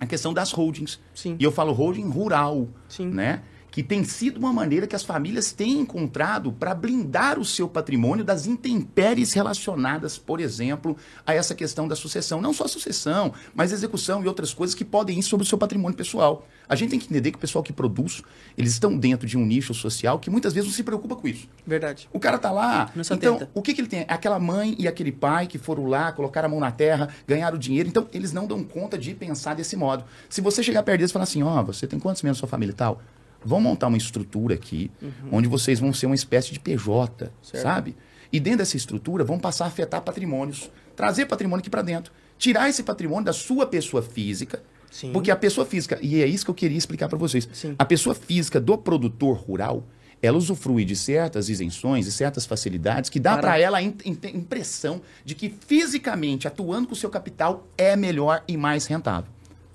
[0.00, 0.98] a questão das holdings.
[1.14, 1.36] Sim.
[1.38, 3.06] E eu falo holding rural, Sim.
[3.06, 3.42] né?
[3.72, 8.22] que tem sido uma maneira que as famílias têm encontrado para blindar o seu patrimônio
[8.22, 10.94] das intempéries relacionadas, por exemplo,
[11.26, 12.42] a essa questão da sucessão.
[12.42, 15.56] Não só a sucessão, mas execução e outras coisas que podem ir sobre o seu
[15.56, 16.46] patrimônio pessoal.
[16.72, 18.22] A gente tem que entender que o pessoal que produz,
[18.56, 21.46] eles estão dentro de um nicho social que muitas vezes não se preocupa com isso.
[21.66, 22.08] Verdade.
[22.10, 24.06] O cara tá lá, então o que, que ele tem?
[24.08, 27.90] Aquela mãe e aquele pai que foram lá, colocaram a mão na terra, ganharam dinheiro,
[27.90, 30.02] então eles não dão conta de pensar desse modo.
[30.30, 32.40] Se você chegar perto deles e falar assim, ó, oh, você tem quantos membros da
[32.40, 33.02] sua família e tal?
[33.44, 35.10] Vamos montar uma estrutura aqui, uhum.
[35.32, 37.62] onde vocês vão ser uma espécie de PJ, certo.
[37.62, 37.94] sabe?
[38.32, 42.70] E dentro dessa estrutura, vão passar a afetar patrimônios, trazer patrimônio aqui para dentro, tirar
[42.70, 44.62] esse patrimônio da sua pessoa física,
[44.92, 45.10] Sim.
[45.10, 47.74] porque a pessoa física, e é isso que eu queria explicar para vocês, Sim.
[47.78, 49.84] a pessoa física do produtor rural,
[50.20, 55.34] ela usufrui de certas isenções e certas facilidades que dá para ela a impressão de
[55.34, 59.30] que fisicamente, atuando com o seu capital, é melhor e mais rentável.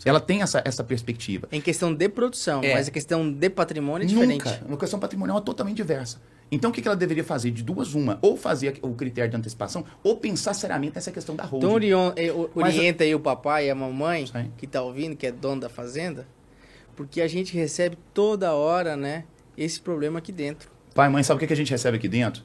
[0.06, 1.50] Ela tem essa, essa perspectiva.
[1.52, 2.76] Em questão de produção, é.
[2.76, 4.46] mas a questão de patrimônio é diferente.
[4.46, 4.64] Nunca.
[4.66, 6.22] Uma questão patrimonial é totalmente diversa.
[6.52, 7.52] Então, o que ela deveria fazer?
[7.52, 8.18] De duas, uma.
[8.22, 11.88] Ou fazer o critério de antecipação, ou pensar seriamente nessa questão da holding.
[11.88, 14.52] Então, eh, orienta aí o papai e a mamãe, Sim.
[14.58, 16.26] que está ouvindo, que é dono da fazenda,
[16.96, 19.26] porque a gente recebe toda hora, né,
[19.58, 20.70] esse problema aqui dentro.
[20.96, 22.44] Pai, mãe, sabe o que a gente recebe aqui dentro?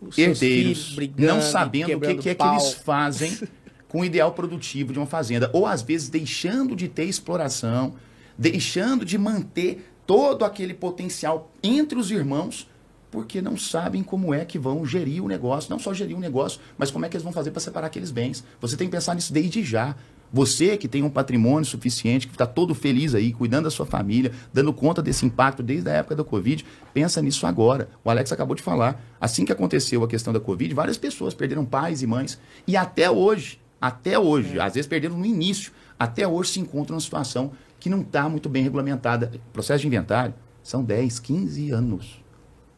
[0.00, 3.38] Os Herdeiros, brigando, não sabendo o que, que é que eles fazem
[3.88, 7.94] com o ideal produtivo de uma fazenda, ou às vezes deixando de ter exploração,
[8.36, 12.68] deixando de manter todo aquele potencial entre os irmãos,
[13.14, 16.60] porque não sabem como é que vão gerir o negócio, não só gerir o negócio,
[16.76, 18.42] mas como é que eles vão fazer para separar aqueles bens.
[18.60, 19.94] Você tem que pensar nisso desde já.
[20.32, 24.32] Você que tem um patrimônio suficiente, que está todo feliz aí, cuidando da sua família,
[24.52, 27.88] dando conta desse impacto desde a época da Covid, pensa nisso agora.
[28.02, 29.00] O Alex acabou de falar.
[29.20, 32.36] Assim que aconteceu a questão da Covid, várias pessoas perderam pais e mães.
[32.66, 34.60] E até hoje, até hoje, é.
[34.60, 38.48] às vezes perderam no início, até hoje se encontra uma situação que não está muito
[38.48, 39.30] bem regulamentada.
[39.52, 40.34] Processo de inventário
[40.64, 42.23] são 10, 15 anos.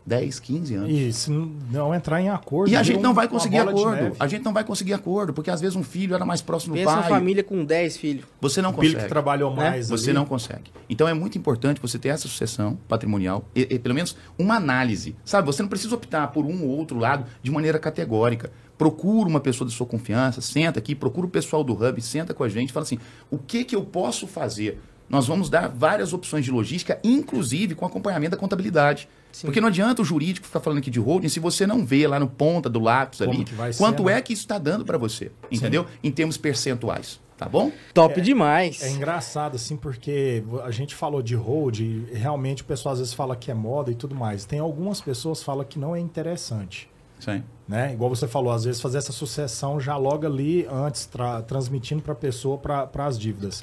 [0.06, 0.90] 10, 15 anos.
[0.90, 2.70] E se não entrar em acordo.
[2.70, 4.16] E a gente não vai conseguir acordo.
[4.20, 6.84] A gente não vai conseguir acordo, porque às vezes um filho era mais próximo Pensa
[6.84, 6.96] do pai.
[7.02, 8.24] Pensa uma família com 10 filhos.
[8.40, 8.90] Você não consegue.
[8.90, 9.70] Filho que trabalhou né?
[9.70, 9.88] mais.
[9.88, 10.70] Você não consegue.
[10.88, 15.16] Então é muito importante você ter essa sucessão patrimonial, e, e, pelo menos uma análise.
[15.24, 19.40] Sabe, você não precisa optar por um ou outro lado de maneira categórica procura uma
[19.40, 22.74] pessoa de sua confiança, senta aqui, procura o pessoal do Hub, senta com a gente,
[22.74, 22.98] fala assim:
[23.30, 24.78] o que, que eu posso fazer?
[25.08, 29.08] Nós vamos dar várias opções de logística, inclusive com acompanhamento da contabilidade.
[29.36, 29.48] Sim.
[29.48, 32.18] Porque não adianta o jurídico ficar falando aqui de holding se você não vê lá
[32.18, 33.44] no ponta do lápis Como ali
[33.76, 34.22] quanto ser, é né?
[34.22, 35.84] que isso está dando para você, entendeu?
[35.84, 35.90] Sim.
[36.04, 37.20] Em termos percentuais.
[37.36, 37.70] Tá bom?
[37.92, 38.82] Top é, demais.
[38.82, 41.78] É engraçado, assim, porque a gente falou de hold,
[42.10, 44.46] realmente o pessoal às vezes fala que é moda e tudo mais.
[44.46, 46.88] Tem algumas pessoas que falam que não é interessante.
[47.20, 47.44] Sim.
[47.68, 47.92] Né?
[47.92, 52.14] Igual você falou, às vezes fazer essa sucessão já logo ali antes, tra transmitindo para
[52.14, 53.62] a pessoa para as dívidas.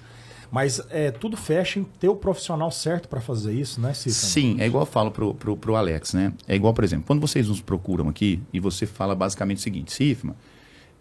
[0.53, 4.31] Mas é, tudo fecha em ter o profissional certo para fazer isso, né, Cícero?
[4.31, 6.31] Sim, é igual eu falo pro, pro, pro Alex, né?
[6.47, 9.91] É igual, por exemplo, quando vocês nos procuram aqui e você fala basicamente o seguinte,
[9.91, 10.35] Cifma,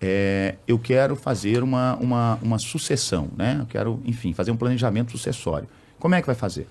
[0.01, 3.59] é, eu quero fazer uma, uma, uma sucessão, né?
[3.61, 5.69] Eu quero, enfim, fazer um planejamento sucessório.
[5.99, 6.67] Como é que vai fazer?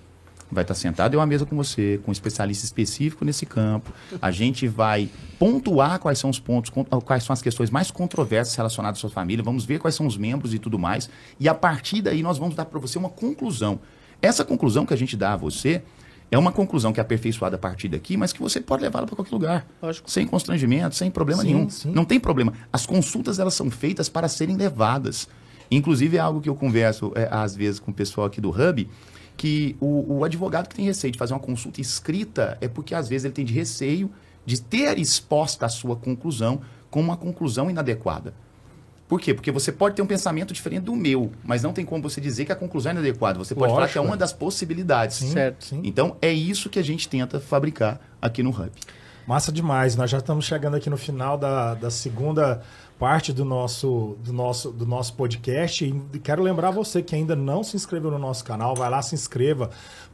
[0.51, 3.91] Vai estar sentado em uma mesa com você, com um especialista específico nesse campo.
[4.21, 5.09] A gente vai
[5.39, 6.71] pontuar quais são os pontos,
[7.05, 10.17] quais são as questões mais controversas relacionadas à sua família, vamos ver quais são os
[10.17, 11.09] membros e tudo mais.
[11.39, 13.79] E a partir daí nós vamos dar para você uma conclusão.
[14.21, 15.81] Essa conclusão que a gente dá a você
[16.29, 19.15] é uma conclusão que é aperfeiçoada a partir daqui, mas que você pode levá-la para
[19.15, 19.67] qualquer lugar.
[19.81, 20.09] Lógico.
[20.09, 21.69] Sem constrangimento, sem problema sim, nenhum.
[21.69, 21.91] Sim.
[21.91, 22.53] Não tem problema.
[22.71, 25.27] As consultas elas são feitas para serem levadas.
[25.69, 28.87] Inclusive é algo que eu converso é, às vezes com o pessoal aqui do Hub,
[29.41, 33.09] que o, o advogado que tem receio de fazer uma consulta escrita é porque às
[33.09, 34.11] vezes ele tem de receio
[34.45, 36.61] de ter exposta a sua conclusão
[36.91, 38.35] com uma conclusão inadequada.
[39.07, 39.33] Por quê?
[39.33, 42.45] Porque você pode ter um pensamento diferente do meu, mas não tem como você dizer
[42.45, 43.39] que a conclusão é inadequada.
[43.39, 45.17] Você pode Lógico, falar que é uma das possibilidades.
[45.17, 45.65] Sim, certo.
[45.65, 45.81] Sim.
[45.83, 48.69] Então, é isso que a gente tenta fabricar aqui no Hub.
[49.25, 49.95] Massa demais.
[49.95, 52.61] Nós já estamos chegando aqui no final da, da segunda
[53.01, 55.83] parte do nosso, do nosso, do nosso podcast.
[55.83, 59.15] E quero lembrar você que ainda não se inscreveu no nosso canal, vai lá, se
[59.15, 59.71] inscreva,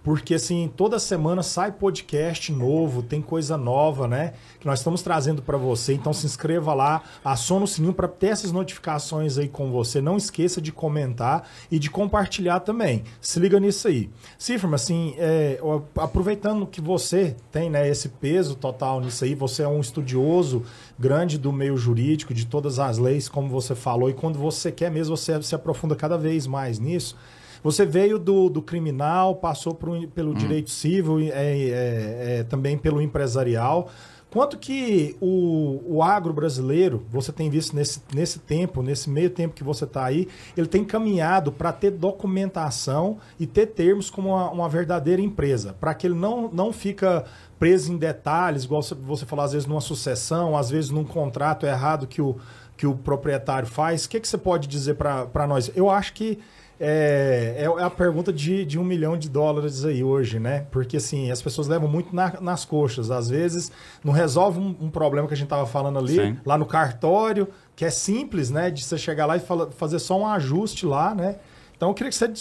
[0.08, 4.36] porque assim, toda semana sai podcast novo, tem coisa nova, né?
[4.58, 5.92] Que nós estamos trazendo para você.
[5.92, 10.00] Então se inscreva lá, aciona o sininho para ter essas notificações aí com você.
[10.00, 13.04] Não esqueça de comentar e de compartilhar também.
[13.20, 14.10] Se liga nisso aí.
[14.40, 15.60] Cifra, assim, é,
[15.98, 20.64] aproveitando que você tem né, esse peso total nisso aí, você é um estudioso
[20.98, 24.90] grande do meio jurídico, de todas as leis, como você falou, e quando você quer
[24.90, 27.18] mesmo, você se aprofunda cada vez mais nisso.
[27.64, 30.34] Você veio do, do criminal, passou pelo hum.
[30.34, 33.90] direito civil, é, é, é, também pelo empresarial.
[34.30, 39.56] Quanto que o, o agro brasileiro, você tem visto nesse, nesse tempo, nesse meio tempo
[39.56, 44.52] que você está aí, ele tem caminhado para ter documentação e ter termos como uma,
[44.52, 47.24] uma verdadeira empresa, para que ele não, não fica
[47.58, 52.06] preso em detalhes, igual você falou, às vezes numa sucessão, às vezes num contrato errado
[52.06, 52.36] que o,
[52.76, 54.04] que o proprietário faz.
[54.06, 55.72] O que, que você pode dizer para nós?
[55.74, 56.38] Eu acho que
[56.80, 60.66] é, é, é a pergunta de, de um milhão de dólares aí hoje, né?
[60.72, 63.10] Porque assim, as pessoas levam muito na, nas coxas.
[63.10, 63.72] Às vezes
[64.04, 66.38] não resolve um, um problema que a gente estava falando ali, Sim.
[66.46, 68.70] lá no cartório, que é simples, né?
[68.70, 71.38] De você chegar lá e fala, fazer só um ajuste lá, né?
[71.76, 72.34] Então eu queria que você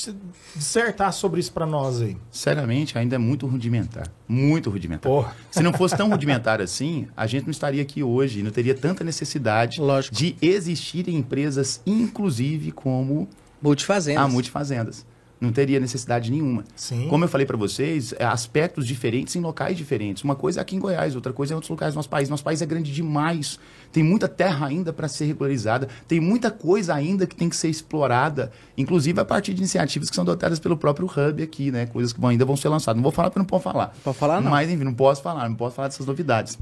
[0.54, 2.16] dissertasse sobre isso para nós aí.
[2.30, 4.10] Seriamente, ainda é muito rudimentar.
[4.26, 5.12] Muito rudimentar.
[5.12, 5.36] Porra.
[5.50, 9.04] Se não fosse tão rudimentar assim, a gente não estaria aqui hoje, não teria tanta
[9.04, 10.14] necessidade Lógico.
[10.14, 13.28] de existirem empresas, inclusive como
[13.62, 14.24] multifazendas.
[14.24, 15.06] A multifazendas
[15.40, 16.64] não teria necessidade nenhuma.
[16.74, 17.08] Sim.
[17.08, 20.24] Como eu falei para vocês, é aspectos diferentes em locais diferentes.
[20.24, 22.28] Uma coisa é aqui em Goiás, outra coisa é em outros locais do nosso país.
[22.28, 23.58] Nosso país é grande demais.
[23.92, 27.68] Tem muita terra ainda para ser regularizada, tem muita coisa ainda que tem que ser
[27.68, 31.86] explorada, inclusive a partir de iniciativas que são adotadas pelo próprio Hub aqui, né?
[31.86, 32.96] Coisas que ainda vão ser lançadas.
[32.96, 33.94] Não vou falar porque não posso falar.
[34.02, 34.50] Pode falar não.
[34.50, 36.58] Mas enfim, não posso falar, não posso falar dessas novidades.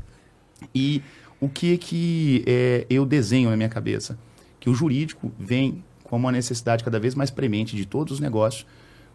[0.75, 1.03] E
[1.41, 4.19] o que que é, eu desenho na minha cabeça?
[4.59, 8.67] Que o jurídico vem como uma necessidade cada vez mais premente de todos os negócios.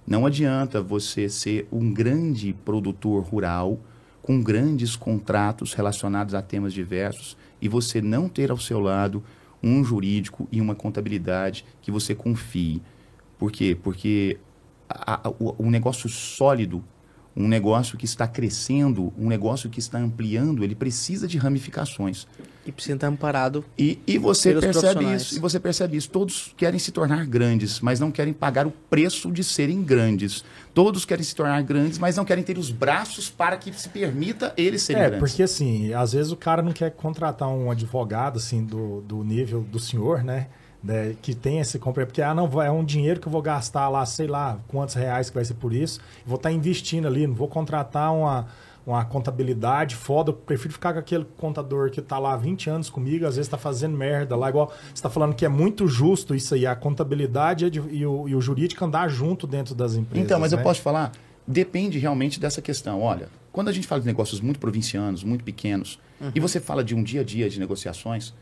[0.05, 3.79] Não adianta você ser um grande produtor rural
[4.21, 9.23] com grandes contratos relacionados a temas diversos e você não ter ao seu lado
[9.61, 12.81] um jurídico e uma contabilidade que você confie.
[13.37, 13.77] Por quê?
[13.81, 14.37] Porque
[14.89, 16.83] a, a, o, um negócio sólido
[17.39, 22.27] um negócio que está crescendo, um negócio que está ampliando, ele precisa de ramificações.
[22.65, 23.63] E precisa estar amparado.
[23.77, 26.09] E, e você percebe isso, e você percebe isso.
[26.09, 30.43] Todos querem se tornar grandes, mas não querem pagar o preço de serem grandes.
[30.73, 34.53] Todos querem se tornar grandes, mas não querem ter os braços para que se permita
[34.57, 35.17] eles serem é, grandes.
[35.17, 39.23] É, porque assim, às vezes o cara não quer contratar um advogado assim do, do
[39.23, 40.47] nível do senhor, né?
[40.83, 43.89] Né, que tem esse compra, porque ah, não, é um dinheiro que eu vou gastar
[43.89, 47.27] lá, sei lá, quantos reais que vai ser por isso, vou estar tá investindo ali,
[47.27, 48.47] não vou contratar uma,
[48.85, 52.89] uma contabilidade foda, eu prefiro ficar com aquele contador que está lá há 20 anos
[52.89, 56.33] comigo, às vezes está fazendo merda lá, igual você está falando que é muito justo
[56.33, 60.25] isso aí, a contabilidade e o, e o jurídico andar junto dentro das empresas.
[60.25, 60.59] Então, mas né?
[60.59, 61.11] eu posso falar,
[61.45, 63.01] depende realmente dessa questão.
[63.01, 66.31] Olha, quando a gente fala de negócios muito provincianos, muito pequenos, uhum.
[66.33, 68.33] e você fala de um dia a dia de negociações,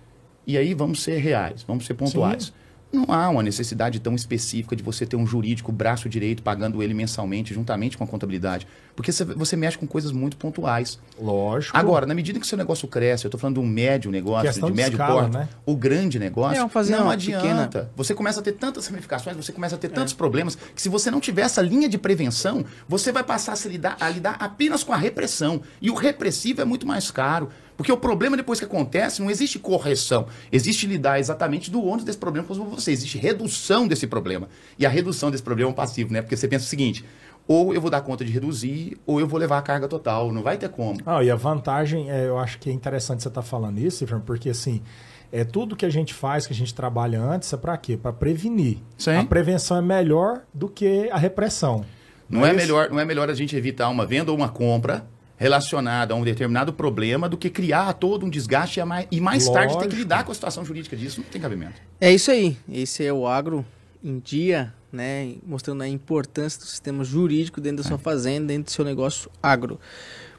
[0.47, 2.45] e aí vamos ser reais, vamos ser pontuais.
[2.45, 2.51] Sim.
[2.91, 6.93] Não há uma necessidade tão específica de você ter um jurídico braço direito pagando ele
[6.93, 8.65] mensalmente, juntamente com a contabilidade.
[8.95, 10.97] Porque você mexe com coisas muito pontuais.
[11.19, 11.77] Lógico.
[11.77, 14.65] Agora, na medida que o seu negócio cresce, eu estou falando de um médio negócio,
[14.65, 15.49] de médio porte, né?
[15.65, 17.41] o grande negócio, é, não adianta.
[17.41, 17.91] Pequena.
[17.97, 19.89] Você começa a ter tantas ramificações, você começa a ter é.
[19.89, 23.55] tantos problemas, que se você não tiver essa linha de prevenção, você vai passar a,
[23.57, 25.61] se lidar, a lidar apenas com a repressão.
[25.81, 27.49] E o repressivo é muito mais caro.
[27.77, 30.25] Porque o problema, depois que acontece, não existe correção.
[30.51, 32.91] Existe lidar exatamente do ônus desse problema com você.
[32.91, 34.49] Existe redução desse problema.
[34.79, 36.23] E a redução desse problema é um passivo, né?
[36.23, 37.05] Porque você pensa o seguinte:
[37.47, 40.33] ou eu vou dar conta de reduzir, ou eu vou levar a carga total.
[40.33, 40.97] Não vai ter como.
[41.05, 44.05] Ah, e a vantagem, é, eu acho que é interessante você estar tá falando isso,
[44.25, 44.81] porque assim.
[45.29, 47.97] É tudo que a gente faz, que a gente trabalha antes, é para quê?
[47.97, 48.77] Para prevenir.
[48.97, 49.17] Sim.
[49.17, 51.83] A prevenção é melhor do que a repressão.
[52.29, 55.05] Não, é, é melhor, não é melhor a gente evitar uma venda ou uma compra
[55.37, 59.47] relacionada a um determinado problema do que criar todo um desgaste e mais, e mais
[59.47, 61.21] tarde ter que lidar com a situação jurídica disso.
[61.21, 61.79] Não tem cabimento.
[62.01, 62.57] É isso aí.
[62.69, 63.63] Esse é o agro
[64.03, 67.99] em dia, né, mostrando a importância do sistema jurídico dentro da sua é.
[67.99, 69.79] fazenda, dentro do seu negócio agro.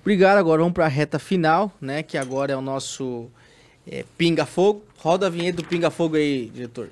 [0.00, 0.38] Obrigado.
[0.38, 3.28] Agora vamos para a reta final, né, que agora é o nosso
[3.86, 4.82] é, Pinga Fogo.
[4.98, 6.88] Roda a vinheta do Pinga Fogo aí, diretor.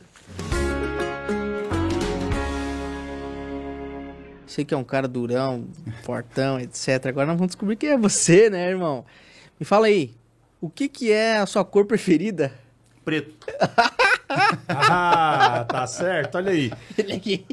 [4.46, 5.66] Sei que é um cara durão,
[6.02, 7.06] fortão, etc.
[7.06, 9.04] Agora nós vamos descobrir quem é você, né, irmão?
[9.58, 10.14] Me fala aí,
[10.60, 12.52] o que, que é a sua cor preferida?
[13.04, 13.34] Preto.
[14.68, 16.72] ah, tá certo, olha aí.
[16.98, 17.46] Ele aqui.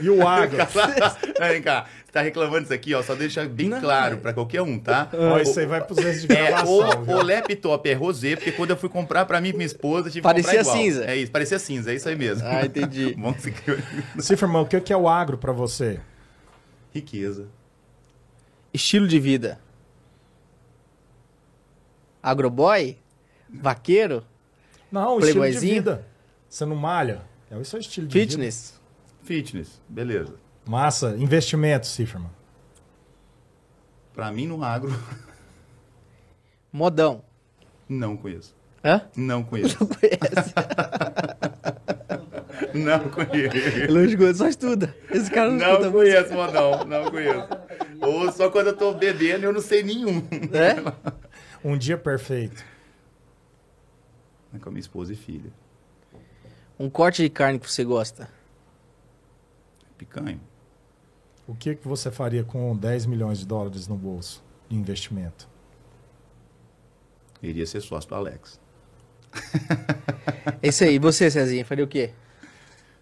[0.00, 0.58] E o agro?
[1.38, 4.62] Vem cá, você tá reclamando isso aqui, ó, só deixa bem não, claro para qualquer
[4.62, 5.08] um, tá?
[5.12, 6.82] Ó, isso aí vai pros vezes de gravação.
[6.82, 9.66] É, o, o laptop é rosé, porque quando eu fui comprar para mim e minha
[9.66, 10.84] esposa, tive parecia que comprar igual.
[10.84, 11.04] cinza.
[11.04, 12.46] É isso, parecia cinza, é isso aí mesmo.
[12.46, 13.14] Ah, entendi.
[13.20, 13.34] Bom,
[14.18, 16.00] Cifra, o que é o agro para você?
[16.96, 17.48] Riqueza.
[18.72, 19.60] Estilo de vida.
[22.22, 22.98] Agroboy?
[23.50, 24.24] Vaqueiro?
[24.90, 26.06] Não, estilo de vida.
[26.48, 27.22] Você não malha?
[27.50, 28.70] É o seu estilo de Fitness.
[28.70, 28.82] vida.
[29.24, 30.36] Fitness, beleza.
[30.66, 31.14] Massa.
[31.18, 32.30] Investimento, Cifrman.
[34.14, 34.90] Pra mim, no agro.
[36.72, 37.22] Modão.
[37.88, 38.56] Não conheço.
[38.82, 39.02] Hã?
[39.14, 39.76] Não conheço.
[39.78, 40.54] Não conhece.
[42.76, 43.92] não conheço.
[43.92, 44.94] Lógico, só estuda.
[45.10, 46.84] Esse cara não, não conheço, modão.
[46.84, 47.48] Não conheço.
[48.00, 50.18] Ou só quando eu tô bebendo eu não sei nenhum.
[50.52, 51.16] É?
[51.64, 52.64] Um dia perfeito.
[54.60, 55.52] Com a minha esposa e filha.
[56.78, 58.28] Um corte de carne que você gosta?
[59.98, 60.40] Picanha.
[61.46, 65.48] O que, que você faria com 10 milhões de dólares no bolso de investimento?
[67.42, 68.60] Iria ser sócio do Alex.
[70.62, 70.94] Esse aí.
[70.94, 72.12] E você, Cezinha, faria o quê?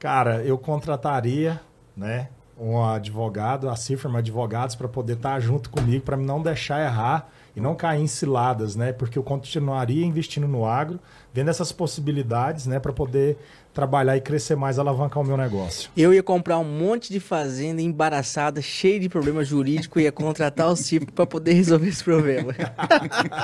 [0.05, 1.59] Cara, eu contrataria,
[1.97, 2.29] né,
[2.61, 7.31] um advogado, a Cifra, advogados, para poder estar tá junto comigo, para não deixar errar
[7.57, 8.93] e não cair em ciladas, né?
[8.93, 11.01] Porque eu continuaria investindo no agro,
[11.33, 13.39] vendo essas possibilidades, né, para poder
[13.73, 15.91] trabalhar e crescer mais, alavancar o meu negócio.
[15.97, 20.69] Eu ia comprar um monte de fazenda embaraçada, cheia de problema jurídico, e ia contratar
[20.69, 22.55] o CIP para poder resolver esse problema.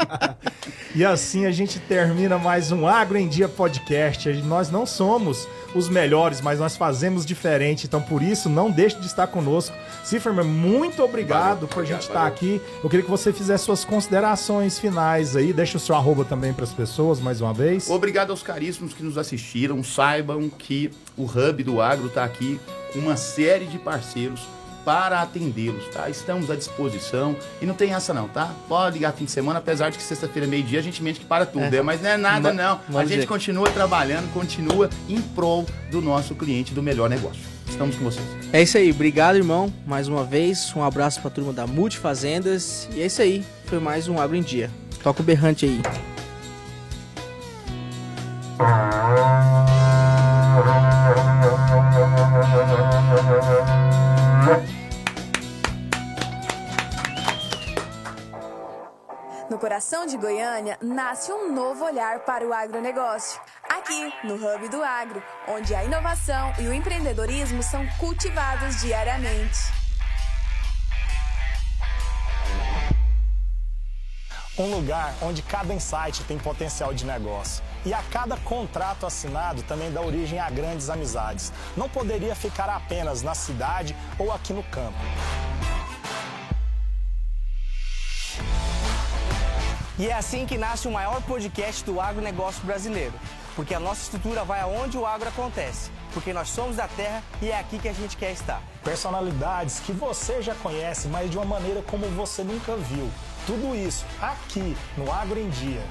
[0.94, 4.30] e assim a gente termina mais um Agro em Dia podcast.
[4.42, 9.06] Nós não somos os melhores, mas nós fazemos diferente, então por isso não deixe de
[9.06, 9.74] estar conosco.
[10.04, 12.60] Ciferman, muito obrigado valeu, por a gente estar aqui.
[12.82, 16.64] Eu queria que você fizesse suas considerações finais aí, deixa o seu arroba também para
[16.64, 17.88] as pessoas mais uma vez.
[17.88, 19.82] Obrigado aos caríssimos que nos assistiram.
[19.82, 22.60] Saibam que o Hub do Agro está aqui
[22.92, 24.46] com uma série de parceiros
[24.84, 26.08] para atendê-los, tá?
[26.08, 28.52] Estamos à disposição e não tem essa não, tá?
[28.68, 31.46] Pode ligar fim de semana, apesar de que sexta-feira, meio-dia, a gente mente que para
[31.46, 31.76] tudo, é.
[31.76, 32.80] é mas não é nada não.
[32.94, 37.42] A gente continua trabalhando, continua em prol do nosso cliente, do melhor negócio.
[37.68, 38.26] Estamos com vocês.
[38.52, 40.72] É isso aí, obrigado, irmão, mais uma vez.
[40.74, 42.88] Um abraço para a turma da Multifazendas.
[42.94, 44.70] E é isso aí, foi mais um Agro em Dia.
[45.02, 45.80] Toca o berrante aí.
[59.70, 63.40] Coração de Goiânia nasce um novo olhar para o agronegócio.
[63.68, 69.60] Aqui, no Hub do Agro, onde a inovação e o empreendedorismo são cultivados diariamente.
[74.58, 77.62] Um lugar onde cada insight tem potencial de negócio.
[77.86, 81.52] E a cada contrato assinado também dá origem a grandes amizades.
[81.76, 84.98] Não poderia ficar apenas na cidade ou aqui no campo.
[90.00, 93.12] E é assim que nasce o maior podcast do agronegócio brasileiro.
[93.54, 95.90] Porque a nossa estrutura vai aonde o agro acontece.
[96.14, 98.62] Porque nós somos da terra e é aqui que a gente quer estar.
[98.82, 103.10] Personalidades que você já conhece, mas de uma maneira como você nunca viu.
[103.46, 105.82] Tudo isso aqui no Agro em Dia.